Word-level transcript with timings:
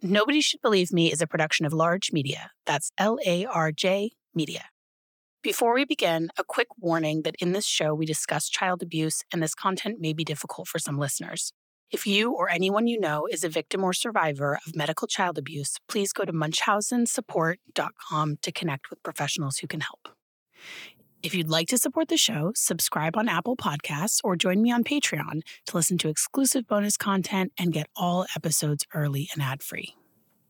Nobody 0.00 0.40
Should 0.40 0.62
Believe 0.62 0.92
Me 0.92 1.10
is 1.10 1.20
a 1.20 1.26
production 1.26 1.66
of 1.66 1.72
Larj 1.72 2.12
Media. 2.12 2.52
That's 2.66 2.92
L 2.98 3.18
A 3.26 3.44
R 3.46 3.72
J 3.72 4.12
Media. 4.32 4.66
Before 5.42 5.74
we 5.74 5.84
begin, 5.84 6.28
a 6.38 6.44
quick 6.44 6.68
warning 6.78 7.22
that 7.22 7.34
in 7.40 7.50
this 7.50 7.66
show 7.66 7.92
we 7.94 8.06
discuss 8.06 8.48
child 8.48 8.80
abuse 8.80 9.24
and 9.32 9.42
this 9.42 9.56
content 9.56 10.00
may 10.00 10.12
be 10.12 10.22
difficult 10.22 10.68
for 10.68 10.78
some 10.78 10.98
listeners. 10.98 11.52
If 11.90 12.06
you 12.06 12.32
or 12.32 12.48
anyone 12.48 12.86
you 12.86 13.00
know 13.00 13.26
is 13.28 13.42
a 13.42 13.48
victim 13.48 13.82
or 13.82 13.92
survivor 13.92 14.60
of 14.64 14.76
medical 14.76 15.08
child 15.08 15.36
abuse, 15.36 15.74
please 15.88 16.12
go 16.12 16.24
to 16.24 16.32
munchausensupport.com 16.32 18.36
to 18.40 18.52
connect 18.52 18.90
with 18.90 19.02
professionals 19.02 19.58
who 19.58 19.66
can 19.66 19.80
help. 19.80 20.10
If 21.20 21.34
you'd 21.34 21.48
like 21.48 21.66
to 21.68 21.78
support 21.78 22.06
the 22.06 22.16
show, 22.16 22.52
subscribe 22.54 23.16
on 23.16 23.28
Apple 23.28 23.56
Podcasts 23.56 24.20
or 24.22 24.36
join 24.36 24.62
me 24.62 24.70
on 24.70 24.84
Patreon 24.84 25.40
to 25.66 25.76
listen 25.76 25.98
to 25.98 26.08
exclusive 26.08 26.68
bonus 26.68 26.96
content 26.96 27.50
and 27.58 27.72
get 27.72 27.88
all 27.96 28.24
episodes 28.36 28.86
early 28.94 29.28
and 29.32 29.42
ad 29.42 29.60
free. 29.60 29.96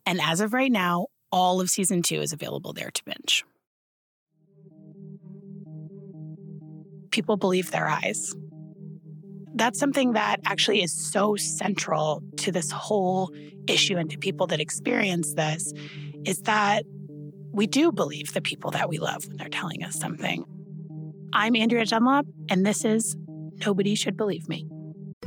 And 0.05 0.21
as 0.21 0.43
of 0.43 0.53
right 0.53 0.71
now, 0.71 1.07
all 1.33 1.63
of 1.63 1.71
season 1.71 2.03
two 2.03 2.21
is 2.21 2.35
available 2.35 2.75
there 2.75 2.91
to 2.91 3.03
binge. 3.07 3.47
People 7.13 7.39
believe 7.39 7.71
their 7.71 7.89
eyes. 7.89 8.35
That's 9.55 9.79
something 9.79 10.13
that 10.13 10.41
actually 10.45 10.83
is 10.83 10.93
so 10.93 11.37
central 11.37 12.23
to 12.39 12.53
this 12.53 12.71
whole 12.71 13.33
issue 13.67 13.97
and 13.97 14.11
to 14.11 14.19
people 14.19 14.47
that 14.49 14.61
experience 14.61 15.33
this 15.33 15.73
is 16.27 16.43
that 16.43 16.85
we 17.53 17.67
do 17.67 17.91
believe 17.91 18.35
the 18.35 18.43
people 18.43 18.71
that 18.73 18.91
we 18.91 18.99
love 18.99 19.27
when 19.27 19.39
they're 19.39 19.49
telling 19.49 19.83
us 19.83 19.99
something. 19.99 20.45
I'm 21.33 21.55
Andrea 21.57 21.85
Dunlop, 21.85 22.27
and 22.49 22.65
this 22.65 22.85
is 22.85 23.15
Nobody 23.67 23.95
Should 23.95 24.17
Believe 24.17 24.49
Me. 24.49 24.67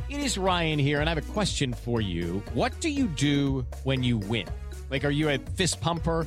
It 0.08 0.20
is 0.20 0.36
Ryan 0.36 0.78
here, 0.78 1.00
and 1.00 1.08
I 1.08 1.14
have 1.14 1.28
a 1.28 1.32
question 1.32 1.72
for 1.72 2.00
you. 2.00 2.42
What 2.54 2.78
do 2.80 2.88
you 2.88 3.06
do 3.06 3.64
when 3.84 4.02
you 4.02 4.18
win? 4.18 4.46
Like, 4.90 5.04
are 5.04 5.10
you 5.10 5.28
a 5.28 5.38
fist 5.38 5.80
pumper? 5.80 6.26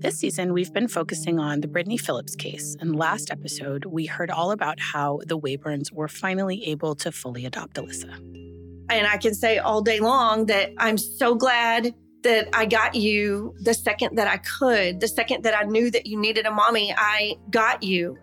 This 0.00 0.16
season, 0.16 0.52
we've 0.52 0.72
been 0.72 0.86
focusing 0.86 1.40
on 1.40 1.60
the 1.60 1.66
Brittany 1.66 1.96
Phillips 1.96 2.36
case. 2.36 2.76
And 2.78 2.94
last 2.94 3.32
episode, 3.32 3.84
we 3.84 4.06
heard 4.06 4.30
all 4.30 4.52
about 4.52 4.78
how 4.78 5.18
the 5.26 5.36
Wayburns 5.36 5.90
were 5.90 6.06
finally 6.06 6.64
able 6.68 6.94
to 6.94 7.10
fully 7.10 7.44
adopt 7.44 7.74
Alyssa. 7.74 8.14
And 8.88 9.08
I 9.08 9.16
can 9.16 9.34
say 9.34 9.58
all 9.58 9.82
day 9.82 9.98
long 9.98 10.46
that 10.46 10.70
I'm 10.78 10.98
so 10.98 11.34
glad 11.34 11.96
that 12.22 12.48
I 12.52 12.66
got 12.66 12.94
you 12.94 13.56
the 13.60 13.74
second 13.74 14.16
that 14.18 14.28
I 14.28 14.36
could, 14.36 15.00
the 15.00 15.08
second 15.08 15.42
that 15.42 15.58
I 15.58 15.64
knew 15.64 15.90
that 15.90 16.06
you 16.06 16.16
needed 16.16 16.46
a 16.46 16.52
mommy, 16.52 16.94
I 16.96 17.34
got 17.50 17.82
you. 17.82 18.16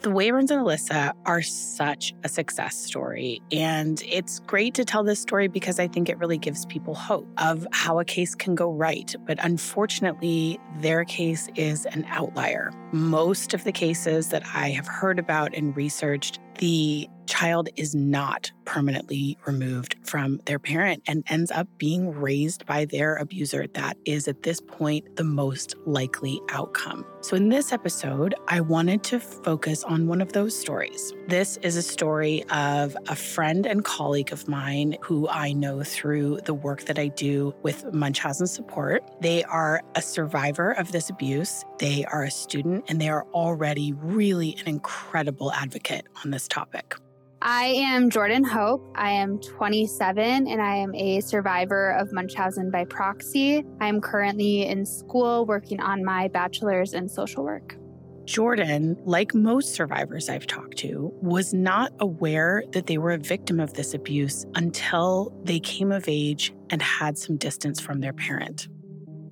The 0.00 0.10
Wayburns 0.10 0.52
and 0.52 0.64
Alyssa 0.64 1.12
are 1.26 1.42
such 1.42 2.14
a 2.22 2.28
success 2.28 2.76
story. 2.76 3.42
And 3.50 4.00
it's 4.06 4.38
great 4.38 4.74
to 4.74 4.84
tell 4.84 5.02
this 5.02 5.20
story 5.20 5.48
because 5.48 5.80
I 5.80 5.88
think 5.88 6.08
it 6.08 6.16
really 6.18 6.38
gives 6.38 6.64
people 6.66 6.94
hope 6.94 7.26
of 7.38 7.66
how 7.72 7.98
a 7.98 8.04
case 8.04 8.36
can 8.36 8.54
go 8.54 8.70
right. 8.70 9.12
But 9.26 9.44
unfortunately, 9.44 10.60
their 10.78 11.04
case 11.04 11.48
is 11.56 11.84
an 11.86 12.06
outlier. 12.10 12.70
Most 12.92 13.54
of 13.54 13.64
the 13.64 13.72
cases 13.72 14.28
that 14.28 14.44
I 14.54 14.68
have 14.68 14.86
heard 14.86 15.18
about 15.18 15.52
and 15.52 15.76
researched, 15.76 16.38
the 16.58 17.08
child 17.28 17.68
is 17.76 17.94
not 17.94 18.50
permanently 18.64 19.38
removed 19.46 19.96
from 20.02 20.40
their 20.46 20.58
parent 20.58 21.02
and 21.06 21.22
ends 21.28 21.50
up 21.50 21.68
being 21.78 22.10
raised 22.10 22.66
by 22.66 22.84
their 22.86 23.16
abuser. 23.16 23.66
That 23.74 23.96
is, 24.04 24.28
at 24.28 24.42
this 24.42 24.60
point, 24.60 25.16
the 25.16 25.24
most 25.24 25.74
likely 25.86 26.40
outcome. 26.50 27.04
So, 27.20 27.36
in 27.36 27.48
this 27.48 27.72
episode, 27.72 28.34
I 28.48 28.60
wanted 28.60 29.02
to 29.04 29.20
focus 29.20 29.84
on 29.84 30.06
one 30.06 30.20
of 30.20 30.32
those 30.32 30.58
stories. 30.58 31.12
This 31.28 31.58
is 31.58 31.76
a 31.76 31.82
story 31.82 32.44
of 32.50 32.96
a 33.08 33.16
friend 33.16 33.66
and 33.66 33.84
colleague 33.84 34.32
of 34.32 34.48
mine 34.48 34.96
who 35.02 35.28
I 35.28 35.52
know 35.52 35.82
through 35.82 36.40
the 36.44 36.54
work 36.54 36.84
that 36.84 36.98
I 36.98 37.08
do 37.08 37.54
with 37.62 37.92
Munchausen 37.92 38.46
Support. 38.46 39.02
They 39.20 39.44
are 39.44 39.82
a 39.94 40.02
survivor 40.02 40.72
of 40.72 40.92
this 40.92 41.10
abuse, 41.10 41.64
they 41.78 42.04
are 42.06 42.24
a 42.24 42.30
student, 42.30 42.84
and 42.88 43.00
they 43.00 43.08
are 43.08 43.26
already 43.32 43.92
really 43.92 44.56
an 44.60 44.68
incredible 44.68 45.52
advocate 45.52 46.06
on 46.24 46.30
this 46.30 46.47
topic. 46.48 46.94
I 47.40 47.66
am 47.66 48.10
Jordyn 48.10 48.44
Hope. 48.44 48.92
I 48.96 49.12
am 49.12 49.38
27 49.38 50.48
and 50.48 50.60
I 50.60 50.74
am 50.74 50.92
a 50.94 51.20
survivor 51.20 51.92
of 51.92 52.12
Munchausen 52.12 52.70
by 52.70 52.84
proxy. 52.84 53.64
I 53.80 53.86
am 53.86 54.00
currently 54.00 54.66
in 54.66 54.84
school 54.84 55.46
working 55.46 55.80
on 55.80 56.04
my 56.04 56.28
bachelor's 56.28 56.94
in 56.94 57.08
social 57.08 57.44
work. 57.44 57.76
Jordan, 58.24 58.96
like 59.04 59.34
most 59.34 59.74
survivors 59.74 60.28
I've 60.28 60.46
talked 60.46 60.76
to, 60.78 61.12
was 61.22 61.54
not 61.54 61.92
aware 62.00 62.64
that 62.72 62.86
they 62.86 62.98
were 62.98 63.12
a 63.12 63.18
victim 63.18 63.60
of 63.60 63.72
this 63.72 63.94
abuse 63.94 64.44
until 64.54 65.32
they 65.44 65.60
came 65.60 65.92
of 65.92 66.08
age 66.08 66.52
and 66.70 66.82
had 66.82 67.16
some 67.16 67.36
distance 67.36 67.80
from 67.80 68.00
their 68.00 68.12
parent. 68.12 68.68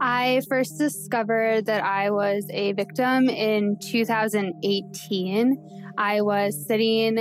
I 0.00 0.40
first 0.48 0.78
discovered 0.78 1.66
that 1.66 1.84
I 1.84 2.10
was 2.10 2.46
a 2.50 2.72
victim 2.72 3.28
in 3.28 3.78
2018. 3.80 5.85
I 5.98 6.20
was 6.20 6.66
sitting 6.66 7.18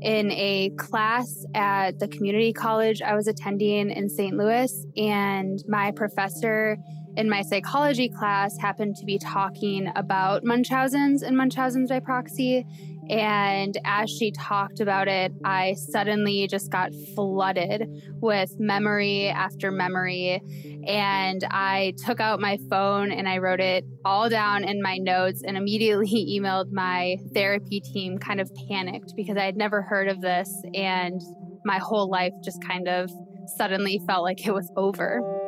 in 0.00 0.30
a 0.30 0.70
class 0.76 1.44
at 1.54 1.98
the 1.98 2.08
community 2.08 2.52
college 2.52 3.02
I 3.02 3.14
was 3.14 3.26
attending 3.26 3.90
in 3.90 4.08
St. 4.08 4.36
Louis, 4.36 4.72
and 4.96 5.62
my 5.66 5.90
professor 5.90 6.76
in 7.16 7.28
my 7.28 7.42
psychology 7.42 8.08
class 8.08 8.56
happened 8.58 8.94
to 8.96 9.04
be 9.04 9.18
talking 9.18 9.90
about 9.96 10.44
Munchausen's 10.44 11.22
and 11.22 11.36
Munchausen's 11.36 11.90
by 11.90 11.98
proxy. 11.98 12.64
And 13.10 13.76
as 13.84 14.10
she 14.10 14.32
talked 14.32 14.80
about 14.80 15.08
it, 15.08 15.32
I 15.44 15.74
suddenly 15.74 16.46
just 16.46 16.70
got 16.70 16.92
flooded 17.14 17.88
with 18.20 18.50
memory 18.58 19.28
after 19.28 19.70
memory. 19.70 20.42
And 20.86 21.42
I 21.50 21.94
took 22.04 22.20
out 22.20 22.40
my 22.40 22.58
phone 22.70 23.10
and 23.10 23.28
I 23.28 23.38
wrote 23.38 23.60
it 23.60 23.84
all 24.04 24.28
down 24.28 24.64
in 24.64 24.82
my 24.82 24.98
notes 24.98 25.42
and 25.46 25.56
immediately 25.56 26.08
emailed 26.40 26.70
my 26.72 27.16
therapy 27.34 27.80
team, 27.80 28.18
kind 28.18 28.40
of 28.40 28.50
panicked 28.68 29.14
because 29.16 29.36
I 29.36 29.44
had 29.44 29.56
never 29.56 29.82
heard 29.82 30.08
of 30.08 30.20
this. 30.20 30.50
And 30.74 31.20
my 31.64 31.78
whole 31.78 32.10
life 32.10 32.32
just 32.44 32.62
kind 32.62 32.88
of 32.88 33.10
suddenly 33.56 34.00
felt 34.06 34.22
like 34.22 34.46
it 34.46 34.52
was 34.52 34.70
over. 34.76 35.47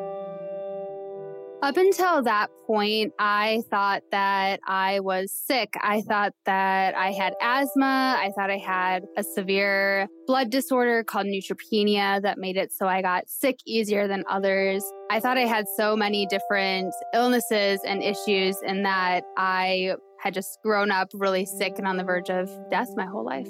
Up 1.63 1.77
until 1.77 2.23
that 2.23 2.49
point, 2.67 3.13
I 3.19 3.63
thought 3.71 4.03
that 4.13 4.61
I 4.67 5.01
was 5.01 5.31
sick. 5.31 5.75
I 5.83 6.01
thought 6.01 6.33
that 6.47 6.95
I 6.95 7.13
had 7.13 7.35
asthma. 7.43 8.17
I 8.19 8.31
thought 8.35 8.49
I 8.51 8.57
had 8.57 9.05
a 9.19 9.23
severe 9.23 10.09
blood 10.27 10.49
disorder 10.49 11.05
called 11.05 11.27
neutropenia 11.27 12.23
that 12.23 12.39
made 12.39 12.57
it 12.57 12.73
so 12.73 12.87
I 12.87 13.03
got 13.03 13.29
sick 13.29 13.59
easier 13.67 14.09
than 14.09 14.25
others. 14.27 14.83
I 15.11 15.21
thought 15.21 15.37
I 15.37 15.45
had 15.45 15.67
so 15.77 15.95
many 15.95 16.27
different 16.27 16.95
illnesses 17.13 17.81
and 17.87 18.03
issues, 18.03 18.57
and 18.67 18.87
that 18.87 19.25
I 19.37 19.97
had 20.19 20.33
just 20.33 20.59
grown 20.63 20.91
up 20.91 21.09
really 21.13 21.45
sick 21.45 21.75
and 21.77 21.87
on 21.87 21.99
the 21.99 22.05
verge 22.05 22.31
of 22.31 22.51
death 22.71 22.89
my 22.97 23.05
whole 23.05 23.25
life. 23.25 23.49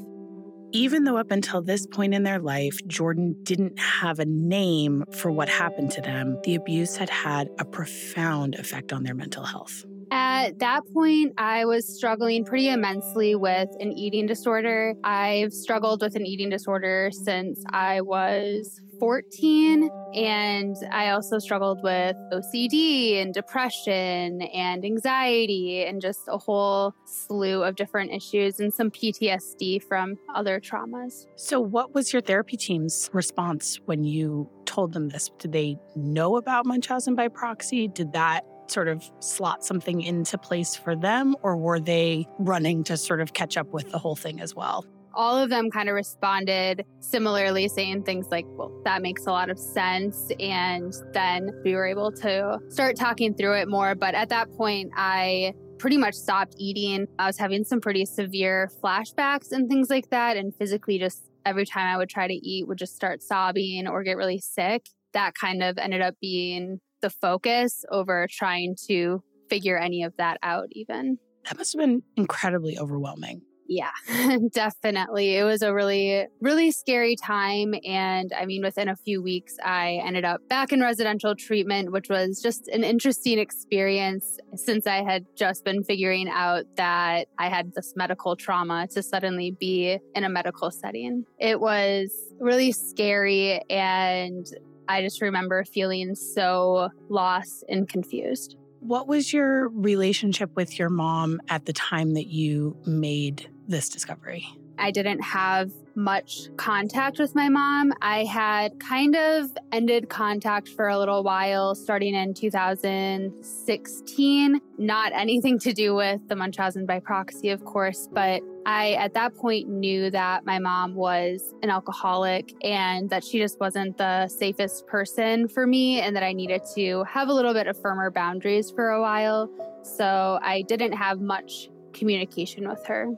Even 0.72 1.02
though 1.02 1.16
up 1.16 1.32
until 1.32 1.62
this 1.62 1.86
point 1.86 2.14
in 2.14 2.22
their 2.22 2.38
life, 2.38 2.78
Jordyn 2.86 3.34
didn't 3.42 3.78
have 3.78 4.20
a 4.20 4.24
name 4.24 5.04
for 5.10 5.30
what 5.30 5.48
happened 5.48 5.90
to 5.92 6.00
them, 6.00 6.38
the 6.44 6.54
abuse 6.54 6.96
had 6.96 7.10
had 7.10 7.48
a 7.58 7.64
profound 7.64 8.54
effect 8.54 8.92
on 8.92 9.02
their 9.02 9.14
mental 9.14 9.44
health. 9.44 9.84
At 10.10 10.58
that 10.58 10.82
point, 10.92 11.34
I 11.38 11.64
was 11.64 11.86
struggling 11.86 12.44
pretty 12.44 12.68
immensely 12.68 13.34
with 13.34 13.68
an 13.78 13.92
eating 13.92 14.26
disorder. 14.26 14.94
I've 15.04 15.52
struggled 15.52 16.02
with 16.02 16.16
an 16.16 16.26
eating 16.26 16.50
disorder 16.50 17.10
since 17.12 17.62
I 17.70 18.00
was 18.00 18.80
14. 19.00 19.88
And 20.14 20.76
I 20.92 21.10
also 21.10 21.38
struggled 21.38 21.82
with 21.82 22.14
OCD 22.32 23.20
and 23.20 23.32
depression 23.32 24.42
and 24.42 24.84
anxiety 24.84 25.84
and 25.84 26.00
just 26.00 26.20
a 26.28 26.38
whole 26.38 26.94
slew 27.06 27.62
of 27.64 27.76
different 27.76 28.12
issues 28.12 28.60
and 28.60 28.72
some 28.72 28.90
PTSD 28.90 29.82
from 29.82 30.18
other 30.34 30.60
traumas. 30.60 31.26
So, 31.36 31.60
what 31.60 31.94
was 31.94 32.12
your 32.12 32.22
therapy 32.22 32.56
team's 32.56 33.08
response 33.12 33.80
when 33.86 34.04
you 34.04 34.48
told 34.66 34.92
them 34.92 35.08
this? 35.08 35.30
Did 35.38 35.52
they 35.52 35.76
know 35.96 36.36
about 36.36 36.66
Munchausen 36.66 37.14
by 37.14 37.28
proxy? 37.28 37.88
Did 37.88 38.12
that 38.12 38.44
sort 38.70 38.88
of 38.88 39.08
slot 39.20 39.64
something 39.64 40.00
into 40.00 40.38
place 40.38 40.74
for 40.74 40.96
them, 40.96 41.36
or 41.42 41.56
were 41.56 41.80
they 41.80 42.26
running 42.38 42.84
to 42.84 42.96
sort 42.96 43.20
of 43.20 43.32
catch 43.32 43.56
up 43.56 43.72
with 43.72 43.90
the 43.90 43.98
whole 43.98 44.16
thing 44.16 44.40
as 44.40 44.54
well? 44.54 44.84
all 45.14 45.36
of 45.36 45.50
them 45.50 45.70
kind 45.70 45.88
of 45.88 45.94
responded 45.94 46.84
similarly, 47.00 47.68
saying 47.68 48.02
things 48.02 48.28
like, 48.30 48.46
well, 48.50 48.72
that 48.84 49.02
makes 49.02 49.26
a 49.26 49.30
lot 49.30 49.50
of 49.50 49.58
sense. 49.58 50.30
And 50.38 50.94
then 51.12 51.50
we 51.64 51.74
were 51.74 51.86
able 51.86 52.12
to 52.12 52.58
start 52.68 52.96
talking 52.96 53.34
through 53.34 53.54
it 53.54 53.68
more. 53.68 53.94
But 53.94 54.14
at 54.14 54.28
that 54.28 54.50
point, 54.52 54.90
I 54.96 55.52
pretty 55.78 55.96
much 55.96 56.14
stopped 56.14 56.54
eating. 56.58 57.06
I 57.18 57.26
was 57.26 57.38
having 57.38 57.64
some 57.64 57.80
pretty 57.80 58.04
severe 58.04 58.70
flashbacks 58.82 59.52
and 59.52 59.68
things 59.68 59.90
like 59.90 60.10
that. 60.10 60.36
And 60.36 60.54
physically, 60.54 60.98
just 60.98 61.22
every 61.44 61.66
time 61.66 61.86
I 61.86 61.96
would 61.96 62.08
try 62.08 62.28
to 62.28 62.34
eat, 62.34 62.68
would 62.68 62.78
just 62.78 62.94
start 62.94 63.22
sobbing 63.22 63.88
or 63.88 64.02
get 64.02 64.16
really 64.16 64.38
sick. 64.38 64.86
That 65.12 65.34
kind 65.34 65.62
of 65.62 65.78
ended 65.78 66.02
up 66.02 66.14
being 66.20 66.80
the 67.00 67.10
focus 67.10 67.84
over 67.90 68.26
trying 68.30 68.76
to 68.88 69.22
figure 69.48 69.76
any 69.76 70.02
of 70.02 70.16
that 70.16 70.38
out, 70.42 70.68
even. 70.72 71.18
That 71.46 71.58
must 71.58 71.72
have 71.72 71.80
been 71.80 72.02
incredibly 72.16 72.78
overwhelming. 72.78 73.42
Yeah, 73.72 73.92
definitely. 74.52 75.36
It 75.36 75.44
was 75.44 75.62
a 75.62 75.72
really, 75.72 76.26
really 76.40 76.72
scary 76.72 77.14
time. 77.14 77.72
And 77.84 78.32
I 78.36 78.44
mean, 78.44 78.62
within 78.62 78.88
a 78.88 78.96
few 78.96 79.22
weeks, 79.22 79.54
I 79.64 80.00
ended 80.04 80.24
up 80.24 80.40
back 80.48 80.72
in 80.72 80.80
residential 80.80 81.36
treatment, 81.36 81.92
which 81.92 82.08
was 82.08 82.42
just 82.42 82.66
an 82.66 82.82
interesting 82.82 83.38
experience 83.38 84.38
since 84.56 84.88
I 84.88 85.04
had 85.04 85.24
just 85.36 85.64
been 85.64 85.84
figuring 85.84 86.28
out 86.28 86.64
that 86.78 87.28
I 87.38 87.48
had 87.48 87.72
this 87.76 87.92
medical 87.94 88.34
trauma 88.34 88.88
to 88.88 89.04
suddenly 89.04 89.52
be 89.52 90.00
in 90.16 90.24
a 90.24 90.28
medical 90.28 90.72
setting. 90.72 91.24
It 91.38 91.60
was 91.60 92.10
really 92.40 92.72
scary. 92.72 93.62
And 93.70 94.48
I 94.90 95.02
just 95.02 95.22
remember 95.22 95.64
feeling 95.64 96.16
so 96.16 96.88
lost 97.08 97.64
and 97.68 97.88
confused. 97.88 98.56
What 98.80 99.06
was 99.06 99.32
your 99.32 99.68
relationship 99.68 100.56
with 100.56 100.78
your 100.78 100.88
mom 100.88 101.40
at 101.48 101.66
the 101.66 101.72
time 101.72 102.14
that 102.14 102.26
you 102.26 102.76
made 102.86 103.48
this 103.68 103.88
discovery? 103.88 104.48
I 104.80 104.90
didn't 104.90 105.20
have 105.20 105.70
much 105.94 106.48
contact 106.56 107.18
with 107.18 107.34
my 107.34 107.50
mom. 107.50 107.92
I 108.00 108.24
had 108.24 108.80
kind 108.80 109.14
of 109.14 109.50
ended 109.72 110.08
contact 110.08 110.68
for 110.68 110.88
a 110.88 110.96
little 110.98 111.22
while 111.22 111.74
starting 111.74 112.14
in 112.14 112.32
2016. 112.32 114.60
Not 114.78 115.12
anything 115.12 115.58
to 115.60 115.74
do 115.74 115.94
with 115.94 116.26
the 116.28 116.36
Munchausen 116.36 116.86
by 116.86 117.00
proxy, 117.00 117.50
of 117.50 117.62
course, 117.64 118.08
but 118.10 118.40
I 118.66 118.92
at 118.92 119.12
that 119.14 119.34
point 119.34 119.68
knew 119.68 120.10
that 120.10 120.44
my 120.46 120.58
mom 120.58 120.94
was 120.94 121.54
an 121.62 121.70
alcoholic 121.70 122.52
and 122.64 123.08
that 123.10 123.24
she 123.24 123.38
just 123.38 123.60
wasn't 123.60 123.98
the 123.98 124.28
safest 124.28 124.86
person 124.86 125.48
for 125.48 125.66
me 125.66 126.00
and 126.00 126.16
that 126.16 126.22
I 126.22 126.32
needed 126.32 126.62
to 126.76 127.04
have 127.04 127.28
a 127.28 127.34
little 127.34 127.52
bit 127.52 127.66
of 127.66 127.78
firmer 127.80 128.10
boundaries 128.10 128.70
for 128.70 128.90
a 128.90 129.00
while. 129.00 129.50
So 129.82 130.38
I 130.42 130.62
didn't 130.62 130.92
have 130.92 131.20
much 131.20 131.68
communication 131.92 132.68
with 132.68 132.86
her. 132.86 133.08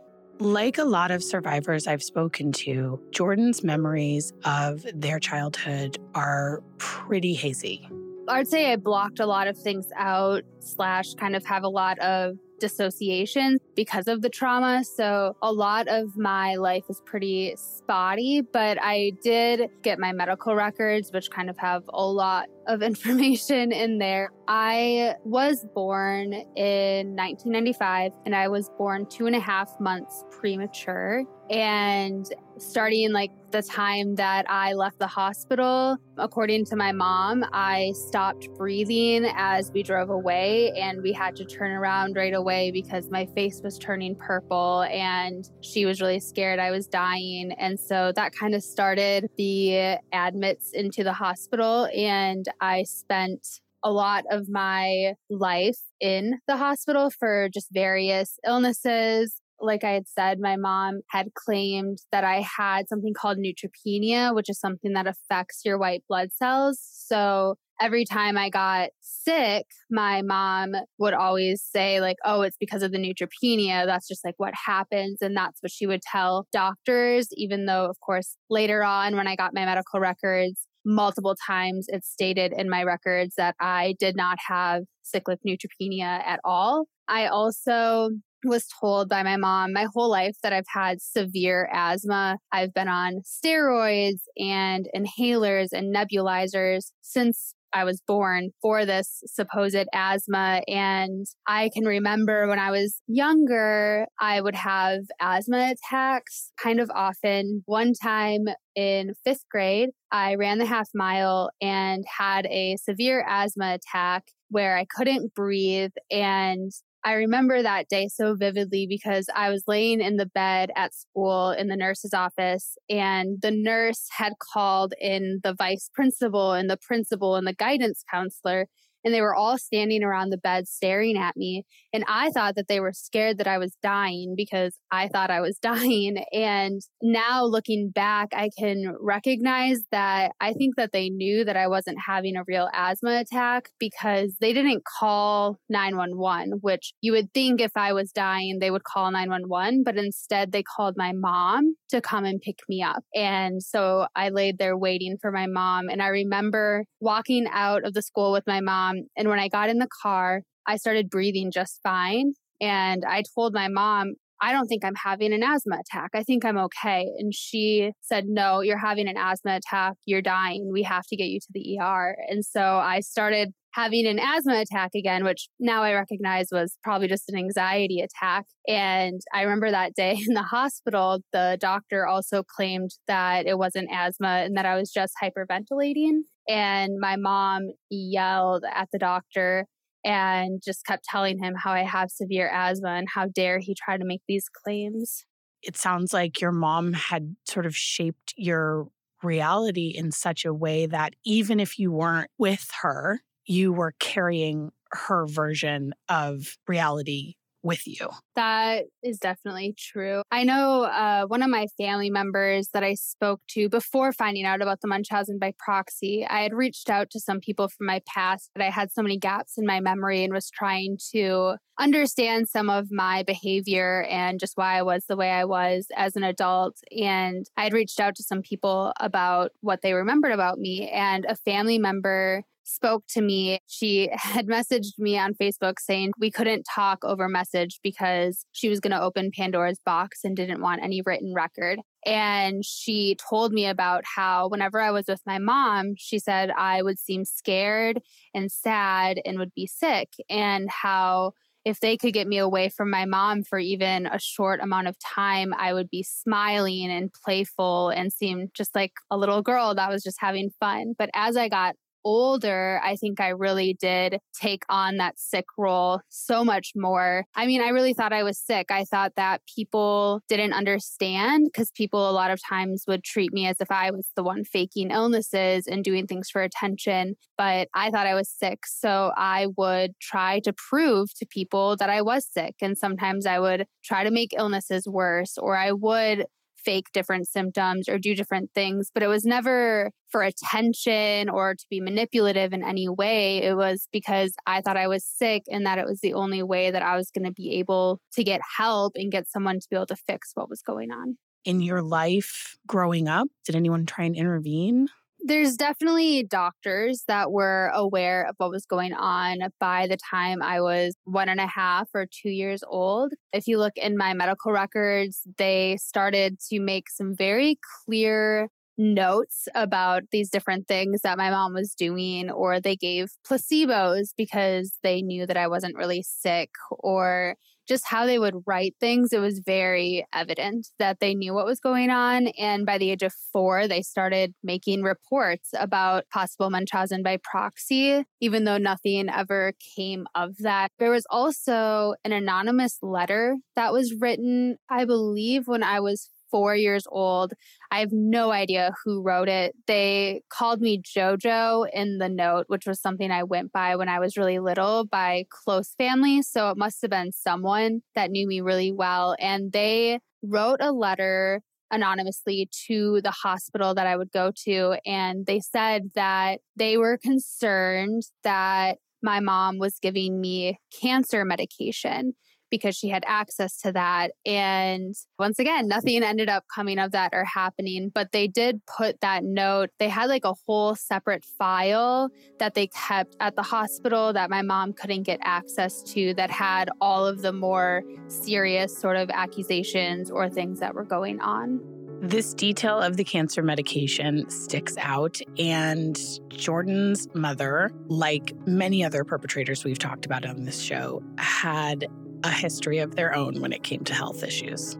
Like 0.42 0.76
a 0.78 0.84
lot 0.84 1.12
of 1.12 1.22
survivors 1.22 1.86
I've 1.86 2.02
spoken 2.02 2.50
to, 2.50 3.00
Jordyn's 3.12 3.62
memories 3.62 4.32
of 4.44 4.84
their 4.92 5.20
childhood 5.20 5.98
are 6.16 6.64
pretty 6.78 7.32
hazy. 7.32 7.88
I'd 8.26 8.48
say 8.48 8.72
I 8.72 8.76
blocked 8.76 9.20
a 9.20 9.26
lot 9.26 9.46
of 9.46 9.56
things 9.56 9.86
out, 9.94 10.42
slash, 10.58 11.14
kind 11.14 11.36
of 11.36 11.44
have 11.46 11.62
a 11.62 11.68
lot 11.68 11.96
of 12.00 12.38
dissociation 12.62 13.58
because 13.74 14.06
of 14.06 14.22
the 14.22 14.30
trauma. 14.30 14.84
So 14.84 15.36
a 15.42 15.52
lot 15.52 15.88
of 15.88 16.16
my 16.16 16.54
life 16.54 16.84
is 16.88 17.02
pretty 17.04 17.54
spotty, 17.56 18.40
but 18.40 18.78
I 18.80 19.12
did 19.20 19.68
get 19.82 19.98
my 19.98 20.12
medical 20.12 20.54
records, 20.54 21.10
which 21.12 21.28
kind 21.28 21.50
of 21.50 21.58
have 21.58 21.82
a 21.92 22.06
lot 22.06 22.46
of 22.68 22.80
information 22.90 23.72
in 23.72 23.98
there. 23.98 24.30
I 24.46 25.16
was 25.24 25.66
born 25.74 26.32
in 26.32 27.16
1995 27.16 28.12
and 28.24 28.34
I 28.34 28.46
was 28.46 28.70
born 28.78 29.06
two 29.06 29.26
and 29.26 29.34
a 29.34 29.40
half 29.40 29.68
months 29.80 30.24
premature. 30.30 31.24
And 31.52 32.26
starting 32.56 33.12
like 33.12 33.30
the 33.50 33.62
time 33.62 34.14
that 34.14 34.46
I 34.48 34.72
left 34.72 34.98
the 34.98 35.06
hospital, 35.06 35.98
according 36.16 36.64
to 36.66 36.76
my 36.76 36.92
mom, 36.92 37.44
I 37.52 37.92
stopped 38.08 38.48
breathing 38.54 39.26
as 39.36 39.70
we 39.70 39.82
drove 39.82 40.08
away 40.08 40.72
and 40.72 41.02
we 41.02 41.12
had 41.12 41.36
to 41.36 41.44
turn 41.44 41.72
around 41.72 42.16
right 42.16 42.32
away 42.32 42.70
because 42.70 43.10
my 43.10 43.26
face 43.26 43.60
was 43.62 43.78
turning 43.78 44.16
purple 44.16 44.84
and 44.84 45.50
she 45.60 45.84
was 45.84 46.00
really 46.00 46.20
scared 46.20 46.58
I 46.58 46.70
was 46.70 46.86
dying. 46.86 47.52
And 47.58 47.78
so 47.78 48.12
that 48.16 48.32
kind 48.32 48.54
of 48.54 48.62
started 48.62 49.28
the 49.36 49.98
admits 50.14 50.70
into 50.72 51.04
the 51.04 51.12
hospital. 51.12 51.86
And 51.94 52.46
I 52.62 52.84
spent 52.84 53.60
a 53.84 53.92
lot 53.92 54.24
of 54.30 54.48
my 54.48 55.14
life 55.28 55.80
in 56.00 56.38
the 56.46 56.56
hospital 56.56 57.10
for 57.10 57.50
just 57.52 57.68
various 57.72 58.38
illnesses 58.46 59.41
like 59.62 59.84
I 59.84 59.92
had 59.92 60.08
said, 60.08 60.38
my 60.40 60.56
mom 60.56 61.00
had 61.08 61.34
claimed 61.34 61.98
that 62.10 62.24
I 62.24 62.40
had 62.58 62.88
something 62.88 63.14
called 63.14 63.38
neutropenia, 63.38 64.34
which 64.34 64.50
is 64.50 64.58
something 64.58 64.92
that 64.94 65.06
affects 65.06 65.60
your 65.64 65.78
white 65.78 66.02
blood 66.08 66.30
cells. 66.32 66.80
So 66.82 67.54
every 67.80 68.04
time 68.04 68.36
I 68.36 68.50
got 68.50 68.90
sick, 69.00 69.66
my 69.90 70.22
mom 70.22 70.72
would 70.98 71.14
always 71.14 71.62
say, 71.62 72.00
like, 72.00 72.16
oh, 72.24 72.42
it's 72.42 72.56
because 72.58 72.82
of 72.82 72.92
the 72.92 72.98
neutropenia. 72.98 73.86
That's 73.86 74.08
just 74.08 74.24
like 74.24 74.34
what 74.36 74.54
happens. 74.66 75.18
And 75.20 75.36
that's 75.36 75.62
what 75.62 75.72
she 75.72 75.86
would 75.86 76.02
tell 76.02 76.46
doctors, 76.52 77.28
even 77.32 77.66
though, 77.66 77.86
of 77.86 77.98
course, 78.00 78.36
later 78.50 78.82
on 78.84 79.16
when 79.16 79.26
I 79.26 79.36
got 79.36 79.54
my 79.54 79.64
medical 79.64 80.00
records, 80.00 80.66
multiple 80.84 81.36
times 81.46 81.86
it's 81.88 82.10
stated 82.10 82.52
in 82.52 82.68
my 82.68 82.82
records 82.82 83.34
that 83.36 83.54
I 83.60 83.94
did 84.00 84.16
not 84.16 84.38
have 84.48 84.82
cyclic 85.02 85.38
neutropenia 85.46 86.20
at 86.24 86.40
all. 86.44 86.86
I 87.08 87.26
also 87.26 88.10
was 88.44 88.66
told 88.80 89.08
by 89.08 89.22
my 89.22 89.36
mom 89.36 89.72
my 89.72 89.86
whole 89.92 90.10
life 90.10 90.36
that 90.42 90.52
I've 90.52 90.64
had 90.68 91.00
severe 91.00 91.68
asthma. 91.72 92.38
I've 92.52 92.74
been 92.74 92.88
on 92.88 93.22
steroids 93.24 94.20
and 94.36 94.88
inhalers 94.94 95.68
and 95.72 95.94
nebulizers 95.94 96.92
since 97.00 97.54
I 97.72 97.84
was 97.84 98.02
born 98.06 98.50
for 98.60 98.84
this 98.84 99.22
supposed 99.26 99.86
asthma. 99.94 100.62
And 100.68 101.26
I 101.46 101.70
can 101.72 101.84
remember 101.84 102.46
when 102.46 102.58
I 102.58 102.70
was 102.70 103.00
younger, 103.06 104.06
I 104.20 104.40
would 104.40 104.54
have 104.54 105.00
asthma 105.20 105.72
attacks 105.72 106.52
kind 106.62 106.80
of 106.80 106.90
often. 106.94 107.62
One 107.66 107.92
time 107.94 108.44
in 108.74 109.14
fifth 109.24 109.44
grade, 109.50 109.90
I 110.10 110.34
ran 110.34 110.58
the 110.58 110.66
half 110.66 110.88
mile 110.94 111.50
and 111.60 112.04
had 112.18 112.46
a 112.46 112.76
severe 112.76 113.24
asthma 113.26 113.78
attack 113.78 114.24
where 114.50 114.76
I 114.76 114.86
couldn't 114.94 115.34
breathe 115.34 115.92
and 116.10 116.70
I 117.04 117.14
remember 117.14 117.62
that 117.62 117.88
day 117.88 118.08
so 118.08 118.34
vividly 118.34 118.86
because 118.86 119.28
I 119.34 119.50
was 119.50 119.64
laying 119.66 120.00
in 120.00 120.16
the 120.18 120.26
bed 120.26 120.70
at 120.76 120.94
school 120.94 121.50
in 121.50 121.66
the 121.66 121.76
nurse's 121.76 122.14
office, 122.14 122.76
and 122.88 123.42
the 123.42 123.50
nurse 123.50 124.06
had 124.16 124.34
called 124.38 124.94
in 125.00 125.40
the 125.42 125.54
vice 125.54 125.90
principal 125.92 126.52
and 126.52 126.70
the 126.70 126.76
principal 126.76 127.34
and 127.34 127.46
the 127.46 127.54
guidance 127.54 128.04
counselor 128.12 128.68
and 129.04 129.12
they 129.12 129.20
were 129.20 129.34
all 129.34 129.58
standing 129.58 130.02
around 130.02 130.30
the 130.30 130.38
bed 130.38 130.68
staring 130.68 131.16
at 131.16 131.36
me. 131.36 131.64
And 131.92 132.04
I 132.08 132.30
thought 132.30 132.54
that 132.56 132.68
they 132.68 132.80
were 132.80 132.92
scared 132.92 133.38
that 133.38 133.46
I 133.46 133.58
was 133.58 133.76
dying 133.82 134.34
because 134.36 134.76
I 134.90 135.08
thought 135.08 135.30
I 135.30 135.40
was 135.40 135.58
dying. 135.62 136.24
And 136.32 136.80
now 137.02 137.44
looking 137.44 137.90
back, 137.94 138.28
I 138.32 138.50
can 138.58 138.94
recognize 139.00 139.80
that 139.90 140.32
I 140.40 140.52
think 140.52 140.76
that 140.76 140.92
they 140.92 141.08
knew 141.08 141.44
that 141.44 141.56
I 141.56 141.68
wasn't 141.68 141.98
having 142.06 142.36
a 142.36 142.44
real 142.46 142.68
asthma 142.74 143.20
attack 143.20 143.70
because 143.78 144.36
they 144.40 144.52
didn't 144.52 144.84
call 144.98 145.58
911, 145.68 146.58
which 146.60 146.92
you 147.00 147.12
would 147.12 147.32
think 147.32 147.60
if 147.60 147.72
I 147.76 147.92
was 147.92 148.12
dying, 148.12 148.58
they 148.60 148.70
would 148.70 148.84
call 148.84 149.10
911, 149.10 149.82
but 149.84 149.96
instead 149.96 150.52
they 150.52 150.62
called 150.62 150.94
my 150.96 151.12
mom 151.12 151.74
to 151.90 152.00
come 152.00 152.24
and 152.24 152.40
pick 152.40 152.58
me 152.68 152.82
up. 152.82 153.04
And 153.14 153.62
so 153.62 154.06
I 154.16 154.30
laid 154.30 154.58
there 154.58 154.76
waiting 154.76 155.16
for 155.20 155.30
my 155.30 155.46
mom. 155.46 155.88
And 155.88 156.02
I 156.02 156.08
remember 156.08 156.84
walking 157.00 157.46
out 157.52 157.84
of 157.84 157.94
the 157.94 158.02
school 158.02 158.32
with 158.32 158.44
my 158.46 158.60
mom 158.60 158.91
um, 158.92 159.06
and 159.16 159.28
when 159.28 159.38
I 159.38 159.48
got 159.48 159.70
in 159.70 159.78
the 159.78 159.88
car, 160.02 160.42
I 160.66 160.76
started 160.76 161.10
breathing 161.10 161.50
just 161.52 161.80
fine. 161.82 162.34
And 162.60 163.04
I 163.04 163.24
told 163.34 163.52
my 163.52 163.68
mom, 163.68 164.14
I 164.40 164.52
don't 164.52 164.66
think 164.66 164.84
I'm 164.84 164.96
having 164.96 165.32
an 165.32 165.42
asthma 165.42 165.78
attack. 165.78 166.10
I 166.14 166.24
think 166.24 166.44
I'm 166.44 166.58
okay. 166.58 167.06
And 167.18 167.32
she 167.32 167.92
said, 168.00 168.24
No, 168.26 168.60
you're 168.60 168.78
having 168.78 169.08
an 169.08 169.16
asthma 169.16 169.56
attack. 169.56 169.94
You're 170.04 170.22
dying. 170.22 170.70
We 170.72 170.82
have 170.82 171.06
to 171.08 171.16
get 171.16 171.28
you 171.28 171.38
to 171.38 171.46
the 171.52 171.78
ER. 171.80 172.16
And 172.28 172.44
so 172.44 172.60
I 172.60 173.00
started 173.00 173.50
having 173.72 174.06
an 174.06 174.18
asthma 174.18 174.60
attack 174.60 174.90
again, 174.96 175.24
which 175.24 175.48
now 175.60 175.82
I 175.82 175.94
recognize 175.94 176.48
was 176.50 176.76
probably 176.82 177.08
just 177.08 177.28
an 177.28 177.38
anxiety 177.38 178.00
attack. 178.00 178.44
And 178.66 179.20
I 179.32 179.42
remember 179.42 179.70
that 179.70 179.94
day 179.94 180.20
in 180.26 180.34
the 180.34 180.42
hospital, 180.42 181.20
the 181.32 181.56
doctor 181.60 182.06
also 182.06 182.42
claimed 182.42 182.90
that 183.06 183.46
it 183.46 183.58
wasn't 183.58 183.90
asthma 183.92 184.42
and 184.44 184.56
that 184.56 184.66
I 184.66 184.76
was 184.76 184.90
just 184.90 185.14
hyperventilating. 185.22 186.22
And 186.48 186.98
my 187.00 187.16
mom 187.16 187.68
yelled 187.90 188.64
at 188.72 188.88
the 188.92 188.98
doctor 188.98 189.66
and 190.04 190.60
just 190.64 190.84
kept 190.84 191.04
telling 191.04 191.38
him 191.42 191.54
how 191.56 191.72
I 191.72 191.84
have 191.84 192.10
severe 192.10 192.50
asthma 192.52 192.90
and 192.90 193.06
how 193.12 193.26
dare 193.26 193.58
he 193.58 193.74
try 193.74 193.96
to 193.96 194.04
make 194.04 194.22
these 194.26 194.48
claims. 194.48 195.24
It 195.62 195.76
sounds 195.76 196.12
like 196.12 196.40
your 196.40 196.50
mom 196.50 196.92
had 196.92 197.36
sort 197.48 197.66
of 197.66 197.76
shaped 197.76 198.34
your 198.36 198.88
reality 199.22 199.94
in 199.96 200.10
such 200.10 200.44
a 200.44 200.52
way 200.52 200.86
that 200.86 201.14
even 201.24 201.60
if 201.60 201.78
you 201.78 201.92
weren't 201.92 202.30
with 202.36 202.68
her, 202.82 203.20
you 203.46 203.72
were 203.72 203.94
carrying 204.00 204.72
her 204.90 205.26
version 205.26 205.94
of 206.08 206.58
reality 206.66 207.34
with 207.62 207.86
you. 207.86 208.08
That 208.34 208.84
is 209.02 209.18
definitely 209.18 209.74
true. 209.78 210.22
I 210.30 210.44
know 210.44 210.84
uh, 210.84 211.26
one 211.26 211.42
of 211.42 211.50
my 211.50 211.66
family 211.78 212.10
members 212.10 212.68
that 212.72 212.82
I 212.82 212.94
spoke 212.94 213.40
to 213.50 213.68
before 213.68 214.12
finding 214.12 214.44
out 214.44 214.62
about 214.62 214.80
the 214.80 214.88
Munchausen 214.88 215.38
by 215.38 215.54
proxy. 215.58 216.26
I 216.28 216.42
had 216.42 216.54
reached 216.54 216.90
out 216.90 217.10
to 217.10 217.20
some 217.20 217.40
people 217.40 217.68
from 217.68 217.86
my 217.86 218.02
past, 218.06 218.50
but 218.54 218.62
I 218.62 218.70
had 218.70 218.92
so 218.92 219.02
many 219.02 219.18
gaps 219.18 219.58
in 219.58 219.66
my 219.66 219.80
memory 219.80 220.24
and 220.24 220.32
was 220.32 220.50
trying 220.50 220.98
to 221.12 221.56
understand 221.78 222.48
some 222.48 222.68
of 222.68 222.90
my 222.90 223.22
behavior 223.22 224.04
and 224.08 224.38
just 224.38 224.56
why 224.56 224.78
I 224.78 224.82
was 224.82 225.04
the 225.08 225.16
way 225.16 225.30
I 225.30 225.44
was 225.44 225.86
as 225.96 226.16
an 226.16 226.22
adult. 226.24 226.76
And 226.96 227.46
I 227.56 227.64
had 227.64 227.72
reached 227.72 228.00
out 228.00 228.14
to 228.16 228.22
some 228.22 228.42
people 228.42 228.92
about 229.00 229.52
what 229.60 229.80
they 229.82 229.94
remembered 229.94 230.32
about 230.32 230.58
me. 230.58 230.88
And 230.88 231.24
a 231.24 231.36
family 231.36 231.78
member 231.78 232.44
spoke 232.64 233.04
to 233.10 233.20
me. 233.20 233.58
She 233.66 234.10
had 234.12 234.46
messaged 234.46 234.98
me 234.98 235.18
on 235.18 235.34
Facebook 235.34 235.74
saying 235.78 236.12
we 236.18 236.30
couldn't 236.30 236.64
talk 236.64 237.04
over 237.04 237.28
message 237.28 237.80
because 237.82 238.44
she 238.52 238.68
was 238.68 238.80
going 238.80 238.92
to 238.92 239.00
open 239.00 239.30
Pandora's 239.36 239.80
box 239.84 240.20
and 240.24 240.36
didn't 240.36 240.60
want 240.60 240.82
any 240.82 241.02
written 241.02 241.34
record. 241.34 241.80
And 242.04 242.64
she 242.64 243.16
told 243.16 243.52
me 243.52 243.66
about 243.66 244.04
how 244.16 244.48
whenever 244.48 244.80
I 244.80 244.90
was 244.90 245.06
with 245.06 245.22
my 245.24 245.38
mom, 245.38 245.94
she 245.96 246.18
said 246.18 246.50
I 246.50 246.82
would 246.82 246.98
seem 246.98 247.24
scared 247.24 248.00
and 248.34 248.50
sad 248.50 249.20
and 249.24 249.38
would 249.38 249.54
be 249.54 249.66
sick, 249.66 250.08
and 250.28 250.68
how 250.68 251.32
if 251.64 251.80
they 251.80 251.96
could 251.96 252.12
get 252.12 252.26
me 252.26 252.38
away 252.38 252.68
from 252.68 252.90
my 252.90 253.04
mom 253.04 253.44
for 253.44 253.58
even 253.58 254.06
a 254.06 254.18
short 254.18 254.60
amount 254.60 254.88
of 254.88 254.98
time, 254.98 255.54
I 255.56 255.72
would 255.72 255.88
be 255.90 256.02
smiling 256.02 256.90
and 256.90 257.12
playful 257.24 257.90
and 257.90 258.12
seem 258.12 258.48
just 258.52 258.74
like 258.74 258.92
a 259.10 259.16
little 259.16 259.42
girl 259.42 259.74
that 259.74 259.88
was 259.88 260.02
just 260.02 260.18
having 260.20 260.50
fun. 260.58 260.94
But 260.98 261.10
as 261.14 261.36
I 261.36 261.48
got 261.48 261.76
older, 262.04 262.80
I 262.82 262.96
think 262.96 263.20
I 263.20 263.28
really 263.28 263.74
did 263.74 264.18
take 264.38 264.62
on 264.68 264.96
that 264.96 265.18
sick 265.18 265.46
role 265.56 266.00
so 266.08 266.44
much 266.44 266.72
more. 266.74 267.24
I 267.34 267.46
mean, 267.46 267.60
I 267.62 267.68
really 267.68 267.94
thought 267.94 268.12
I 268.12 268.22
was 268.22 268.38
sick. 268.38 268.70
I 268.70 268.84
thought 268.84 269.12
that 269.16 269.42
people 269.54 270.20
didn't 270.28 270.52
understand 270.52 271.46
because 271.52 271.70
people 271.70 272.08
a 272.08 272.12
lot 272.12 272.30
of 272.30 272.40
times 272.42 272.84
would 272.86 273.04
treat 273.04 273.32
me 273.32 273.46
as 273.46 273.60
if 273.60 273.70
I 273.70 273.90
was 273.90 274.08
the 274.16 274.22
one 274.22 274.44
faking 274.44 274.90
illnesses 274.90 275.66
and 275.66 275.84
doing 275.84 276.06
things 276.06 276.28
for 276.30 276.42
attention. 276.42 277.14
But 277.36 277.68
I 277.74 277.90
thought 277.90 278.06
I 278.06 278.14
was 278.14 278.28
sick. 278.28 278.66
So 278.66 279.12
I 279.16 279.48
would 279.56 279.92
try 280.00 280.40
to 280.40 280.52
prove 280.52 281.14
to 281.14 281.26
people 281.26 281.76
that 281.76 281.90
I 281.90 282.02
was 282.02 282.26
sick. 282.30 282.54
And 282.60 282.76
sometimes 282.76 283.26
I 283.26 283.38
would 283.38 283.66
try 283.84 284.04
to 284.04 284.10
make 284.10 284.34
illnesses 284.36 284.86
worse, 284.86 285.38
or 285.38 285.56
I 285.56 285.72
would 285.72 286.26
fake 286.64 286.86
different 286.92 287.28
symptoms 287.28 287.88
or 287.88 287.98
do 287.98 288.14
different 288.14 288.50
things, 288.54 288.90
but 288.92 289.02
it 289.02 289.08
was 289.08 289.24
never 289.24 289.90
for 290.10 290.22
attention 290.22 291.28
or 291.28 291.54
to 291.54 291.64
be 291.70 291.80
manipulative 291.80 292.52
in 292.52 292.62
any 292.62 292.88
way. 292.88 293.42
It 293.42 293.56
was 293.56 293.88
because 293.92 294.32
I 294.46 294.60
thought 294.60 294.76
I 294.76 294.88
was 294.88 295.04
sick 295.04 295.44
and 295.50 295.66
that 295.66 295.78
it 295.78 295.86
was 295.86 296.00
the 296.00 296.14
only 296.14 296.42
way 296.42 296.70
that 296.70 296.82
I 296.82 296.96
was 296.96 297.10
going 297.10 297.24
to 297.24 297.32
be 297.32 297.58
able 297.58 298.00
to 298.14 298.24
get 298.24 298.40
help 298.56 298.92
and 298.96 299.10
get 299.10 299.28
someone 299.28 299.58
to 299.60 299.66
be 299.70 299.76
able 299.76 299.86
to 299.86 299.96
fix 299.96 300.32
what 300.34 300.50
was 300.50 300.62
going 300.62 300.90
on. 300.90 301.16
In 301.44 301.60
your 301.60 301.82
life 301.82 302.56
growing 302.66 303.08
up, 303.08 303.26
did 303.44 303.56
anyone 303.56 303.86
try 303.86 304.04
and 304.04 304.14
intervene? 304.14 304.88
There's 305.24 305.56
definitely 305.56 306.24
doctors 306.24 307.04
that 307.06 307.30
were 307.30 307.70
aware 307.72 308.26
of 308.26 308.34
what 308.38 308.50
was 308.50 308.66
going 308.66 308.92
on 308.92 309.38
by 309.60 309.86
the 309.86 309.96
time 309.96 310.42
I 310.42 310.60
was 310.60 310.96
one 311.04 311.28
and 311.28 311.38
a 311.38 311.46
half 311.46 311.88
or 311.94 312.06
two 312.06 312.30
years 312.30 312.64
old. 312.66 313.12
If 313.32 313.46
you 313.46 313.58
look 313.58 313.74
in 313.76 313.96
my 313.96 314.14
medical 314.14 314.50
records, 314.50 315.22
they 315.38 315.76
started 315.76 316.38
to 316.50 316.58
make 316.58 316.90
some 316.90 317.14
very 317.14 317.56
clear 317.84 318.48
notes 318.76 319.46
about 319.54 320.02
these 320.10 320.28
different 320.28 320.66
things 320.66 321.02
that 321.02 321.18
my 321.18 321.30
mom 321.30 321.54
was 321.54 321.74
doing, 321.74 322.28
or 322.28 322.58
they 322.60 322.74
gave 322.74 323.10
placebos 323.24 324.08
because 324.16 324.72
they 324.82 325.02
knew 325.02 325.24
that 325.26 325.36
I 325.36 325.46
wasn't 325.46 325.76
really 325.76 326.02
sick, 326.02 326.50
or 326.70 327.36
just 327.72 327.88
how 327.88 328.04
they 328.04 328.18
would 328.18 328.34
write 328.46 328.74
things, 328.80 329.14
it 329.14 329.18
was 329.18 329.40
very 329.46 330.04
evident 330.12 330.68
that 330.78 331.00
they 331.00 331.14
knew 331.14 331.32
what 331.32 331.46
was 331.46 331.58
going 331.58 331.88
on. 331.88 332.26
And 332.38 332.66
by 332.66 332.76
the 332.76 332.90
age 332.90 333.02
of 333.02 333.14
four, 333.32 333.66
they 333.66 333.80
started 333.80 334.34
making 334.42 334.82
reports 334.82 335.48
about 335.58 336.04
possible 336.12 336.50
Munchausen 336.50 337.02
by 337.02 337.16
proxy, 337.22 338.04
even 338.20 338.44
though 338.44 338.58
nothing 338.58 339.08
ever 339.08 339.54
came 339.74 340.04
of 340.14 340.36
that. 340.40 340.70
There 340.78 340.90
was 340.90 341.06
also 341.08 341.94
an 342.04 342.12
anonymous 342.12 342.76
letter 342.82 343.36
that 343.56 343.72
was 343.72 343.94
written, 343.98 344.56
I 344.68 344.84
believe, 344.84 345.44
when 345.46 345.62
I 345.62 345.80
was 345.80 346.10
four 346.32 346.56
years 346.56 346.84
old. 346.90 347.34
I 347.70 347.78
have 347.78 347.92
no 347.92 348.32
idea 348.32 348.72
who 348.84 349.02
wrote 349.02 349.28
it. 349.28 349.54
They 349.68 350.22
called 350.28 350.60
me 350.60 350.82
JoJo 350.82 351.68
in 351.72 351.98
the 351.98 352.08
note, 352.08 352.46
which 352.48 352.66
was 352.66 352.80
something 352.80 353.12
I 353.12 353.22
went 353.22 353.52
by 353.52 353.76
when 353.76 353.88
I 353.88 354.00
was 354.00 354.16
really 354.16 354.40
little 354.40 354.84
by 354.84 355.26
close 355.30 355.74
family. 355.78 356.22
So 356.22 356.50
it 356.50 356.56
must 356.56 356.82
have 356.82 356.90
been 356.90 357.12
someone 357.12 357.82
that 357.94 358.10
knew 358.10 358.26
me 358.26 358.40
really 358.40 358.72
well. 358.72 359.14
And 359.20 359.52
they 359.52 360.00
wrote 360.22 360.60
a 360.60 360.72
letter 360.72 361.42
anonymously 361.70 362.48
to 362.68 363.00
the 363.02 363.10
hospital 363.10 363.74
that 363.74 363.86
I 363.86 363.96
would 363.96 364.12
go 364.12 364.32
to. 364.44 364.76
And 364.84 365.26
they 365.26 365.40
said 365.40 365.90
that 365.94 366.40
they 366.56 366.76
were 366.76 366.98
concerned 366.98 368.02
that 368.24 368.78
my 369.02 369.20
mom 369.20 369.58
was 369.58 369.78
giving 369.80 370.20
me 370.20 370.58
cancer 370.80 371.24
medication 371.24 372.14
because 372.52 372.76
she 372.76 372.90
had 372.90 373.02
access 373.06 373.56
to 373.62 373.72
that. 373.72 374.12
And 374.24 374.94
once 375.18 375.40
again, 375.40 375.66
nothing 375.66 376.04
ended 376.04 376.28
up 376.28 376.44
coming 376.54 376.78
of 376.78 376.92
that 376.92 377.10
or 377.14 377.24
happening, 377.24 377.90
but 377.92 378.12
they 378.12 378.28
did 378.28 378.60
put 378.66 379.00
that 379.00 379.24
note. 379.24 379.70
They 379.78 379.88
had 379.88 380.10
like 380.10 380.26
a 380.26 380.34
whole 380.46 380.76
separate 380.76 381.24
file 381.24 382.10
that 382.38 382.54
they 382.54 382.68
kept 382.68 383.16
at 383.18 383.34
the 383.34 383.42
hospital 383.42 384.12
that 384.12 384.30
my 384.30 384.42
mom 384.42 384.74
couldn't 384.74 385.04
get 385.04 385.18
access 385.22 385.82
to 385.94 386.12
that 386.14 386.30
had 386.30 386.68
all 386.80 387.06
of 387.06 387.22
the 387.22 387.32
more 387.32 387.82
serious 388.08 388.78
sort 388.78 388.98
of 388.98 389.08
accusations 389.10 390.10
or 390.10 390.28
things 390.28 390.60
that 390.60 390.74
were 390.74 390.84
going 390.84 391.20
on. 391.20 391.60
This 392.04 392.34
detail 392.34 392.80
of 392.80 392.96
the 392.96 393.04
cancer 393.04 393.44
medication 393.44 394.28
sticks 394.28 394.76
out, 394.76 395.20
and 395.38 395.94
Jordyn's 396.30 397.06
mother, 397.14 397.70
like 397.86 398.34
many 398.44 398.84
other 398.84 399.04
perpetrators 399.04 399.62
we've 399.62 399.78
talked 399.78 400.04
about 400.04 400.26
on 400.26 400.42
this 400.42 400.60
show, 400.60 401.00
had 401.16 401.86
a 402.24 402.30
history 402.30 402.78
of 402.78 402.96
their 402.96 403.14
own 403.14 403.40
when 403.40 403.52
it 403.52 403.62
came 403.62 403.84
to 403.84 403.94
health 403.94 404.22
issues. 404.22 404.76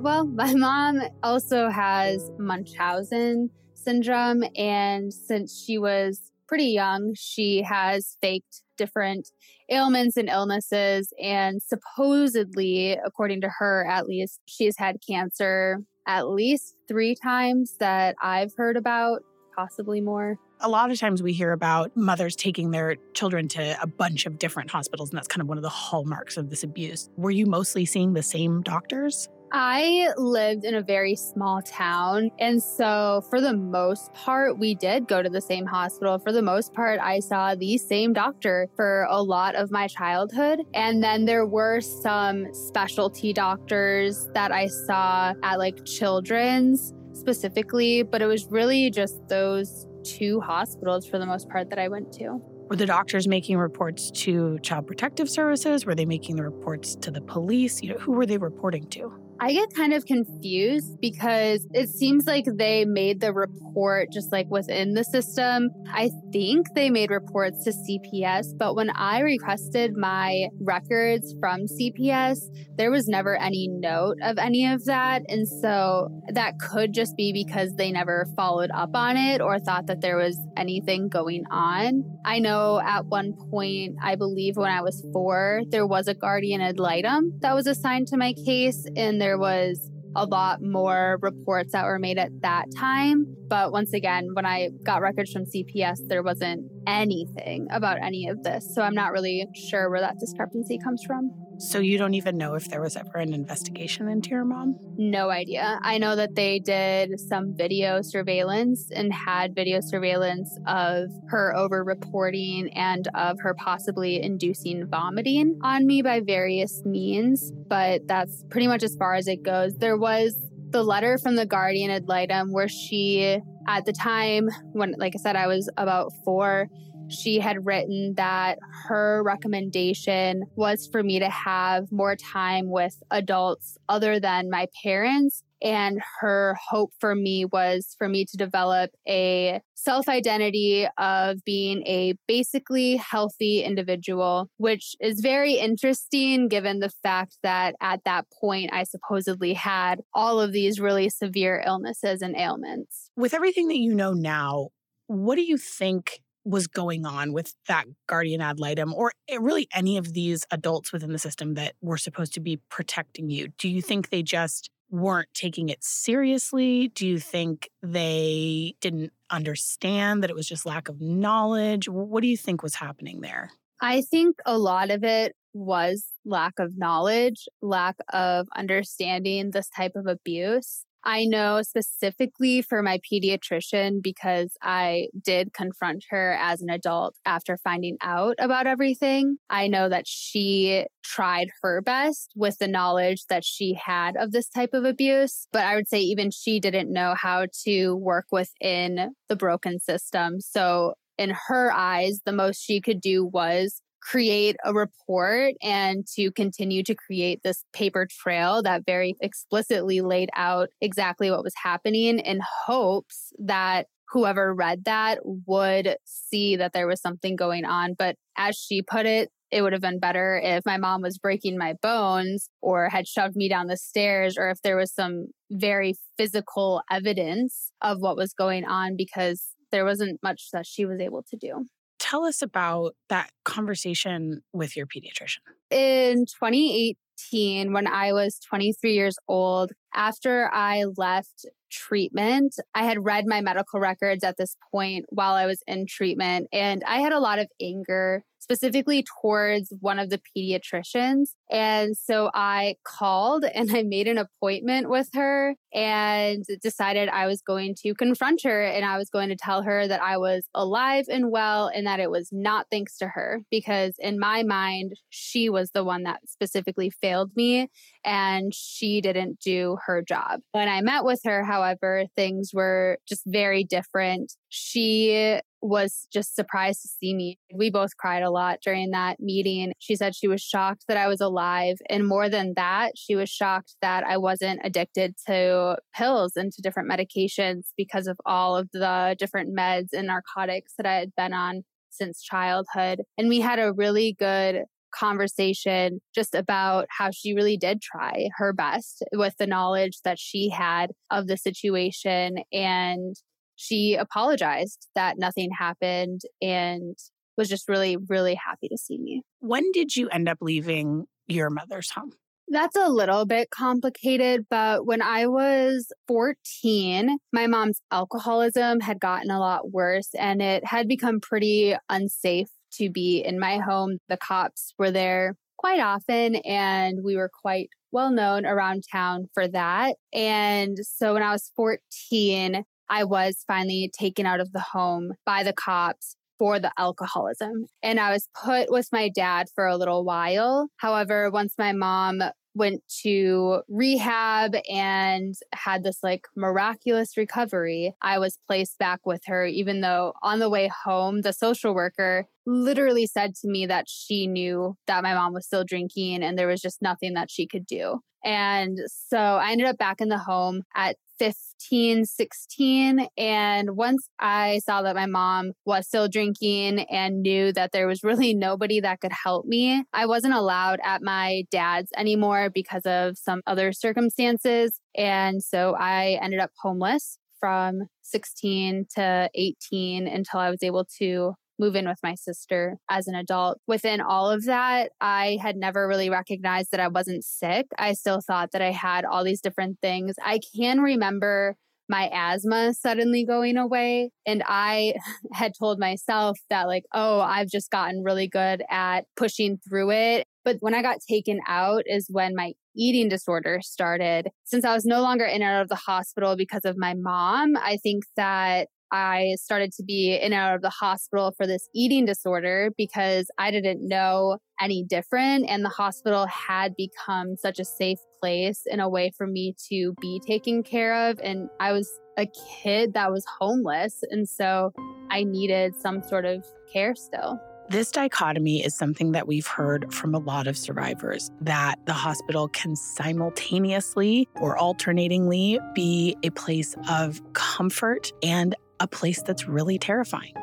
Well, 0.00 0.26
my 0.26 0.52
mom 0.54 1.02
also 1.22 1.70
has 1.70 2.30
Munchausen 2.38 3.50
syndrome. 3.74 4.44
And 4.56 5.12
since 5.12 5.62
she 5.64 5.78
was 5.78 6.30
pretty 6.46 6.66
young, 6.66 7.14
she 7.16 7.62
has 7.62 8.16
faked 8.20 8.62
different 8.76 9.30
ailments 9.70 10.16
and 10.16 10.28
illnesses. 10.28 11.12
And 11.22 11.62
supposedly, 11.62 12.92
according 12.92 13.40
to 13.42 13.50
her 13.58 13.86
at 13.88 14.06
least, 14.06 14.40
she's 14.46 14.76
had 14.76 14.96
cancer 15.06 15.78
at 16.06 16.28
least 16.28 16.74
three 16.86 17.14
times 17.14 17.76
that 17.80 18.14
I've 18.20 18.52
heard 18.56 18.76
about, 18.76 19.22
possibly 19.56 20.00
more 20.00 20.38
a 20.60 20.68
lot 20.68 20.90
of 20.90 20.98
times 20.98 21.22
we 21.22 21.32
hear 21.32 21.52
about 21.52 21.96
mothers 21.96 22.36
taking 22.36 22.70
their 22.70 22.96
children 23.12 23.48
to 23.48 23.76
a 23.82 23.86
bunch 23.86 24.26
of 24.26 24.38
different 24.38 24.70
hospitals, 24.70 25.10
and 25.10 25.16
that's 25.16 25.28
kind 25.28 25.42
of 25.42 25.48
one 25.48 25.58
of 25.58 25.62
the 25.62 25.68
hallmarks 25.68 26.36
of 26.36 26.50
this 26.50 26.62
abuse. 26.62 27.10
Were 27.16 27.30
you 27.30 27.46
mostly 27.46 27.84
seeing 27.84 28.14
the 28.14 28.22
same 28.22 28.62
doctors? 28.62 29.28
I 29.56 30.08
lived 30.16 30.64
in 30.64 30.74
a 30.74 30.82
very 30.82 31.14
small 31.14 31.62
town. 31.62 32.32
And 32.40 32.60
so, 32.60 33.22
for 33.30 33.40
the 33.40 33.54
most 33.56 34.12
part, 34.12 34.58
we 34.58 34.74
did 34.74 35.06
go 35.06 35.22
to 35.22 35.28
the 35.28 35.40
same 35.40 35.64
hospital. 35.64 36.18
For 36.18 36.32
the 36.32 36.42
most 36.42 36.74
part, 36.74 36.98
I 36.98 37.20
saw 37.20 37.54
the 37.54 37.78
same 37.78 38.12
doctor 38.12 38.68
for 38.74 39.06
a 39.08 39.22
lot 39.22 39.54
of 39.54 39.70
my 39.70 39.86
childhood. 39.86 40.62
And 40.74 41.04
then 41.04 41.24
there 41.24 41.46
were 41.46 41.80
some 41.80 42.52
specialty 42.52 43.32
doctors 43.32 44.28
that 44.34 44.50
I 44.50 44.66
saw 44.66 45.34
at 45.44 45.60
like 45.60 45.84
children's 45.84 46.92
specifically, 47.12 48.02
but 48.02 48.22
it 48.22 48.26
was 48.26 48.46
really 48.50 48.90
just 48.90 49.28
those 49.28 49.86
two 50.04 50.40
hospitals 50.40 51.06
for 51.06 51.18
the 51.18 51.26
most 51.26 51.48
part 51.48 51.70
that 51.70 51.78
I 51.78 51.88
went 51.88 52.12
to. 52.14 52.40
Were 52.68 52.76
the 52.76 52.86
doctors 52.86 53.28
making 53.28 53.58
reports 53.58 54.10
to 54.12 54.58
Child 54.60 54.86
Protective 54.86 55.28
Services? 55.28 55.84
Were 55.84 55.94
they 55.94 56.06
making 56.06 56.36
the 56.36 56.44
reports 56.44 56.94
to 56.96 57.10
the 57.10 57.20
police? 57.20 57.82
You 57.82 57.90
know, 57.90 57.98
who 57.98 58.12
were 58.12 58.26
they 58.26 58.38
reporting 58.38 58.86
to? 58.88 59.12
I 59.40 59.52
get 59.52 59.74
kind 59.74 59.92
of 59.92 60.06
confused 60.06 61.00
because 61.00 61.66
it 61.72 61.88
seems 61.88 62.26
like 62.26 62.44
they 62.56 62.84
made 62.84 63.20
the 63.20 63.32
report 63.32 64.12
just 64.12 64.30
like 64.32 64.48
within 64.48 64.94
the 64.94 65.04
system. 65.04 65.70
I 65.92 66.10
think 66.32 66.68
they 66.74 66.88
made 66.88 67.10
reports 67.10 67.64
to 67.64 67.70
CPS, 67.70 68.56
but 68.56 68.76
when 68.76 68.90
I 68.90 69.20
requested 69.20 69.96
my 69.96 70.46
records 70.60 71.34
from 71.40 71.66
CPS, 71.66 72.38
there 72.76 72.90
was 72.90 73.08
never 73.08 73.36
any 73.36 73.68
note 73.68 74.16
of 74.22 74.38
any 74.38 74.66
of 74.66 74.84
that. 74.84 75.22
And 75.28 75.46
so 75.46 76.08
that 76.32 76.58
could 76.58 76.94
just 76.94 77.16
be 77.16 77.32
because 77.32 77.74
they 77.74 77.90
never 77.90 78.26
followed 78.36 78.70
up 78.72 78.90
on 78.94 79.16
it 79.16 79.40
or 79.40 79.58
thought 79.58 79.86
that 79.86 80.00
there 80.00 80.16
was 80.16 80.38
anything 80.56 81.08
going 81.08 81.44
on. 81.50 82.04
I 82.24 82.38
know 82.38 82.80
at 82.80 83.06
one 83.06 83.34
point, 83.50 83.96
I 84.02 84.14
believe 84.14 84.56
when 84.56 84.70
I 84.70 84.82
was 84.82 85.04
four, 85.12 85.62
there 85.70 85.86
was 85.86 86.08
a 86.08 86.14
guardian 86.14 86.60
ad 86.60 86.78
litem 86.78 87.38
that 87.40 87.54
was 87.54 87.66
assigned 87.66 88.08
to 88.08 88.16
my 88.16 88.32
case, 88.46 88.86
and 88.96 89.20
there 89.24 89.38
was 89.38 89.90
a 90.14 90.26
lot 90.26 90.60
more 90.60 91.18
reports 91.22 91.72
that 91.72 91.86
were 91.86 91.98
made 91.98 92.18
at 92.18 92.30
that 92.42 92.66
time. 92.76 93.24
But 93.48 93.72
once 93.72 93.94
again, 93.94 94.28
when 94.34 94.44
I 94.44 94.68
got 94.84 95.00
records 95.00 95.32
from 95.32 95.44
CPS, 95.44 95.96
there 96.08 96.22
wasn't 96.22 96.70
anything 96.86 97.66
about 97.70 97.96
any 98.02 98.28
of 98.28 98.42
this. 98.42 98.68
So 98.74 98.82
I'm 98.82 98.94
not 98.94 99.12
really 99.12 99.46
sure 99.70 99.88
where 99.88 100.00
that 100.00 100.16
discrepancy 100.20 100.78
comes 100.78 101.02
from. 101.06 101.30
So 101.58 101.78
you 101.78 101.98
don't 101.98 102.14
even 102.14 102.36
know 102.36 102.54
if 102.54 102.68
there 102.68 102.80
was 102.80 102.96
ever 102.96 103.18
an 103.18 103.32
investigation 103.32 104.08
into 104.08 104.30
your 104.30 104.44
mom? 104.44 104.76
No 104.96 105.30
idea. 105.30 105.78
I 105.82 105.98
know 105.98 106.16
that 106.16 106.34
they 106.34 106.58
did 106.58 107.18
some 107.20 107.54
video 107.56 108.00
surveillance 108.02 108.90
and 108.94 109.12
had 109.12 109.54
video 109.54 109.80
surveillance 109.80 110.58
of 110.66 111.10
her 111.28 111.54
over 111.54 111.84
reporting 111.84 112.72
and 112.74 113.08
of 113.14 113.40
her 113.40 113.54
possibly 113.54 114.22
inducing 114.22 114.86
vomiting 114.86 115.58
on 115.62 115.86
me 115.86 116.02
by 116.02 116.20
various 116.20 116.84
means, 116.84 117.52
but 117.68 118.06
that's 118.06 118.44
pretty 118.50 118.66
much 118.66 118.82
as 118.82 118.96
far 118.96 119.14
as 119.14 119.28
it 119.28 119.42
goes. 119.42 119.74
There 119.76 119.96
was 119.96 120.34
the 120.70 120.82
letter 120.82 121.18
from 121.18 121.36
the 121.36 121.46
guardian 121.46 121.90
ad 121.90 122.08
litem 122.08 122.52
where 122.52 122.68
she 122.68 123.38
at 123.68 123.84
the 123.86 123.92
time 123.92 124.48
when 124.72 124.94
like 124.98 125.14
I 125.14 125.18
said 125.18 125.36
I 125.36 125.46
was 125.46 125.70
about 125.76 126.12
4 126.24 126.68
she 127.08 127.38
had 127.38 127.66
written 127.66 128.14
that 128.16 128.58
her 128.88 129.22
recommendation 129.22 130.44
was 130.56 130.88
for 130.90 131.02
me 131.02 131.18
to 131.18 131.28
have 131.28 131.90
more 131.92 132.16
time 132.16 132.70
with 132.70 133.02
adults 133.10 133.78
other 133.88 134.20
than 134.20 134.50
my 134.50 134.66
parents. 134.82 135.42
And 135.62 135.98
her 136.20 136.56
hope 136.68 136.92
for 137.00 137.14
me 137.14 137.46
was 137.46 137.94
for 137.96 138.06
me 138.06 138.26
to 138.26 138.36
develop 138.36 138.90
a 139.08 139.60
self 139.74 140.08
identity 140.08 140.86
of 140.98 141.42
being 141.44 141.86
a 141.86 142.14
basically 142.28 142.96
healthy 142.96 143.62
individual, 143.62 144.50
which 144.58 144.94
is 145.00 145.20
very 145.20 145.54
interesting 145.54 146.48
given 146.48 146.80
the 146.80 146.90
fact 147.02 147.38
that 147.42 147.76
at 147.80 148.04
that 148.04 148.26
point 148.40 148.70
I 148.74 148.84
supposedly 148.84 149.54
had 149.54 150.00
all 150.12 150.38
of 150.38 150.52
these 150.52 150.80
really 150.80 151.08
severe 151.08 151.62
illnesses 151.66 152.20
and 152.20 152.36
ailments. 152.36 153.10
With 153.16 153.32
everything 153.32 153.68
that 153.68 153.78
you 153.78 153.94
know 153.94 154.12
now, 154.12 154.68
what 155.06 155.36
do 155.36 155.42
you 155.42 155.56
think 155.56 156.20
was 156.44 156.66
going 156.66 157.06
on 157.06 157.32
with 157.32 157.54
that 157.68 157.86
guardian 158.06 158.40
ad 158.40 158.60
litem 158.60 158.92
or 158.92 159.12
eh, 159.28 159.38
really 159.40 159.68
any 159.74 159.96
of 159.96 160.12
these 160.12 160.44
adults 160.50 160.92
within 160.92 161.12
the 161.12 161.18
system 161.18 161.54
that 161.54 161.74
were 161.80 161.96
supposed 161.96 162.34
to 162.34 162.40
be 162.40 162.58
protecting 162.68 163.30
you? 163.30 163.48
Do 163.58 163.68
you 163.68 163.80
think 163.82 164.10
they 164.10 164.22
just 164.22 164.70
weren't 164.90 165.32
taking 165.34 165.68
it 165.68 165.82
seriously? 165.82 166.88
Do 166.88 167.06
you 167.06 167.18
think 167.18 167.68
they 167.82 168.74
didn't 168.80 169.12
understand 169.30 170.22
that 170.22 170.30
it 170.30 170.36
was 170.36 170.46
just 170.46 170.66
lack 170.66 170.88
of 170.88 171.00
knowledge? 171.00 171.88
What 171.88 172.22
do 172.22 172.28
you 172.28 172.36
think 172.36 172.62
was 172.62 172.76
happening 172.76 173.20
there? 173.20 173.50
I 173.80 174.02
think 174.02 174.36
a 174.46 174.56
lot 174.56 174.90
of 174.90 175.02
it 175.02 175.34
was 175.52 176.04
lack 176.24 176.58
of 176.58 176.76
knowledge, 176.76 177.46
lack 177.62 177.96
of 178.12 178.48
understanding 178.56 179.50
this 179.50 179.68
type 179.68 179.92
of 179.94 180.06
abuse. 180.06 180.84
I 181.04 181.26
know 181.26 181.60
specifically 181.62 182.62
for 182.62 182.82
my 182.82 182.98
pediatrician 182.98 184.02
because 184.02 184.56
I 184.62 185.08
did 185.22 185.52
confront 185.52 186.04
her 186.10 186.36
as 186.40 186.62
an 186.62 186.70
adult 186.70 187.14
after 187.26 187.58
finding 187.58 187.98
out 188.00 188.36
about 188.38 188.66
everything. 188.66 189.36
I 189.50 189.68
know 189.68 189.88
that 189.90 190.06
she 190.06 190.86
tried 191.02 191.48
her 191.62 191.82
best 191.82 192.32
with 192.34 192.58
the 192.58 192.68
knowledge 192.68 193.26
that 193.28 193.44
she 193.44 193.74
had 193.74 194.16
of 194.16 194.32
this 194.32 194.48
type 194.48 194.72
of 194.72 194.84
abuse, 194.84 195.46
but 195.52 195.64
I 195.64 195.74
would 195.74 195.88
say 195.88 196.00
even 196.00 196.30
she 196.30 196.58
didn't 196.58 196.92
know 196.92 197.14
how 197.20 197.46
to 197.64 197.94
work 197.96 198.26
within 198.32 199.14
the 199.28 199.36
broken 199.36 199.78
system. 199.78 200.40
So 200.40 200.94
in 201.18 201.34
her 201.48 201.70
eyes, 201.72 202.20
the 202.24 202.32
most 202.32 202.62
she 202.62 202.80
could 202.80 203.00
do 203.00 203.24
was 203.24 203.80
create 204.04 204.56
a 204.64 204.74
report 204.74 205.54
and 205.62 206.06
to 206.14 206.30
continue 206.32 206.82
to 206.82 206.94
create 206.94 207.40
this 207.42 207.64
paper 207.72 208.06
trail 208.10 208.62
that 208.62 208.84
very 208.84 209.16
explicitly 209.20 210.00
laid 210.00 210.28
out 210.36 210.68
exactly 210.80 211.30
what 211.30 211.42
was 211.42 211.54
happening 211.62 212.18
in 212.18 212.40
hopes 212.66 213.32
that 213.38 213.86
whoever 214.10 214.54
read 214.54 214.84
that 214.84 215.18
would 215.24 215.96
see 216.04 216.54
that 216.56 216.72
there 216.72 216.86
was 216.86 217.00
something 217.00 217.34
going 217.34 217.64
on. 217.64 217.94
But 217.98 218.16
as 218.36 218.56
she 218.56 218.82
put 218.82 219.06
it, 219.06 219.30
it 219.50 219.62
would 219.62 219.72
have 219.72 219.82
been 219.82 220.00
better 220.00 220.40
if 220.42 220.66
my 220.66 220.76
mom 220.76 221.00
was 221.00 221.18
breaking 221.18 221.56
my 221.56 221.74
bones 221.80 222.48
or 222.60 222.88
had 222.88 223.06
shoved 223.06 223.36
me 223.36 223.48
down 223.48 223.68
the 223.68 223.76
stairs 223.76 224.36
or 224.36 224.50
if 224.50 224.60
there 224.62 224.76
was 224.76 224.92
some 224.92 225.28
very 225.50 225.94
physical 226.18 226.82
evidence 226.90 227.70
of 227.80 227.98
what 228.00 228.16
was 228.16 228.34
going 228.34 228.64
on 228.64 228.96
because 228.96 229.50
there 229.70 229.84
wasn't 229.84 230.20
much 230.22 230.48
that 230.52 230.66
she 230.66 230.84
was 230.84 231.00
able 231.00 231.22
to 231.22 231.36
do 231.36 231.66
tell 232.04 232.26
us 232.26 232.42
about 232.42 232.94
that 233.08 233.30
conversation 233.46 234.42
with 234.52 234.76
your 234.76 234.86
pediatrician. 234.86 235.38
In 235.70 236.26
2018, 236.26 237.72
when 237.72 237.86
I 237.86 238.12
was 238.12 238.38
23 238.40 238.92
years 238.92 239.16
old, 239.26 239.72
after 239.94 240.50
I 240.52 240.84
left 240.98 241.46
treatment, 241.72 242.56
I 242.74 242.84
had 242.84 243.02
read 243.02 243.24
my 243.26 243.40
medical 243.40 243.80
records 243.80 244.22
at 244.22 244.36
this 244.36 244.54
point 244.70 245.06
while 245.08 245.32
I 245.32 245.46
was 245.46 245.62
in 245.66 245.86
treatment, 245.86 246.48
and 246.52 246.82
I 246.86 246.98
had 246.98 247.12
a 247.12 247.20
lot 247.20 247.38
of 247.38 247.48
anger 247.60 248.22
specifically 248.44 249.02
towards 249.22 249.72
one 249.80 249.98
of 249.98 250.10
the 250.10 250.20
pediatricians. 250.36 251.28
And 251.50 251.96
so 251.96 252.30
I 252.34 252.76
called 252.84 253.44
and 253.54 253.74
I 253.74 253.82
made 253.82 254.06
an 254.06 254.18
appointment 254.18 254.90
with 254.90 255.08
her 255.14 255.54
and 255.72 256.44
decided 256.62 257.08
I 257.08 257.26
was 257.26 257.40
going 257.40 257.74
to 257.82 257.94
confront 257.94 258.42
her 258.44 258.62
and 258.62 258.84
I 258.84 258.98
was 258.98 259.08
going 259.08 259.30
to 259.30 259.36
tell 259.36 259.62
her 259.62 259.88
that 259.88 260.02
I 260.02 260.18
was 260.18 260.46
alive 260.54 261.06
and 261.08 261.30
well 261.30 261.68
and 261.74 261.86
that 261.86 262.00
it 262.00 262.10
was 262.10 262.28
not 262.30 262.66
thanks 262.70 262.98
to 262.98 263.08
her 263.08 263.40
because 263.50 263.94
in 263.98 264.20
my 264.20 264.42
mind, 264.42 264.92
she 265.08 265.48
was 265.48 265.70
the 265.70 265.82
one 265.82 266.02
that 266.02 266.20
specifically 266.28 266.90
failed 266.90 267.30
me 267.34 267.70
and 268.04 268.52
she 268.54 269.00
didn't 269.00 269.40
do 269.40 269.78
her 269.86 270.02
job. 270.02 270.40
When 270.52 270.68
I 270.68 270.82
met 270.82 271.04
with 271.04 271.20
her, 271.24 271.44
however, 271.44 272.04
things 272.14 272.50
were 272.52 272.98
just 273.08 273.22
very 273.26 273.64
different. 273.64 274.34
She 274.56 275.40
was 275.60 276.06
just 276.12 276.36
surprised 276.36 276.82
to 276.82 276.88
see 276.88 277.12
me. 277.12 277.38
We 277.52 277.70
both 277.70 277.96
cried 277.96 278.22
a 278.22 278.30
lot 278.30 278.58
during 278.62 278.92
that 278.92 279.18
meeting. 279.18 279.72
She 279.80 279.96
said 279.96 280.14
she 280.14 280.28
was 280.28 280.40
shocked 280.40 280.84
that 280.86 280.96
I 280.96 281.08
was 281.08 281.20
alive. 281.20 281.78
And 281.90 282.06
more 282.06 282.28
than 282.28 282.52
that, 282.54 282.92
she 282.96 283.16
was 283.16 283.28
shocked 283.28 283.74
that 283.82 284.04
I 284.04 284.16
wasn't 284.16 284.60
addicted 284.62 285.16
to 285.26 285.78
pills 285.92 286.36
and 286.36 286.52
to 286.52 286.62
different 286.62 286.88
medications 286.88 287.70
because 287.76 288.06
of 288.06 288.16
all 288.24 288.56
of 288.56 288.68
the 288.72 289.16
different 289.18 289.56
meds 289.58 289.88
and 289.92 290.06
narcotics 290.06 290.74
that 290.76 290.86
I 290.86 290.94
had 290.94 291.12
been 291.16 291.32
on 291.32 291.64
since 291.90 292.22
childhood. 292.22 293.00
And 293.18 293.28
we 293.28 293.40
had 293.40 293.58
a 293.58 293.72
really 293.72 294.14
good 294.16 294.62
conversation 294.94 296.00
just 296.14 296.36
about 296.36 296.86
how 296.96 297.10
she 297.10 297.34
really 297.34 297.56
did 297.56 297.82
try 297.82 298.28
her 298.36 298.52
best 298.52 299.02
with 299.12 299.34
the 299.38 299.48
knowledge 299.48 299.98
that 300.04 300.18
she 300.20 300.50
had 300.50 300.92
of 301.10 301.26
the 301.26 301.36
situation. 301.36 302.36
And 302.52 303.16
she 303.56 303.94
apologized 303.94 304.88
that 304.94 305.18
nothing 305.18 305.50
happened 305.50 306.22
and 306.40 306.96
was 307.36 307.48
just 307.48 307.68
really, 307.68 307.96
really 307.96 308.34
happy 308.34 308.68
to 308.68 308.78
see 308.78 308.98
me. 308.98 309.22
When 309.40 309.70
did 309.72 309.96
you 309.96 310.08
end 310.08 310.28
up 310.28 310.38
leaving 310.40 311.06
your 311.26 311.50
mother's 311.50 311.90
home? 311.90 312.12
That's 312.48 312.76
a 312.76 312.88
little 312.88 313.24
bit 313.24 313.50
complicated, 313.50 314.46
but 314.50 314.84
when 314.84 315.00
I 315.00 315.26
was 315.26 315.90
14, 316.06 317.18
my 317.32 317.46
mom's 317.46 317.80
alcoholism 317.90 318.80
had 318.80 319.00
gotten 319.00 319.30
a 319.30 319.40
lot 319.40 319.70
worse 319.72 320.10
and 320.14 320.42
it 320.42 320.64
had 320.66 320.86
become 320.86 321.20
pretty 321.20 321.74
unsafe 321.88 322.50
to 322.74 322.90
be 322.90 323.24
in 323.24 323.40
my 323.40 323.58
home. 323.58 323.98
The 324.08 324.18
cops 324.18 324.74
were 324.78 324.90
there 324.90 325.36
quite 325.56 325.80
often 325.80 326.36
and 326.36 326.98
we 327.02 327.16
were 327.16 327.30
quite 327.32 327.70
well 327.92 328.10
known 328.10 328.44
around 328.44 328.84
town 328.92 329.28
for 329.32 329.48
that. 329.48 329.96
And 330.12 330.76
so 330.82 331.14
when 331.14 331.22
I 331.22 331.32
was 331.32 331.50
14, 331.56 332.64
I 332.88 333.04
was 333.04 333.44
finally 333.46 333.90
taken 333.96 334.26
out 334.26 334.40
of 334.40 334.52
the 334.52 334.60
home 334.60 335.12
by 335.24 335.42
the 335.42 335.52
cops 335.52 336.16
for 336.38 336.58
the 336.58 336.72
alcoholism. 336.78 337.66
And 337.82 338.00
I 338.00 338.12
was 338.12 338.28
put 338.34 338.70
with 338.70 338.88
my 338.92 339.08
dad 339.08 339.48
for 339.54 339.66
a 339.66 339.76
little 339.76 340.04
while. 340.04 340.68
However, 340.78 341.30
once 341.30 341.54
my 341.58 341.72
mom 341.72 342.22
went 342.56 342.82
to 343.02 343.62
rehab 343.68 344.54
and 344.70 345.34
had 345.52 345.82
this 345.82 345.98
like 346.02 346.26
miraculous 346.36 347.16
recovery, 347.16 347.94
I 348.00 348.18
was 348.18 348.38
placed 348.46 348.78
back 348.78 349.00
with 349.04 349.22
her, 349.26 349.44
even 349.44 349.80
though 349.80 350.12
on 350.22 350.38
the 350.38 350.50
way 350.50 350.70
home, 350.84 351.22
the 351.22 351.32
social 351.32 351.74
worker 351.74 352.26
literally 352.46 353.06
said 353.06 353.34
to 353.36 353.48
me 353.48 353.66
that 353.66 353.86
she 353.88 354.26
knew 354.26 354.76
that 354.86 355.02
my 355.02 355.14
mom 355.14 355.32
was 355.32 355.46
still 355.46 355.64
drinking 355.64 356.22
and 356.22 356.38
there 356.38 356.46
was 356.46 356.60
just 356.60 356.82
nothing 356.82 357.14
that 357.14 357.30
she 357.30 357.46
could 357.46 357.66
do. 357.66 358.00
And 358.24 358.78
so 358.88 359.18
I 359.18 359.50
ended 359.50 359.66
up 359.66 359.76
back 359.76 360.00
in 360.00 360.08
the 360.08 360.18
home 360.18 360.62
at 360.74 360.96
15, 361.18 362.04
16. 362.04 363.08
And 363.16 363.76
once 363.76 364.08
I 364.18 364.60
saw 364.64 364.82
that 364.82 364.96
my 364.96 365.06
mom 365.06 365.52
was 365.64 365.86
still 365.86 366.08
drinking 366.08 366.80
and 366.90 367.22
knew 367.22 367.52
that 367.52 367.72
there 367.72 367.86
was 367.86 368.02
really 368.02 368.34
nobody 368.34 368.80
that 368.80 369.00
could 369.00 369.12
help 369.12 369.46
me, 369.46 369.84
I 369.92 370.06
wasn't 370.06 370.34
allowed 370.34 370.80
at 370.82 371.02
my 371.02 371.44
dad's 371.50 371.90
anymore 371.96 372.50
because 372.50 372.86
of 372.86 373.16
some 373.18 373.42
other 373.46 373.72
circumstances. 373.72 374.80
And 374.96 375.42
so 375.42 375.74
I 375.78 376.18
ended 376.22 376.40
up 376.40 376.50
homeless 376.60 377.18
from 377.38 377.82
16 378.02 378.86
to 378.96 379.28
18 379.34 380.06
until 380.06 380.40
I 380.40 380.50
was 380.50 380.62
able 380.62 380.86
to 380.98 381.34
move 381.58 381.76
in 381.76 381.86
with 381.86 381.98
my 382.02 382.14
sister 382.14 382.76
as 382.90 383.06
an 383.06 383.14
adult. 383.14 383.58
Within 383.66 384.00
all 384.00 384.30
of 384.30 384.44
that, 384.44 384.92
I 385.00 385.38
had 385.40 385.56
never 385.56 385.86
really 385.86 386.10
recognized 386.10 386.70
that 386.70 386.80
I 386.80 386.88
wasn't 386.88 387.24
sick. 387.24 387.66
I 387.78 387.92
still 387.92 388.20
thought 388.20 388.50
that 388.52 388.62
I 388.62 388.70
had 388.70 389.04
all 389.04 389.24
these 389.24 389.40
different 389.40 389.78
things. 389.80 390.14
I 390.22 390.40
can 390.56 390.80
remember 390.80 391.56
my 391.88 392.08
asthma 392.12 392.72
suddenly 392.74 393.24
going 393.26 393.56
away. 393.56 394.10
And 394.26 394.42
I 394.46 394.94
had 395.32 395.52
told 395.58 395.78
myself 395.78 396.38
that, 396.50 396.66
like, 396.66 396.84
oh, 396.92 397.20
I've 397.20 397.48
just 397.48 397.70
gotten 397.70 398.02
really 398.02 398.28
good 398.28 398.62
at 398.70 399.04
pushing 399.16 399.58
through 399.68 399.90
it. 399.90 400.26
But 400.44 400.56
when 400.60 400.74
I 400.74 400.82
got 400.82 400.98
taken 401.08 401.40
out 401.46 401.84
is 401.86 402.08
when 402.10 402.34
my 402.34 402.52
eating 402.76 403.08
disorder 403.08 403.60
started. 403.62 404.28
Since 404.44 404.64
I 404.64 404.74
was 404.74 404.84
no 404.84 405.00
longer 405.00 405.24
in 405.24 405.42
and 405.42 405.44
out 405.44 405.62
of 405.62 405.68
the 405.68 405.76
hospital 405.76 406.36
because 406.36 406.64
of 406.64 406.76
my 406.76 406.94
mom, 406.94 407.56
I 407.56 407.76
think 407.76 408.04
that 408.16 408.68
I 408.94 409.34
started 409.40 409.72
to 409.72 409.82
be 409.82 410.14
in 410.14 410.32
and 410.32 410.34
out 410.34 410.54
of 410.54 410.62
the 410.62 410.70
hospital 410.70 411.34
for 411.36 411.48
this 411.48 411.68
eating 411.74 412.04
disorder 412.04 412.70
because 412.78 413.28
I 413.38 413.50
didn't 413.50 413.86
know 413.86 414.38
any 414.60 414.84
different. 414.84 415.50
And 415.50 415.64
the 415.64 415.68
hospital 415.68 416.26
had 416.26 416.76
become 416.76 417.36
such 417.36 417.58
a 417.58 417.64
safe 417.64 417.98
place 418.20 418.62
in 418.66 418.78
a 418.78 418.88
way 418.88 419.10
for 419.18 419.26
me 419.26 419.56
to 419.68 419.94
be 420.00 420.20
taken 420.24 420.62
care 420.62 421.10
of. 421.10 421.18
And 421.24 421.48
I 421.58 421.72
was 421.72 421.90
a 422.16 422.28
kid 422.62 422.94
that 422.94 423.10
was 423.10 423.24
homeless. 423.40 424.04
And 424.12 424.28
so 424.28 424.72
I 425.10 425.24
needed 425.24 425.74
some 425.74 426.00
sort 426.00 426.24
of 426.24 426.46
care 426.72 426.94
still. 426.94 427.40
This 427.70 427.90
dichotomy 427.90 428.62
is 428.62 428.76
something 428.76 429.12
that 429.12 429.26
we've 429.26 429.46
heard 429.46 429.92
from 429.92 430.14
a 430.14 430.18
lot 430.18 430.46
of 430.46 430.56
survivors 430.56 431.30
that 431.40 431.76
the 431.86 431.94
hospital 431.94 432.46
can 432.48 432.76
simultaneously 432.76 434.28
or 434.36 434.58
alternatingly 434.58 435.58
be 435.74 436.14
a 436.22 436.30
place 436.30 436.76
of 436.90 437.22
comfort 437.32 438.12
and 438.22 438.54
a 438.84 438.86
place 438.86 439.22
that's 439.22 439.48
really 439.48 439.78
terrifying. 439.78 440.34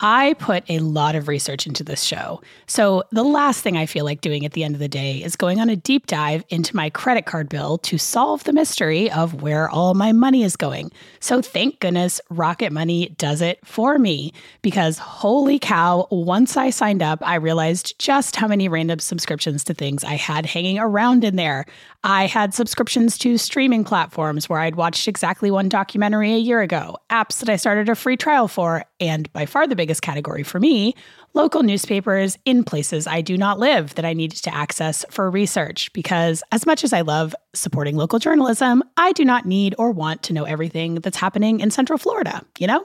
I 0.00 0.34
put 0.34 0.64
a 0.70 0.78
lot 0.78 1.14
of 1.14 1.28
research 1.28 1.66
into 1.66 1.84
this 1.84 2.02
show. 2.02 2.40
So, 2.66 3.04
the 3.10 3.22
last 3.22 3.60
thing 3.60 3.76
I 3.76 3.84
feel 3.84 4.04
like 4.06 4.22
doing 4.22 4.46
at 4.46 4.52
the 4.52 4.64
end 4.64 4.74
of 4.74 4.78
the 4.78 4.88
day 4.88 5.22
is 5.22 5.36
going 5.36 5.60
on 5.60 5.68
a 5.68 5.76
deep 5.76 6.06
dive 6.06 6.42
into 6.48 6.74
my 6.74 6.88
credit 6.88 7.26
card 7.26 7.50
bill 7.50 7.76
to 7.78 7.98
solve 7.98 8.44
the 8.44 8.52
mystery 8.52 9.10
of 9.10 9.42
where 9.42 9.68
all 9.68 9.92
my 9.92 10.12
money 10.12 10.42
is 10.42 10.56
going. 10.56 10.90
So, 11.20 11.42
thank 11.42 11.80
goodness 11.80 12.20
Rocket 12.30 12.72
Money 12.72 13.10
does 13.18 13.42
it 13.42 13.58
for 13.64 13.98
me 13.98 14.32
because 14.62 14.96
holy 14.96 15.58
cow, 15.58 16.08
once 16.10 16.56
I 16.56 16.70
signed 16.70 17.02
up, 17.02 17.18
I 17.22 17.34
realized 17.34 17.98
just 17.98 18.36
how 18.36 18.48
many 18.48 18.68
random 18.68 19.00
subscriptions 19.00 19.64
to 19.64 19.74
things 19.74 20.02
I 20.02 20.14
had 20.14 20.46
hanging 20.46 20.78
around 20.78 21.24
in 21.24 21.36
there. 21.36 21.66
I 22.02 22.26
had 22.26 22.54
subscriptions 22.54 23.18
to 23.18 23.36
streaming 23.36 23.84
platforms 23.84 24.48
where 24.48 24.60
I'd 24.60 24.76
watched 24.76 25.06
exactly 25.06 25.50
one 25.50 25.68
documentary 25.68 26.32
a 26.32 26.38
year 26.38 26.62
ago, 26.62 26.96
apps 27.10 27.40
that 27.40 27.50
I 27.50 27.56
started 27.56 27.90
a 27.90 27.94
free 27.94 28.16
trial 28.16 28.48
for, 28.48 28.84
and 29.00 29.32
by 29.32 29.46
far 29.46 29.66
the 29.66 29.76
biggest 29.76 30.02
category 30.02 30.42
for 30.42 30.60
me, 30.60 30.94
local 31.34 31.62
newspapers 31.62 32.36
in 32.44 32.64
places 32.64 33.06
I 33.06 33.20
do 33.20 33.36
not 33.36 33.58
live 33.58 33.94
that 33.94 34.04
I 34.04 34.12
needed 34.12 34.42
to 34.42 34.54
access 34.54 35.04
for 35.10 35.30
research. 35.30 35.92
Because 35.92 36.42
as 36.52 36.66
much 36.66 36.84
as 36.84 36.92
I 36.92 37.00
love 37.00 37.34
supporting 37.54 37.96
local 37.96 38.18
journalism, 38.18 38.82
I 38.96 39.12
do 39.12 39.24
not 39.24 39.46
need 39.46 39.74
or 39.78 39.90
want 39.90 40.22
to 40.24 40.32
know 40.32 40.44
everything 40.44 40.96
that's 40.96 41.16
happening 41.16 41.60
in 41.60 41.70
Central 41.70 41.98
Florida, 41.98 42.42
you 42.58 42.66
know? 42.66 42.84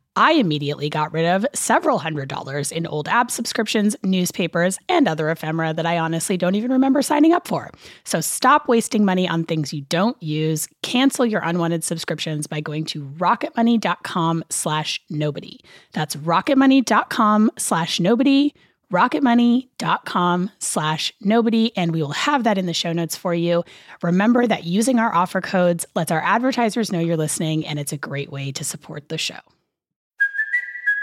I 0.15 0.33
immediately 0.33 0.89
got 0.89 1.13
rid 1.13 1.25
of 1.25 1.45
several 1.53 1.97
hundred 1.97 2.27
dollars 2.27 2.71
in 2.71 2.85
old 2.85 3.07
app 3.07 3.31
subscriptions, 3.31 3.95
newspapers, 4.03 4.77
and 4.89 5.07
other 5.07 5.29
ephemera 5.29 5.73
that 5.73 5.85
I 5.85 5.97
honestly 5.97 6.35
don't 6.35 6.55
even 6.55 6.71
remember 6.71 7.01
signing 7.01 7.31
up 7.31 7.47
for. 7.47 7.71
So 8.03 8.19
stop 8.19 8.67
wasting 8.67 9.05
money 9.05 9.27
on 9.27 9.45
things 9.45 9.73
you 9.73 9.81
don't 9.81 10.21
use. 10.21 10.67
Cancel 10.81 11.25
your 11.25 11.41
unwanted 11.41 11.85
subscriptions 11.85 12.45
by 12.45 12.59
going 12.59 12.83
to 12.85 13.05
rocketmoney.com 13.05 14.43
slash 14.49 15.01
nobody. 15.09 15.59
That's 15.93 16.17
rocketmoney.com 16.17 17.51
slash 17.57 17.99
nobody 17.99 18.53
rocketmoney.com 18.91 20.51
slash 20.59 21.13
nobody 21.21 21.71
and 21.77 21.93
we 21.93 22.01
will 22.01 22.11
have 22.11 22.43
that 22.43 22.57
in 22.57 22.65
the 22.65 22.73
show 22.73 22.91
notes 22.91 23.15
for 23.15 23.33
you 23.33 23.63
remember 24.03 24.45
that 24.45 24.65
using 24.65 24.99
our 24.99 25.15
offer 25.15 25.39
codes 25.39 25.85
lets 25.95 26.11
our 26.11 26.21
advertisers 26.21 26.91
know 26.91 26.99
you're 26.99 27.15
listening 27.15 27.65
and 27.65 27.79
it's 27.79 27.93
a 27.93 27.97
great 27.97 28.29
way 28.29 28.51
to 28.51 28.65
support 28.65 29.07
the 29.07 29.17
show 29.17 29.39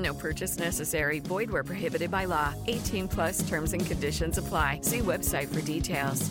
No 0.00 0.14
purchase 0.14 0.58
necessary. 0.58 1.20
Void 1.20 1.50
where 1.50 1.64
prohibited 1.64 2.10
by 2.10 2.24
law. 2.24 2.54
18 2.66 3.08
plus 3.08 3.46
terms 3.48 3.74
and 3.74 3.84
conditions 3.84 4.38
apply. 4.38 4.80
See 4.82 5.00
website 5.00 5.48
for 5.48 5.60
details. 5.60 6.30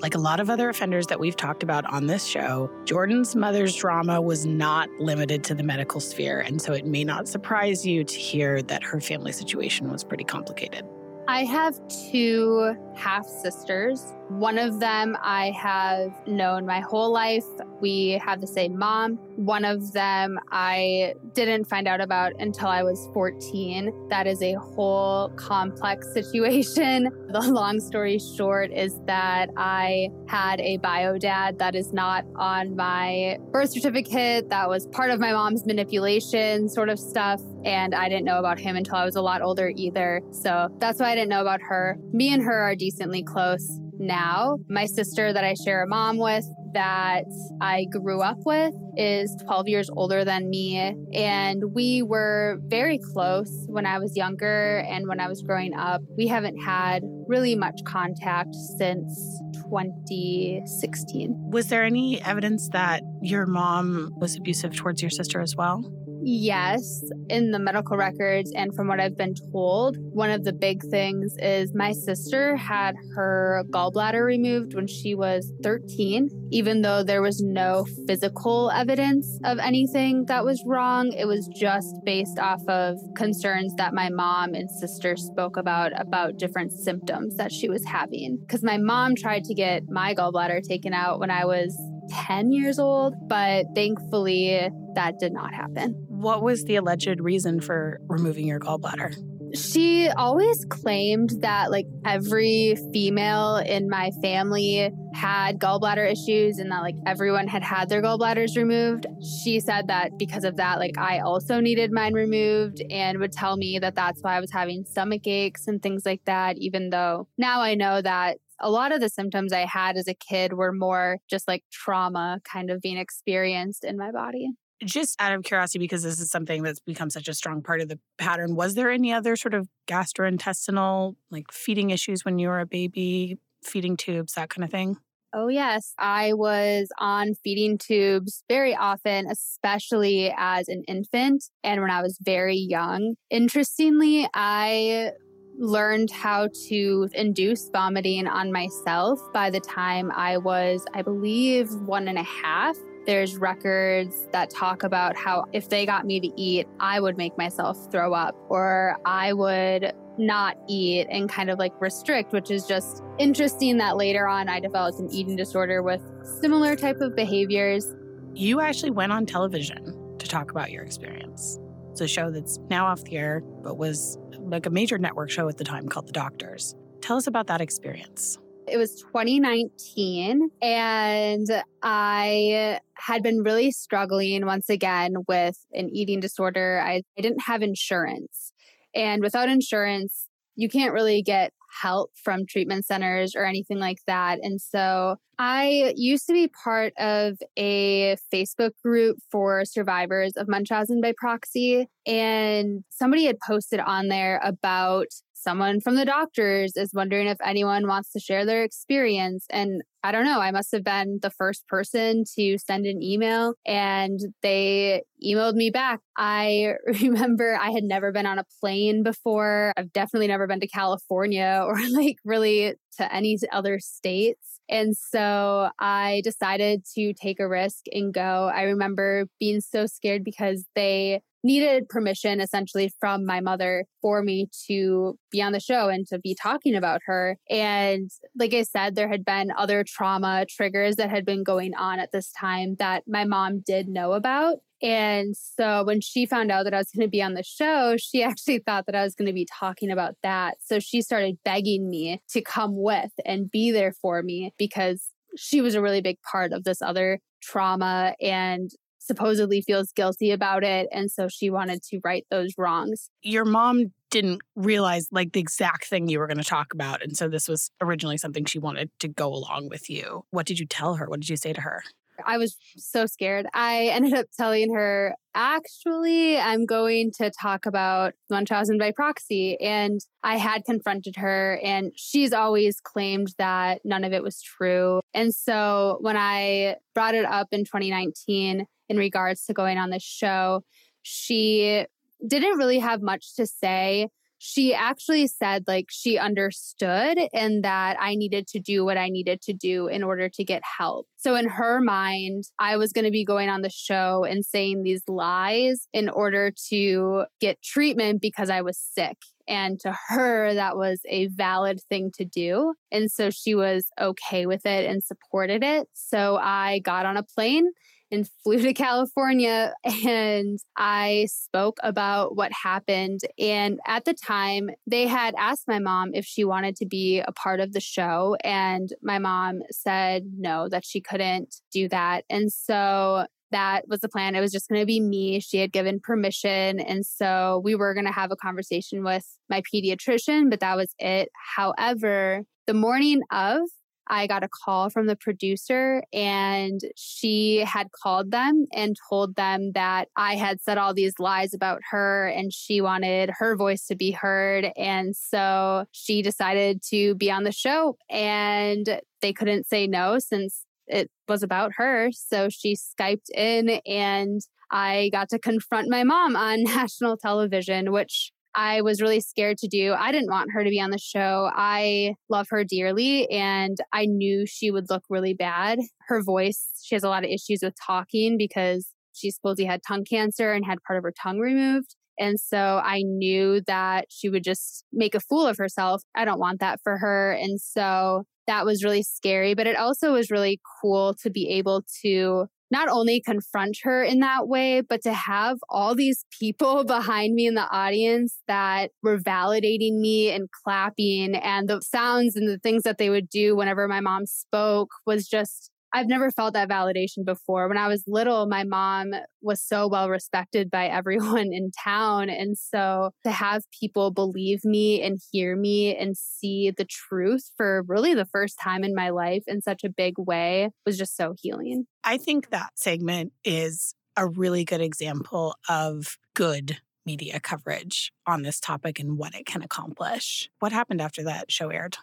Like 0.00 0.14
a 0.14 0.18
lot 0.18 0.38
of 0.38 0.48
other 0.48 0.68
offenders 0.68 1.08
that 1.08 1.18
we've 1.18 1.34
talked 1.34 1.64
about 1.64 1.84
on 1.86 2.06
this 2.06 2.24
show, 2.24 2.70
Jordyn's 2.84 3.34
mother's 3.34 3.74
drama 3.74 4.20
was 4.20 4.46
not 4.46 4.88
limited 5.00 5.42
to 5.44 5.56
the 5.56 5.64
medical 5.64 5.98
sphere. 5.98 6.40
And 6.40 6.62
so 6.62 6.72
it 6.72 6.86
may 6.86 7.02
not 7.02 7.26
surprise 7.26 7.84
you 7.84 8.04
to 8.04 8.14
hear 8.14 8.62
that 8.62 8.84
her 8.84 9.00
family 9.00 9.32
situation 9.32 9.90
was 9.90 10.04
pretty 10.04 10.22
complicated. 10.22 10.84
I 11.26 11.44
have 11.44 11.80
two 12.10 12.76
half 12.94 13.26
sisters. 13.26 14.14
One 14.28 14.58
of 14.58 14.78
them 14.78 15.16
I 15.22 15.52
have 15.52 16.10
known 16.26 16.66
my 16.66 16.80
whole 16.80 17.10
life. 17.10 17.46
We 17.80 18.20
have 18.24 18.42
the 18.42 18.46
same 18.46 18.78
mom. 18.78 19.14
One 19.36 19.64
of 19.64 19.92
them 19.92 20.38
I 20.52 21.14
didn't 21.32 21.64
find 21.64 21.88
out 21.88 22.02
about 22.02 22.32
until 22.38 22.68
I 22.68 22.82
was 22.82 23.08
14. 23.14 24.08
That 24.10 24.26
is 24.26 24.42
a 24.42 24.52
whole 24.54 25.30
complex 25.36 26.12
situation. 26.12 27.08
The 27.30 27.40
long 27.40 27.80
story 27.80 28.18
short 28.18 28.70
is 28.70 29.00
that 29.06 29.48
I 29.56 30.10
had 30.26 30.60
a 30.60 30.76
bio 30.76 31.16
dad 31.16 31.58
that 31.58 31.74
is 31.74 31.94
not 31.94 32.24
on 32.36 32.76
my 32.76 33.38
birth 33.50 33.72
certificate. 33.72 34.50
That 34.50 34.68
was 34.68 34.86
part 34.88 35.10
of 35.10 35.20
my 35.20 35.32
mom's 35.32 35.64
manipulation 35.64 36.68
sort 36.68 36.90
of 36.90 36.98
stuff. 36.98 37.40
And 37.64 37.94
I 37.94 38.10
didn't 38.10 38.26
know 38.26 38.38
about 38.38 38.58
him 38.58 38.76
until 38.76 38.96
I 38.96 39.06
was 39.06 39.16
a 39.16 39.22
lot 39.22 39.40
older 39.40 39.72
either. 39.74 40.20
So 40.32 40.68
that's 40.78 41.00
why 41.00 41.12
I 41.12 41.14
didn't 41.14 41.30
know 41.30 41.40
about 41.40 41.62
her. 41.62 41.98
Me 42.12 42.32
and 42.32 42.42
her 42.42 42.60
are 42.60 42.74
decently 42.74 43.22
close 43.22 43.80
now. 43.98 44.58
My 44.68 44.86
sister 44.86 45.32
that 45.32 45.44
I 45.44 45.54
share 45.54 45.82
a 45.82 45.86
mom 45.86 46.18
with, 46.18 46.46
that 46.74 47.24
I 47.60 47.86
grew 47.90 48.20
up 48.20 48.38
with, 48.44 48.74
is 48.96 49.34
12 49.46 49.68
years 49.68 49.90
older 49.90 50.24
than 50.24 50.48
me. 50.48 50.94
And 51.12 51.74
we 51.74 52.02
were 52.02 52.58
very 52.66 52.98
close 52.98 53.50
when 53.66 53.86
I 53.86 53.98
was 53.98 54.16
younger 54.16 54.84
and 54.88 55.06
when 55.08 55.20
I 55.20 55.28
was 55.28 55.42
growing 55.42 55.74
up. 55.74 56.02
We 56.16 56.26
haven't 56.26 56.58
had 56.58 57.02
really 57.26 57.54
much 57.54 57.80
contact 57.84 58.54
since 58.78 59.40
2016. 59.54 61.50
Was 61.50 61.68
there 61.68 61.84
any 61.84 62.22
evidence 62.22 62.68
that 62.72 63.02
your 63.22 63.46
mom 63.46 64.12
was 64.16 64.36
abusive 64.36 64.74
towards 64.74 65.02
your 65.02 65.10
sister 65.10 65.40
as 65.40 65.54
well? 65.56 65.82
Yes, 66.22 67.02
in 67.28 67.52
the 67.52 67.58
medical 67.58 67.96
records 67.96 68.52
and 68.54 68.74
from 68.74 68.88
what 68.88 69.00
I've 69.00 69.16
been 69.16 69.34
told, 69.52 69.96
one 69.98 70.30
of 70.30 70.44
the 70.44 70.52
big 70.52 70.82
things 70.90 71.34
is 71.38 71.74
my 71.74 71.92
sister 71.92 72.56
had 72.56 72.96
her 73.14 73.64
gallbladder 73.70 74.24
removed 74.24 74.74
when 74.74 74.86
she 74.86 75.14
was 75.14 75.52
13. 75.62 76.28
Even 76.50 76.82
though 76.82 77.02
there 77.02 77.22
was 77.22 77.40
no 77.42 77.86
physical 78.06 78.70
evidence 78.70 79.38
of 79.44 79.58
anything 79.58 80.24
that 80.26 80.44
was 80.44 80.62
wrong, 80.66 81.12
it 81.12 81.26
was 81.26 81.48
just 81.54 81.94
based 82.04 82.38
off 82.38 82.62
of 82.68 82.96
concerns 83.16 83.74
that 83.76 83.94
my 83.94 84.08
mom 84.08 84.54
and 84.54 84.70
sister 84.70 85.16
spoke 85.16 85.56
about 85.56 85.92
about 86.00 86.36
different 86.36 86.72
symptoms 86.72 87.36
that 87.36 87.52
she 87.52 87.68
was 87.68 87.84
having. 87.84 88.38
Because 88.40 88.62
my 88.62 88.78
mom 88.78 89.14
tried 89.14 89.44
to 89.44 89.54
get 89.54 89.82
my 89.88 90.14
gallbladder 90.14 90.62
taken 90.66 90.92
out 90.92 91.20
when 91.20 91.30
I 91.30 91.44
was 91.44 91.76
10 92.10 92.52
years 92.52 92.78
old, 92.78 93.14
but 93.28 93.66
thankfully 93.74 94.68
that 94.94 95.18
did 95.18 95.32
not 95.32 95.54
happen. 95.54 95.92
What 96.08 96.42
was 96.42 96.64
the 96.64 96.76
alleged 96.76 97.20
reason 97.20 97.60
for 97.60 98.00
removing 98.08 98.46
your 98.46 98.60
gallbladder? 98.60 99.14
She 99.54 100.08
always 100.08 100.64
claimed 100.68 101.30
that 101.40 101.70
like 101.70 101.86
every 102.04 102.76
female 102.92 103.56
in 103.56 103.88
my 103.88 104.10
family 104.22 104.90
had 105.14 105.58
gallbladder 105.58 106.10
issues 106.10 106.58
and 106.58 106.70
that 106.70 106.82
like 106.82 106.96
everyone 107.06 107.48
had 107.48 107.62
had 107.62 107.88
their 107.88 108.02
gallbladders 108.02 108.56
removed. 108.56 109.06
She 109.42 109.60
said 109.60 109.88
that 109.88 110.18
because 110.18 110.44
of 110.44 110.56
that, 110.56 110.78
like 110.78 110.98
I 110.98 111.20
also 111.20 111.60
needed 111.60 111.92
mine 111.92 112.12
removed 112.12 112.82
and 112.90 113.18
would 113.18 113.32
tell 113.32 113.56
me 113.56 113.78
that 113.78 113.94
that's 113.94 114.20
why 114.22 114.36
I 114.36 114.40
was 114.40 114.50
having 114.50 114.84
stomach 114.84 115.26
aches 115.26 115.66
and 115.66 115.82
things 115.82 116.04
like 116.04 116.24
that, 116.26 116.58
even 116.58 116.90
though 116.90 117.26
now 117.38 117.62
I 117.62 117.74
know 117.74 118.02
that 118.02 118.38
a 118.60 118.70
lot 118.70 118.92
of 118.92 119.00
the 119.00 119.08
symptoms 119.08 119.52
I 119.52 119.66
had 119.66 119.96
as 119.96 120.08
a 120.08 120.14
kid 120.14 120.52
were 120.52 120.72
more 120.72 121.18
just 121.28 121.46
like 121.48 121.64
trauma 121.72 122.40
kind 122.44 122.70
of 122.70 122.80
being 122.80 122.98
experienced 122.98 123.84
in 123.84 123.96
my 123.96 124.10
body 124.10 124.50
just 124.84 125.20
out 125.20 125.32
of 125.32 125.42
curiosity, 125.42 125.78
because 125.78 126.02
this 126.02 126.20
is 126.20 126.30
something 126.30 126.62
that's 126.62 126.80
become 126.80 127.10
such 127.10 127.28
a 127.28 127.34
strong 127.34 127.62
part 127.62 127.80
of 127.80 127.88
the 127.88 127.98
pattern, 128.16 128.54
was 128.54 128.74
there 128.74 128.90
any 128.90 129.12
other 129.12 129.34
sort 129.36 129.54
of 129.54 129.68
gastrointestinal, 129.88 131.16
like 131.30 131.50
feeding 131.50 131.90
issues 131.90 132.24
when 132.24 132.38
you 132.38 132.48
were 132.48 132.60
a 132.60 132.66
baby, 132.66 133.38
feeding 133.64 133.96
tubes, 133.96 134.34
that 134.34 134.50
kind 134.50 134.64
of 134.64 134.70
thing? 134.70 134.96
Oh, 135.34 135.48
yes. 135.48 135.92
I 135.98 136.32
was 136.32 136.88
on 136.98 137.34
feeding 137.44 137.76
tubes 137.76 138.44
very 138.48 138.74
often, 138.74 139.26
especially 139.26 140.32
as 140.36 140.68
an 140.68 140.84
infant 140.88 141.44
and 141.62 141.82
when 141.82 141.90
I 141.90 142.00
was 142.00 142.18
very 142.22 142.56
young. 142.56 143.16
Interestingly, 143.30 144.26
I 144.32 145.12
learned 145.58 146.10
how 146.10 146.48
to 146.68 147.08
induce 147.14 147.68
vomiting 147.70 148.26
on 148.28 148.52
myself 148.52 149.20
by 149.32 149.50
the 149.50 149.60
time 149.60 150.10
I 150.12 150.36
was, 150.36 150.84
I 150.94 151.02
believe, 151.02 151.72
one 151.82 152.08
and 152.08 152.16
a 152.16 152.22
half. 152.22 152.76
There's 153.06 153.36
records 153.36 154.28
that 154.32 154.50
talk 154.50 154.82
about 154.82 155.16
how 155.16 155.46
if 155.52 155.68
they 155.68 155.84
got 155.86 156.06
me 156.06 156.20
to 156.20 156.28
eat, 156.40 156.68
I 156.78 157.00
would 157.00 157.16
make 157.16 157.36
myself 157.36 157.90
throw 157.90 158.12
up 158.12 158.36
or 158.48 158.98
I 159.04 159.32
would 159.32 159.92
not 160.18 160.56
eat 160.68 161.06
and 161.10 161.28
kind 161.28 161.48
of 161.50 161.58
like 161.58 161.72
restrict, 161.80 162.32
which 162.32 162.50
is 162.50 162.66
just 162.66 163.02
interesting 163.18 163.78
that 163.78 163.96
later 163.96 164.28
on 164.28 164.48
I 164.48 164.60
developed 164.60 164.98
an 165.00 165.08
eating 165.10 165.36
disorder 165.36 165.82
with 165.82 166.02
similar 166.40 166.76
type 166.76 167.00
of 167.00 167.16
behaviors. 167.16 167.94
You 168.34 168.60
actually 168.60 168.90
went 168.90 169.12
on 169.12 169.26
television 169.26 170.16
to 170.18 170.28
talk 170.28 170.50
about 170.50 170.70
your 170.70 170.84
experience. 170.84 171.58
It's 171.92 172.00
a 172.00 172.08
show 172.08 172.30
that's 172.30 172.58
now 172.68 172.86
off 172.86 173.02
the 173.04 173.16
air, 173.16 173.40
but 173.62 173.78
was 173.78 174.18
like 174.50 174.66
a 174.66 174.70
major 174.70 174.98
network 174.98 175.30
show 175.30 175.48
at 175.48 175.58
the 175.58 175.64
time 175.64 175.88
called 175.88 176.06
The 176.06 176.12
Doctors. 176.12 176.74
Tell 177.00 177.16
us 177.16 177.26
about 177.26 177.46
that 177.46 177.60
experience. 177.60 178.38
It 178.66 178.76
was 178.76 178.96
2019, 178.96 180.50
and 180.60 181.46
I 181.82 182.80
had 182.94 183.22
been 183.22 183.42
really 183.42 183.70
struggling 183.70 184.44
once 184.44 184.68
again 184.68 185.14
with 185.26 185.56
an 185.72 185.88
eating 185.90 186.20
disorder. 186.20 186.82
I, 186.84 187.02
I 187.16 187.20
didn't 187.22 187.42
have 187.42 187.62
insurance. 187.62 188.52
And 188.94 189.22
without 189.22 189.48
insurance, 189.48 190.28
you 190.54 190.68
can't 190.68 190.92
really 190.92 191.22
get 191.22 191.52
help 191.80 192.10
from 192.22 192.46
treatment 192.46 192.84
centers 192.86 193.34
or 193.34 193.44
anything 193.44 193.78
like 193.78 193.98
that. 194.06 194.38
And 194.42 194.60
so 194.60 195.16
I 195.38 195.92
used 195.96 196.26
to 196.26 196.32
be 196.32 196.48
part 196.48 196.92
of 196.98 197.38
a 197.56 198.16
Facebook 198.32 198.72
group 198.84 199.18
for 199.30 199.64
survivors 199.64 200.32
of 200.36 200.48
Munchausen 200.48 201.00
by 201.00 201.12
proxy. 201.16 201.88
And 202.06 202.84
somebody 202.90 203.26
had 203.26 203.38
posted 203.46 203.80
on 203.80 204.08
there 204.08 204.40
about 204.42 205.06
someone 205.38 205.80
from 205.80 205.94
the 205.94 206.04
doctors 206.04 206.72
is 206.76 206.90
wondering 206.92 207.26
if 207.26 207.38
anyone 207.44 207.86
wants 207.86 208.12
to 208.12 208.20
share 208.20 208.44
their 208.44 208.64
experience. 208.64 209.46
And 209.50 209.82
I 210.02 210.12
don't 210.12 210.24
know, 210.24 210.40
I 210.40 210.50
must 210.50 210.72
have 210.72 210.84
been 210.84 211.18
the 211.22 211.30
first 211.30 211.66
person 211.68 212.24
to 212.36 212.58
send 212.58 212.86
an 212.86 213.02
email 213.02 213.54
and 213.66 214.18
they 214.42 215.02
emailed 215.24 215.54
me 215.54 215.70
back. 215.70 216.00
I 216.16 216.74
remember 217.02 217.58
I 217.60 217.70
had 217.70 217.84
never 217.84 218.12
been 218.12 218.26
on 218.26 218.38
a 218.38 218.44
plane 218.60 219.02
before. 219.02 219.72
I've 219.76 219.92
definitely 219.92 220.28
never 220.28 220.46
been 220.46 220.60
to 220.60 220.68
California 220.68 221.62
or 221.66 221.76
like 221.90 222.16
really 222.24 222.74
to 222.98 223.14
any 223.14 223.38
other 223.52 223.78
states. 223.78 224.60
And 224.68 224.94
so 224.96 225.70
I 225.78 226.20
decided 226.24 226.84
to 226.94 227.14
take 227.14 227.40
a 227.40 227.48
risk 227.48 227.84
and 227.90 228.12
go. 228.12 228.50
I 228.54 228.62
remember 228.62 229.26
being 229.40 229.60
so 229.60 229.86
scared 229.86 230.24
because 230.24 230.64
they 230.74 231.22
needed 231.44 231.88
permission 231.88 232.40
essentially 232.40 232.90
from 233.00 233.24
my 233.24 233.40
mother 233.40 233.84
for 234.02 234.22
me 234.22 234.48
to 234.66 235.18
be 235.30 235.42
on 235.42 235.52
the 235.52 235.60
show 235.60 235.88
and 235.88 236.06
to 236.08 236.18
be 236.18 236.34
talking 236.34 236.74
about 236.74 237.00
her. 237.06 237.36
And 237.48 238.10
like 238.36 238.54
I 238.54 238.62
said, 238.62 238.94
there 238.94 239.08
had 239.08 239.24
been 239.24 239.52
other 239.56 239.84
trauma 239.86 240.46
triggers 240.48 240.96
that 240.96 241.10
had 241.10 241.24
been 241.24 241.44
going 241.44 241.74
on 241.74 242.00
at 242.00 242.12
this 242.12 242.32
time 242.32 242.76
that 242.78 243.04
my 243.06 243.24
mom 243.24 243.62
did 243.64 243.88
know 243.88 244.12
about. 244.12 244.58
And 244.80 245.34
so 245.36 245.82
when 245.84 246.00
she 246.00 246.24
found 246.24 246.52
out 246.52 246.64
that 246.64 246.74
I 246.74 246.78
was 246.78 246.90
going 246.94 247.06
to 247.06 247.10
be 247.10 247.22
on 247.22 247.34
the 247.34 247.42
show, 247.42 247.96
she 247.98 248.22
actually 248.22 248.58
thought 248.58 248.86
that 248.86 248.94
I 248.94 249.02
was 249.02 249.14
going 249.14 249.26
to 249.26 249.32
be 249.32 249.46
talking 249.58 249.90
about 249.90 250.14
that. 250.22 250.58
So 250.64 250.78
she 250.78 251.02
started 251.02 251.38
begging 251.44 251.88
me 251.88 252.22
to 252.30 252.42
come 252.42 252.80
with 252.80 253.10
and 253.24 253.50
be 253.50 253.70
there 253.70 253.92
for 253.92 254.22
me 254.22 254.52
because 254.58 255.12
she 255.36 255.60
was 255.60 255.74
a 255.74 255.82
really 255.82 256.00
big 256.00 256.18
part 256.22 256.52
of 256.52 256.64
this 256.64 256.80
other 256.82 257.20
trauma 257.42 258.14
and 258.20 258.70
supposedly 259.08 259.60
feels 259.60 259.90
guilty 259.90 260.30
about 260.30 260.62
it. 260.62 260.88
And 260.92 261.10
so 261.10 261.26
she 261.26 261.50
wanted 261.50 261.82
to 261.84 262.00
right 262.04 262.24
those 262.30 262.52
wrongs. 262.56 263.10
Your 263.22 263.44
mom 263.44 263.92
didn't 264.10 264.42
realize 264.54 265.08
like 265.10 265.32
the 265.32 265.40
exact 265.40 265.86
thing 265.86 266.08
you 266.08 266.20
were 266.20 266.28
going 266.28 266.38
to 266.38 266.44
talk 266.44 266.72
about. 266.72 267.02
And 267.02 267.16
so 267.16 267.28
this 267.28 267.48
was 267.48 267.70
originally 267.80 268.18
something 268.18 268.44
she 268.44 268.58
wanted 268.58 268.90
to 269.00 269.08
go 269.08 269.32
along 269.32 269.68
with 269.68 269.90
you. 269.90 270.24
What 270.30 270.46
did 270.46 270.60
you 270.60 270.66
tell 270.66 270.94
her? 270.94 271.06
What 271.06 271.20
did 271.20 271.28
you 271.28 271.36
say 271.36 271.52
to 271.52 271.62
her? 271.62 271.82
I 272.26 272.38
was 272.38 272.56
so 272.76 273.06
scared. 273.06 273.46
I 273.54 273.86
ended 273.86 274.12
up 274.12 274.26
telling 274.36 274.74
her, 274.74 275.14
actually, 275.34 276.38
I'm 276.38 276.66
going 276.66 277.12
to 277.18 277.30
talk 277.30 277.66
about 277.66 278.14
Munchausen 278.30 278.78
by 278.78 278.92
proxy. 278.92 279.58
And 279.60 280.00
I 280.22 280.36
had 280.36 280.64
confronted 280.64 281.16
her, 281.16 281.60
and 281.62 281.92
she's 281.94 282.32
always 282.32 282.80
claimed 282.80 283.34
that 283.38 283.82
none 283.84 284.04
of 284.04 284.12
it 284.12 284.22
was 284.22 284.42
true. 284.42 285.00
And 285.14 285.34
so 285.34 285.98
when 286.00 286.16
I 286.16 286.76
brought 286.94 287.14
it 287.14 287.24
up 287.24 287.48
in 287.52 287.60
2019, 287.60 288.66
in 288.88 288.96
regards 288.96 289.44
to 289.46 289.52
going 289.52 289.78
on 289.78 289.90
this 289.90 290.02
show. 290.02 290.62
She 291.02 291.86
didn't 292.26 292.58
really 292.58 292.78
have 292.78 293.00
much 293.02 293.36
to 293.36 293.46
say. 293.46 294.08
She 294.40 294.72
actually 294.72 295.26
said 295.26 295.64
like 295.66 295.86
she 295.90 296.16
understood 296.16 297.18
and 297.32 297.64
that 297.64 297.96
I 297.98 298.14
needed 298.14 298.46
to 298.48 298.60
do 298.60 298.84
what 298.84 298.96
I 298.96 299.08
needed 299.08 299.42
to 299.42 299.52
do 299.52 299.88
in 299.88 300.04
order 300.04 300.28
to 300.28 300.44
get 300.44 300.62
help. 300.78 301.08
So, 301.16 301.34
in 301.34 301.48
her 301.48 301.80
mind, 301.80 302.44
I 302.58 302.76
was 302.76 302.92
going 302.92 303.04
to 303.04 303.10
be 303.10 303.24
going 303.24 303.48
on 303.48 303.62
the 303.62 303.70
show 303.70 304.24
and 304.24 304.44
saying 304.44 304.82
these 304.84 305.02
lies 305.08 305.88
in 305.92 306.08
order 306.08 306.52
to 306.68 307.24
get 307.40 307.60
treatment 307.62 308.20
because 308.22 308.48
I 308.48 308.62
was 308.62 308.78
sick. 308.78 309.16
And 309.48 309.80
to 309.80 309.96
her, 310.08 310.54
that 310.54 310.76
was 310.76 311.00
a 311.08 311.26
valid 311.28 311.80
thing 311.88 312.12
to 312.18 312.24
do. 312.24 312.74
And 312.92 313.10
so 313.10 313.30
she 313.30 313.54
was 313.54 313.90
okay 313.98 314.46
with 314.46 314.66
it 314.66 314.88
and 314.88 315.02
supported 315.02 315.64
it. 315.64 315.88
So 315.94 316.36
I 316.36 316.80
got 316.80 317.06
on 317.06 317.16
a 317.16 317.22
plane 317.22 317.70
and 318.10 318.28
flew 318.42 318.60
to 318.60 318.72
California 318.72 319.74
and 319.84 320.58
I 320.76 321.26
spoke 321.30 321.78
about 321.82 322.36
what 322.36 322.52
happened. 322.52 323.20
And 323.38 323.78
at 323.86 324.04
the 324.04 324.14
time, 324.14 324.70
they 324.86 325.06
had 325.06 325.34
asked 325.38 325.68
my 325.68 325.78
mom 325.78 326.10
if 326.14 326.24
she 326.24 326.44
wanted 326.44 326.76
to 326.76 326.86
be 326.86 327.20
a 327.20 327.32
part 327.32 327.60
of 327.60 327.72
the 327.72 327.80
show. 327.80 328.36
And 328.42 328.90
my 329.02 329.18
mom 329.18 329.60
said 329.70 330.24
no, 330.36 330.68
that 330.68 330.84
she 330.84 331.00
couldn't 331.00 331.56
do 331.72 331.88
that. 331.88 332.24
And 332.30 332.52
so 332.52 333.26
that 333.50 333.88
was 333.88 334.00
the 334.00 334.08
plan. 334.08 334.34
It 334.34 334.40
was 334.40 334.52
just 334.52 334.68
going 334.68 334.80
to 334.80 334.86
be 334.86 335.00
me. 335.00 335.40
She 335.40 335.58
had 335.58 335.72
given 335.72 336.00
permission. 336.00 336.80
And 336.80 337.04
so 337.04 337.62
we 337.64 337.74
were 337.74 337.94
going 337.94 338.06
to 338.06 338.12
have 338.12 338.30
a 338.30 338.36
conversation 338.36 339.02
with 339.02 339.24
my 339.48 339.62
pediatrician, 339.62 340.50
but 340.50 340.60
that 340.60 340.76
was 340.76 340.94
it. 340.98 341.30
However, 341.56 342.42
the 342.66 342.74
morning 342.74 343.22
of, 343.30 343.60
I 344.08 344.26
got 344.26 344.42
a 344.42 344.48
call 344.48 344.90
from 344.90 345.06
the 345.06 345.16
producer 345.16 346.02
and 346.12 346.80
she 346.96 347.58
had 347.58 347.88
called 347.92 348.30
them 348.30 348.66
and 348.72 348.96
told 349.08 349.36
them 349.36 349.72
that 349.72 350.08
I 350.16 350.36
had 350.36 350.60
said 350.60 350.78
all 350.78 350.94
these 350.94 351.18
lies 351.18 351.54
about 351.54 351.80
her 351.90 352.28
and 352.28 352.52
she 352.52 352.80
wanted 352.80 353.30
her 353.38 353.56
voice 353.56 353.86
to 353.86 353.96
be 353.96 354.10
heard. 354.10 354.70
And 354.76 355.14
so 355.14 355.84
she 355.92 356.22
decided 356.22 356.82
to 356.90 357.14
be 357.14 357.30
on 357.30 357.44
the 357.44 357.52
show 357.52 357.96
and 358.10 359.00
they 359.20 359.32
couldn't 359.32 359.66
say 359.66 359.86
no 359.86 360.18
since 360.18 360.64
it 360.86 361.10
was 361.28 361.42
about 361.42 361.72
her. 361.76 362.10
So 362.12 362.48
she 362.48 362.76
Skyped 362.76 363.30
in 363.34 363.80
and 363.86 364.40
I 364.70 365.10
got 365.12 365.28
to 365.30 365.38
confront 365.38 365.88
my 365.88 366.04
mom 366.04 366.36
on 366.36 366.62
national 366.64 367.16
television, 367.16 367.92
which 367.92 368.32
I 368.54 368.80
was 368.82 369.00
really 369.00 369.20
scared 369.20 369.58
to 369.58 369.68
do. 369.68 369.94
I 369.94 370.10
didn't 370.12 370.30
want 370.30 370.52
her 370.52 370.64
to 370.64 370.70
be 370.70 370.80
on 370.80 370.90
the 370.90 370.98
show. 370.98 371.50
I 371.54 372.14
love 372.28 372.46
her 372.50 372.64
dearly 372.64 373.30
and 373.30 373.76
I 373.92 374.06
knew 374.06 374.46
she 374.46 374.70
would 374.70 374.90
look 374.90 375.04
really 375.08 375.34
bad. 375.34 375.78
Her 376.08 376.22
voice, 376.22 376.70
she 376.82 376.94
has 376.94 377.04
a 377.04 377.08
lot 377.08 377.24
of 377.24 377.30
issues 377.30 377.60
with 377.62 377.74
talking 377.84 378.36
because 378.36 378.88
she 379.12 379.30
supposedly 379.30 379.64
had 379.64 379.80
tongue 379.86 380.04
cancer 380.04 380.52
and 380.52 380.64
had 380.64 380.78
part 380.86 380.98
of 380.98 381.04
her 381.04 381.12
tongue 381.12 381.38
removed. 381.38 381.94
And 382.18 382.38
so 382.40 382.80
I 382.84 383.02
knew 383.04 383.60
that 383.66 384.06
she 384.08 384.28
would 384.28 384.42
just 384.42 384.84
make 384.92 385.14
a 385.14 385.20
fool 385.20 385.46
of 385.46 385.56
herself. 385.56 386.02
I 386.16 386.24
don't 386.24 386.40
want 386.40 386.60
that 386.60 386.80
for 386.82 386.98
her. 386.98 387.32
And 387.32 387.60
so 387.60 388.24
that 388.48 388.64
was 388.64 388.82
really 388.82 389.02
scary, 389.02 389.54
but 389.54 389.66
it 389.66 389.76
also 389.76 390.12
was 390.12 390.30
really 390.30 390.60
cool 390.80 391.14
to 391.22 391.30
be 391.30 391.48
able 391.50 391.84
to 392.02 392.48
not 392.70 392.88
only 392.88 393.20
confront 393.20 393.78
her 393.82 394.02
in 394.02 394.20
that 394.20 394.48
way, 394.48 394.80
but 394.80 395.02
to 395.02 395.12
have 395.12 395.58
all 395.68 395.94
these 395.94 396.24
people 396.38 396.84
behind 396.84 397.34
me 397.34 397.46
in 397.46 397.54
the 397.54 397.68
audience 397.70 398.36
that 398.46 398.90
were 399.02 399.18
validating 399.18 400.00
me 400.00 400.30
and 400.30 400.48
clapping 400.64 401.34
and 401.34 401.68
the 401.68 401.80
sounds 401.80 402.36
and 402.36 402.48
the 402.48 402.58
things 402.58 402.82
that 402.82 402.98
they 402.98 403.10
would 403.10 403.28
do 403.28 403.56
whenever 403.56 403.88
my 403.88 404.00
mom 404.00 404.26
spoke 404.26 404.90
was 405.06 405.28
just 405.28 405.70
I've 405.92 406.06
never 406.06 406.30
felt 406.30 406.54
that 406.54 406.68
validation 406.68 407.24
before. 407.24 407.68
When 407.68 407.78
I 407.78 407.88
was 407.88 408.04
little, 408.06 408.46
my 408.46 408.64
mom 408.64 409.12
was 409.40 409.62
so 409.62 409.88
well 409.88 410.08
respected 410.08 410.70
by 410.70 410.86
everyone 410.88 411.52
in 411.52 411.70
town. 411.84 412.30
And 412.30 412.56
so 412.56 413.10
to 413.24 413.30
have 413.30 413.62
people 413.78 414.10
believe 414.10 414.64
me 414.64 415.02
and 415.02 415.18
hear 415.32 415.56
me 415.56 415.96
and 415.96 416.16
see 416.16 416.70
the 416.70 416.84
truth 416.84 417.50
for 417.56 417.82
really 417.86 418.14
the 418.14 418.26
first 418.26 418.58
time 418.60 418.84
in 418.84 418.94
my 418.94 419.10
life 419.10 419.44
in 419.46 419.62
such 419.62 419.84
a 419.84 419.90
big 419.90 420.14
way 420.18 420.70
was 420.84 420.98
just 420.98 421.16
so 421.16 421.34
healing. 421.40 421.86
I 422.04 422.18
think 422.18 422.50
that 422.50 422.70
segment 422.76 423.32
is 423.44 423.94
a 424.16 424.26
really 424.26 424.64
good 424.64 424.80
example 424.80 425.54
of 425.68 426.18
good 426.34 426.78
media 427.06 427.40
coverage 427.40 428.12
on 428.26 428.42
this 428.42 428.60
topic 428.60 428.98
and 428.98 429.16
what 429.16 429.34
it 429.34 429.46
can 429.46 429.62
accomplish. 429.62 430.50
What 430.58 430.72
happened 430.72 431.00
after 431.00 431.22
that 431.24 431.50
show 431.50 431.70
aired? 431.70 431.96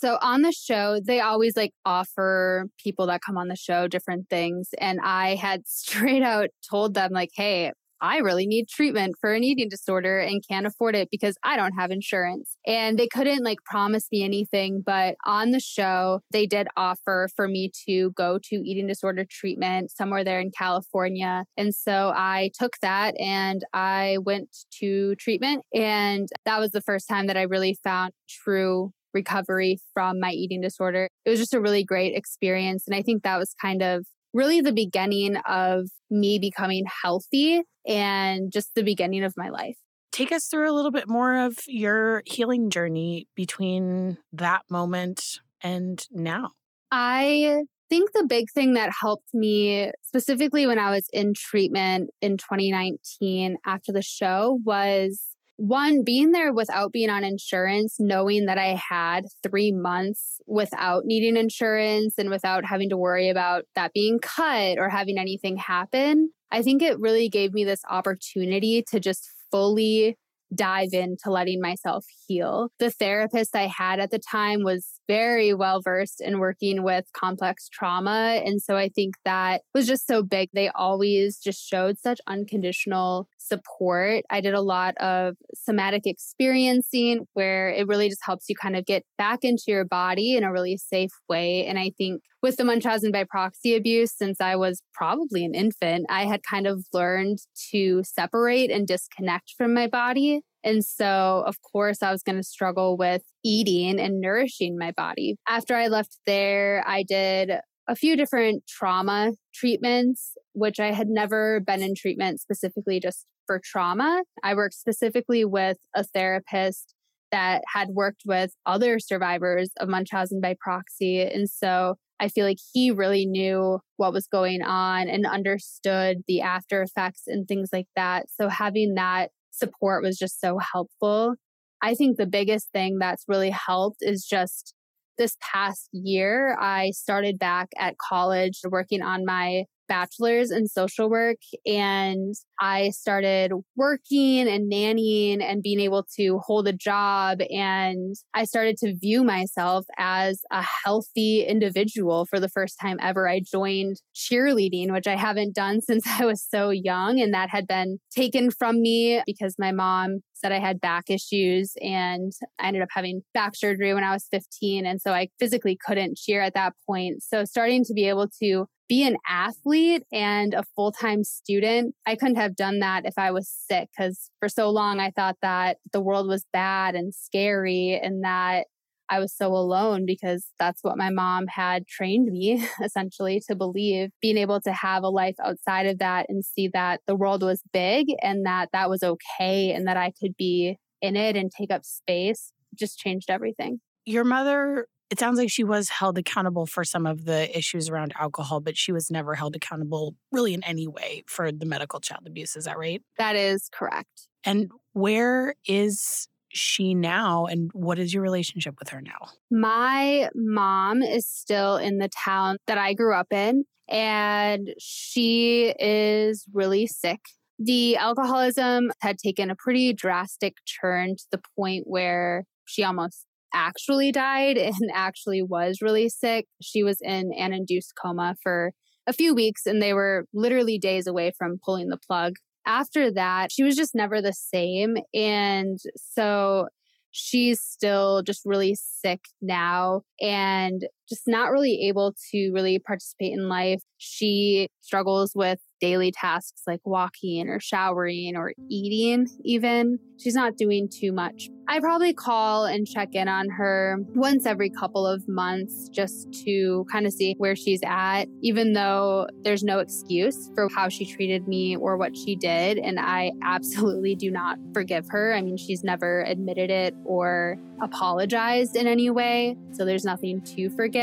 So 0.00 0.16
on 0.22 0.40
the 0.40 0.52
show, 0.52 0.98
they 1.04 1.20
always 1.20 1.56
like 1.56 1.72
offer 1.84 2.66
people 2.82 3.06
that 3.08 3.20
come 3.24 3.36
on 3.36 3.48
the 3.48 3.56
show 3.56 3.86
different 3.86 4.30
things. 4.30 4.70
And 4.78 4.98
I 5.02 5.34
had 5.34 5.62
straight 5.66 6.22
out 6.22 6.48
told 6.68 6.94
them, 6.94 7.12
like, 7.12 7.30
hey, 7.34 7.72
I 8.02 8.18
really 8.18 8.46
need 8.46 8.66
treatment 8.66 9.16
for 9.20 9.34
an 9.34 9.44
eating 9.44 9.68
disorder 9.68 10.20
and 10.20 10.42
can't 10.48 10.66
afford 10.66 10.96
it 10.96 11.08
because 11.10 11.36
I 11.42 11.56
don't 11.58 11.74
have 11.78 11.90
insurance. 11.90 12.56
And 12.66 12.98
they 12.98 13.08
couldn't 13.08 13.44
like 13.44 13.58
promise 13.66 14.06
me 14.10 14.24
anything, 14.24 14.82
but 14.84 15.16
on 15.26 15.50
the 15.50 15.60
show, 15.60 16.20
they 16.30 16.46
did 16.46 16.66
offer 16.78 17.28
for 17.36 17.46
me 17.46 17.70
to 17.86 18.12
go 18.12 18.38
to 18.44 18.56
eating 18.56 18.86
disorder 18.86 19.26
treatment 19.28 19.90
somewhere 19.90 20.24
there 20.24 20.40
in 20.40 20.50
California. 20.50 21.44
And 21.58 21.74
so 21.74 22.12
I 22.16 22.50
took 22.58 22.76
that 22.80 23.20
and 23.20 23.62
I 23.74 24.16
went 24.22 24.48
to 24.80 25.14
treatment. 25.16 25.64
And 25.74 26.26
that 26.46 26.58
was 26.58 26.70
the 26.70 26.80
first 26.80 27.06
time 27.06 27.26
that 27.26 27.36
I 27.36 27.42
really 27.42 27.76
found 27.84 28.12
true 28.28 28.92
recovery 29.12 29.78
from 29.94 30.20
my 30.20 30.30
eating 30.30 30.60
disorder. 30.60 31.08
It 31.24 31.30
was 31.30 31.38
just 31.38 31.54
a 31.54 31.60
really 31.60 31.84
great 31.84 32.16
experience. 32.16 32.84
And 32.86 32.94
I 32.94 33.02
think 33.02 33.22
that 33.22 33.38
was 33.38 33.54
kind 33.60 33.82
of 33.82 34.06
really 34.32 34.60
the 34.60 34.72
beginning 34.72 35.36
of 35.48 35.88
me 36.10 36.38
becoming 36.38 36.84
healthy 37.02 37.62
and 37.86 38.52
just 38.52 38.74
the 38.74 38.82
beginning 38.82 39.24
of 39.24 39.34
my 39.36 39.48
life. 39.48 39.76
Take 40.12 40.32
us 40.32 40.46
through 40.46 40.70
a 40.70 40.74
little 40.74 40.90
bit 40.90 41.08
more 41.08 41.36
of 41.36 41.58
your 41.66 42.22
healing 42.26 42.70
journey 42.70 43.28
between 43.34 44.18
that 44.32 44.62
moment 44.68 45.40
and 45.62 46.04
now. 46.10 46.50
I 46.90 47.62
think 47.88 48.12
the 48.12 48.26
big 48.26 48.46
thing 48.52 48.74
that 48.74 48.90
helped 49.00 49.34
me 49.34 49.90
specifically 50.02 50.66
when 50.66 50.78
I 50.78 50.90
was 50.90 51.06
in 51.12 51.34
treatment 51.34 52.10
in 52.20 52.36
2019 52.38 53.56
after 53.66 53.92
the 53.92 54.02
show 54.02 54.58
was 54.64 55.29
one 55.60 56.04
being 56.04 56.32
there 56.32 56.54
without 56.54 56.90
being 56.90 57.10
on 57.10 57.22
insurance, 57.22 57.96
knowing 57.98 58.46
that 58.46 58.56
I 58.56 58.80
had 58.88 59.26
three 59.42 59.72
months 59.72 60.40
without 60.46 61.04
needing 61.04 61.36
insurance 61.36 62.14
and 62.16 62.30
without 62.30 62.64
having 62.64 62.88
to 62.88 62.96
worry 62.96 63.28
about 63.28 63.64
that 63.74 63.92
being 63.92 64.20
cut 64.20 64.78
or 64.78 64.88
having 64.88 65.18
anything 65.18 65.58
happen, 65.58 66.30
I 66.50 66.62
think 66.62 66.80
it 66.80 66.98
really 66.98 67.28
gave 67.28 67.52
me 67.52 67.64
this 67.64 67.82
opportunity 67.90 68.82
to 68.90 68.98
just 68.98 69.28
fully 69.50 70.16
dive 70.54 70.94
into 70.94 71.30
letting 71.30 71.60
myself 71.60 72.06
heal. 72.26 72.70
The 72.78 72.90
therapist 72.90 73.54
I 73.54 73.66
had 73.66 74.00
at 74.00 74.10
the 74.10 74.18
time 74.18 74.64
was 74.64 74.99
very 75.10 75.52
well 75.52 75.80
versed 75.82 76.20
in 76.20 76.38
working 76.38 76.84
with 76.84 77.04
complex 77.12 77.68
trauma. 77.68 78.40
And 78.44 78.62
so 78.62 78.76
I 78.76 78.88
think 78.88 79.16
that 79.24 79.62
was 79.74 79.88
just 79.88 80.06
so 80.06 80.22
big. 80.22 80.50
They 80.52 80.68
always 80.68 81.40
just 81.40 81.60
showed 81.66 81.98
such 81.98 82.20
unconditional 82.28 83.26
support. 83.36 84.22
I 84.30 84.40
did 84.40 84.54
a 84.54 84.60
lot 84.60 84.96
of 84.98 85.34
somatic 85.52 86.06
experiencing 86.06 87.26
where 87.32 87.70
it 87.70 87.88
really 87.88 88.08
just 88.08 88.24
helps 88.24 88.48
you 88.48 88.54
kind 88.54 88.76
of 88.76 88.86
get 88.86 89.02
back 89.18 89.40
into 89.42 89.64
your 89.66 89.84
body 89.84 90.36
in 90.36 90.44
a 90.44 90.52
really 90.52 90.76
safe 90.76 91.10
way. 91.28 91.66
And 91.66 91.76
I 91.76 91.90
think 91.98 92.22
with 92.40 92.56
the 92.56 92.64
Munchausen 92.64 93.10
by 93.10 93.24
proxy 93.28 93.74
abuse, 93.74 94.12
since 94.16 94.40
I 94.40 94.54
was 94.54 94.80
probably 94.94 95.44
an 95.44 95.56
infant, 95.56 96.06
I 96.08 96.26
had 96.26 96.44
kind 96.48 96.68
of 96.68 96.86
learned 96.92 97.38
to 97.72 98.04
separate 98.04 98.70
and 98.70 98.86
disconnect 98.86 99.54
from 99.58 99.74
my 99.74 99.88
body. 99.88 100.42
And 100.62 100.84
so, 100.84 101.42
of 101.46 101.56
course, 101.62 102.02
I 102.02 102.12
was 102.12 102.22
going 102.22 102.36
to 102.36 102.42
struggle 102.44 102.96
with 102.96 103.22
eating 103.44 103.98
and 103.98 104.20
nourishing 104.20 104.76
my 104.78 104.92
body. 104.92 105.36
After 105.48 105.74
I 105.74 105.88
left 105.88 106.18
there, 106.26 106.84
I 106.86 107.02
did 107.02 107.52
a 107.88 107.96
few 107.96 108.16
different 108.16 108.64
trauma 108.68 109.32
treatments, 109.54 110.32
which 110.52 110.78
I 110.78 110.92
had 110.92 111.08
never 111.08 111.60
been 111.60 111.82
in 111.82 111.94
treatment 111.94 112.40
specifically 112.40 113.00
just 113.00 113.26
for 113.46 113.60
trauma. 113.64 114.22
I 114.44 114.54
worked 114.54 114.74
specifically 114.74 115.44
with 115.44 115.78
a 115.94 116.04
therapist 116.04 116.94
that 117.32 117.62
had 117.74 117.88
worked 117.90 118.22
with 118.24 118.52
other 118.66 118.98
survivors 118.98 119.70
of 119.78 119.88
Munchausen 119.88 120.40
by 120.40 120.54
proxy. 120.60 121.20
And 121.22 121.48
so 121.48 121.96
I 122.20 122.28
feel 122.28 122.44
like 122.44 122.58
he 122.72 122.90
really 122.90 123.26
knew 123.26 123.80
what 123.96 124.12
was 124.12 124.26
going 124.26 124.62
on 124.62 125.08
and 125.08 125.26
understood 125.26 126.18
the 126.28 126.42
after 126.42 126.82
effects 126.82 127.22
and 127.26 127.48
things 127.48 127.70
like 127.72 127.86
that. 127.96 128.26
So 128.30 128.48
having 128.48 128.94
that 128.94 129.30
support 129.60 130.02
was 130.02 130.18
just 130.18 130.40
so 130.40 130.58
helpful. 130.72 131.34
I 131.82 131.94
think 131.94 132.16
the 132.16 132.26
biggest 132.26 132.68
thing 132.72 132.98
that's 132.98 133.24
really 133.28 133.50
helped 133.50 133.98
is 134.00 134.26
just 134.28 134.74
this 135.18 135.36
past 135.40 135.88
year, 135.92 136.56
I 136.58 136.90
started 136.90 137.38
back 137.38 137.68
at 137.78 137.96
college 137.98 138.60
working 138.68 139.02
on 139.02 139.24
my 139.24 139.64
bachelor's 139.90 140.52
in 140.52 140.68
social 140.68 141.10
work 141.10 141.38
and 141.66 142.32
I 142.60 142.90
started 142.90 143.52
working 143.74 144.46
and 144.46 144.70
nannying 144.70 145.42
and 145.42 145.62
being 145.62 145.80
able 145.80 146.06
to 146.16 146.38
hold 146.38 146.68
a 146.68 146.72
job. 146.72 147.40
And 147.50 148.14
I 148.32 148.44
started 148.44 148.76
to 148.78 148.94
view 148.94 149.24
myself 149.24 149.86
as 149.98 150.42
a 150.52 150.64
healthy 150.84 151.42
individual 151.42 152.26
for 152.26 152.38
the 152.38 152.48
first 152.48 152.76
time 152.80 152.98
ever. 153.02 153.28
I 153.28 153.40
joined 153.40 153.96
cheerleading, 154.14 154.92
which 154.92 155.08
I 155.08 155.16
haven't 155.16 155.54
done 155.54 155.80
since 155.90 156.06
I 156.06 156.24
was 156.24 156.46
so 156.48 156.70
young. 156.70 157.20
And 157.20 157.34
that 157.34 157.50
had 157.50 157.66
been 157.66 157.98
taken 158.14 158.50
from 158.50 158.80
me 158.80 159.22
because 159.26 159.56
my 159.58 159.72
mom 159.72 160.20
said 160.34 160.52
I 160.52 160.60
had 160.60 160.80
back 160.80 161.10
issues 161.10 161.72
and 161.80 162.32
I 162.58 162.68
ended 162.68 162.82
up 162.82 162.88
having 162.92 163.22
back 163.34 163.56
surgery 163.56 163.92
when 163.92 164.04
I 164.04 164.12
was 164.12 164.26
15. 164.30 164.86
And 164.86 165.00
so 165.00 165.12
I 165.12 165.28
physically 165.38 165.76
couldn't 165.84 166.16
cheer 166.16 166.40
at 166.40 166.54
that 166.54 166.74
point. 166.86 167.22
So 167.22 167.44
starting 167.44 167.84
to 167.84 167.94
be 167.94 168.08
able 168.08 168.28
to 168.42 168.66
be 168.90 169.06
an 169.06 169.16
athlete 169.28 170.02
and 170.12 170.52
a 170.52 170.64
full 170.74 170.90
time 170.90 171.22
student, 171.22 171.94
I 172.06 172.16
couldn't 172.16 172.34
have 172.34 172.56
done 172.56 172.80
that 172.80 173.06
if 173.06 173.14
I 173.16 173.30
was 173.30 173.48
sick 173.48 173.88
because 173.96 174.30
for 174.40 174.48
so 174.48 174.68
long 174.68 174.98
I 174.98 175.12
thought 175.12 175.36
that 175.42 175.78
the 175.92 176.00
world 176.00 176.26
was 176.26 176.44
bad 176.52 176.96
and 176.96 177.14
scary 177.14 177.98
and 178.02 178.24
that 178.24 178.66
I 179.08 179.20
was 179.20 179.32
so 179.32 179.52
alone 179.52 180.06
because 180.06 180.48
that's 180.58 180.82
what 180.82 180.98
my 180.98 181.08
mom 181.08 181.46
had 181.46 181.86
trained 181.86 182.32
me 182.32 182.66
essentially 182.84 183.40
to 183.48 183.54
believe. 183.54 184.10
Being 184.20 184.38
able 184.38 184.60
to 184.62 184.72
have 184.72 185.04
a 185.04 185.08
life 185.08 185.36
outside 185.40 185.86
of 185.86 186.00
that 186.00 186.26
and 186.28 186.44
see 186.44 186.68
that 186.74 187.00
the 187.06 187.16
world 187.16 187.44
was 187.44 187.62
big 187.72 188.08
and 188.22 188.44
that 188.44 188.70
that 188.72 188.90
was 188.90 189.04
okay 189.04 189.70
and 189.70 189.86
that 189.86 189.96
I 189.96 190.12
could 190.20 190.36
be 190.36 190.78
in 191.00 191.14
it 191.14 191.36
and 191.36 191.48
take 191.50 191.70
up 191.70 191.84
space 191.84 192.52
just 192.74 192.98
changed 192.98 193.30
everything. 193.30 193.80
Your 194.04 194.24
mother 194.24 194.86
it 195.10 195.18
sounds 195.18 195.38
like 195.38 195.50
she 195.50 195.64
was 195.64 195.88
held 195.88 196.16
accountable 196.18 196.66
for 196.66 196.84
some 196.84 197.06
of 197.06 197.24
the 197.24 197.56
issues 197.56 197.88
around 197.88 198.12
alcohol, 198.18 198.60
but 198.60 198.76
she 198.76 198.92
was 198.92 199.10
never 199.10 199.34
held 199.34 199.56
accountable 199.56 200.14
really 200.30 200.54
in 200.54 200.62
any 200.64 200.86
way 200.86 201.24
for 201.26 201.50
the 201.50 201.66
medical 201.66 202.00
child 202.00 202.22
abuse. 202.26 202.56
Is 202.56 202.64
that 202.64 202.78
right? 202.78 203.02
That 203.18 203.36
is 203.36 203.68
correct. 203.72 204.28
And 204.44 204.70
where 204.92 205.54
is 205.66 206.28
she 206.52 206.94
now 206.94 207.46
and 207.46 207.70
what 207.72 207.98
is 207.98 208.14
your 208.14 208.22
relationship 208.22 208.76
with 208.78 208.88
her 208.90 209.00
now? 209.00 209.28
My 209.50 210.30
mom 210.34 211.02
is 211.02 211.26
still 211.26 211.76
in 211.76 211.98
the 211.98 212.08
town 212.08 212.58
that 212.66 212.78
I 212.78 212.94
grew 212.94 213.14
up 213.14 213.32
in, 213.32 213.64
and 213.88 214.70
she 214.78 215.74
is 215.78 216.44
really 216.52 216.86
sick. 216.86 217.20
The 217.58 217.96
alcoholism 217.96 218.90
had 219.00 219.18
taken 219.18 219.50
a 219.50 219.56
pretty 219.56 219.92
drastic 219.92 220.54
turn 220.80 221.16
to 221.16 221.24
the 221.30 221.40
point 221.56 221.84
where 221.86 222.44
she 222.64 222.84
almost 222.84 223.26
actually 223.54 224.12
died 224.12 224.56
and 224.58 224.90
actually 224.94 225.42
was 225.42 225.78
really 225.80 226.08
sick. 226.08 226.46
She 226.62 226.82
was 226.82 226.98
in 227.00 227.32
an 227.36 227.52
induced 227.52 227.94
coma 228.00 228.36
for 228.42 228.72
a 229.06 229.12
few 229.12 229.34
weeks 229.34 229.66
and 229.66 229.82
they 229.82 229.92
were 229.92 230.26
literally 230.32 230.78
days 230.78 231.06
away 231.06 231.32
from 231.36 231.58
pulling 231.64 231.88
the 231.88 231.98
plug. 231.98 232.34
After 232.66 233.10
that, 233.12 233.50
she 233.50 233.62
was 233.62 233.74
just 233.74 233.94
never 233.94 234.20
the 234.20 234.34
same. 234.34 234.96
And 235.14 235.78
so 235.96 236.66
she's 237.10 237.60
still 237.60 238.22
just 238.22 238.42
really 238.44 238.76
sick 238.76 239.20
now. 239.40 240.02
And 240.20 240.82
just 241.10 241.26
not 241.26 241.50
really 241.50 241.88
able 241.88 242.14
to 242.30 242.50
really 242.52 242.78
participate 242.78 243.32
in 243.32 243.48
life. 243.48 243.82
She 243.98 244.68
struggles 244.80 245.32
with 245.34 245.58
daily 245.80 246.12
tasks 246.12 246.62
like 246.66 246.80
walking 246.84 247.48
or 247.48 247.58
showering 247.58 248.36
or 248.36 248.52
eating, 248.68 249.26
even. 249.44 249.98
She's 250.18 250.34
not 250.34 250.56
doing 250.56 250.88
too 250.88 251.12
much. 251.12 251.48
I 251.66 251.80
probably 251.80 252.12
call 252.12 252.66
and 252.66 252.86
check 252.86 253.14
in 253.14 253.28
on 253.28 253.48
her 253.48 253.98
once 254.14 254.44
every 254.44 254.70
couple 254.70 255.06
of 255.06 255.26
months 255.28 255.88
just 255.88 256.30
to 256.44 256.84
kind 256.92 257.06
of 257.06 257.12
see 257.12 257.34
where 257.38 257.56
she's 257.56 257.80
at, 257.86 258.24
even 258.42 258.72
though 258.74 259.28
there's 259.42 259.62
no 259.62 259.78
excuse 259.78 260.50
for 260.54 260.68
how 260.74 260.88
she 260.88 261.06
treated 261.06 261.48
me 261.48 261.76
or 261.76 261.96
what 261.96 262.16
she 262.16 262.36
did. 262.36 262.76
And 262.78 262.98
I 263.00 263.32
absolutely 263.42 264.14
do 264.14 264.30
not 264.30 264.58
forgive 264.74 265.06
her. 265.08 265.32
I 265.32 265.40
mean, 265.42 265.56
she's 265.56 265.82
never 265.82 266.22
admitted 266.24 266.70
it 266.70 266.94
or 267.04 267.56
apologized 267.82 268.76
in 268.76 268.86
any 268.86 269.08
way. 269.08 269.56
So 269.72 269.84
there's 269.84 270.04
nothing 270.04 270.42
to 270.56 270.70
forgive 270.70 270.99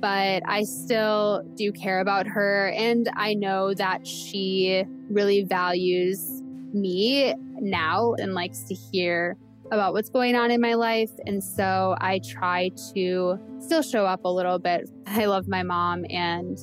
but 0.00 0.42
I 0.46 0.64
still 0.64 1.42
do 1.54 1.72
care 1.72 2.00
about 2.00 2.26
her. 2.26 2.68
And 2.76 3.08
I 3.16 3.34
know 3.34 3.72
that 3.74 4.06
she 4.06 4.84
really 5.10 5.44
values 5.44 6.42
me 6.72 7.34
now 7.60 8.14
and 8.14 8.34
likes 8.34 8.64
to 8.64 8.74
hear 8.74 9.36
about 9.72 9.94
what's 9.94 10.10
going 10.10 10.36
on 10.36 10.50
in 10.50 10.60
my 10.60 10.74
life. 10.74 11.10
And 11.24 11.42
so 11.42 11.96
I 12.00 12.20
try 12.20 12.70
to 12.94 13.38
still 13.60 13.82
show 13.82 14.04
up 14.04 14.24
a 14.24 14.28
little 14.28 14.58
bit. 14.58 14.90
I 15.06 15.24
love 15.24 15.48
my 15.48 15.62
mom, 15.62 16.04
and 16.10 16.58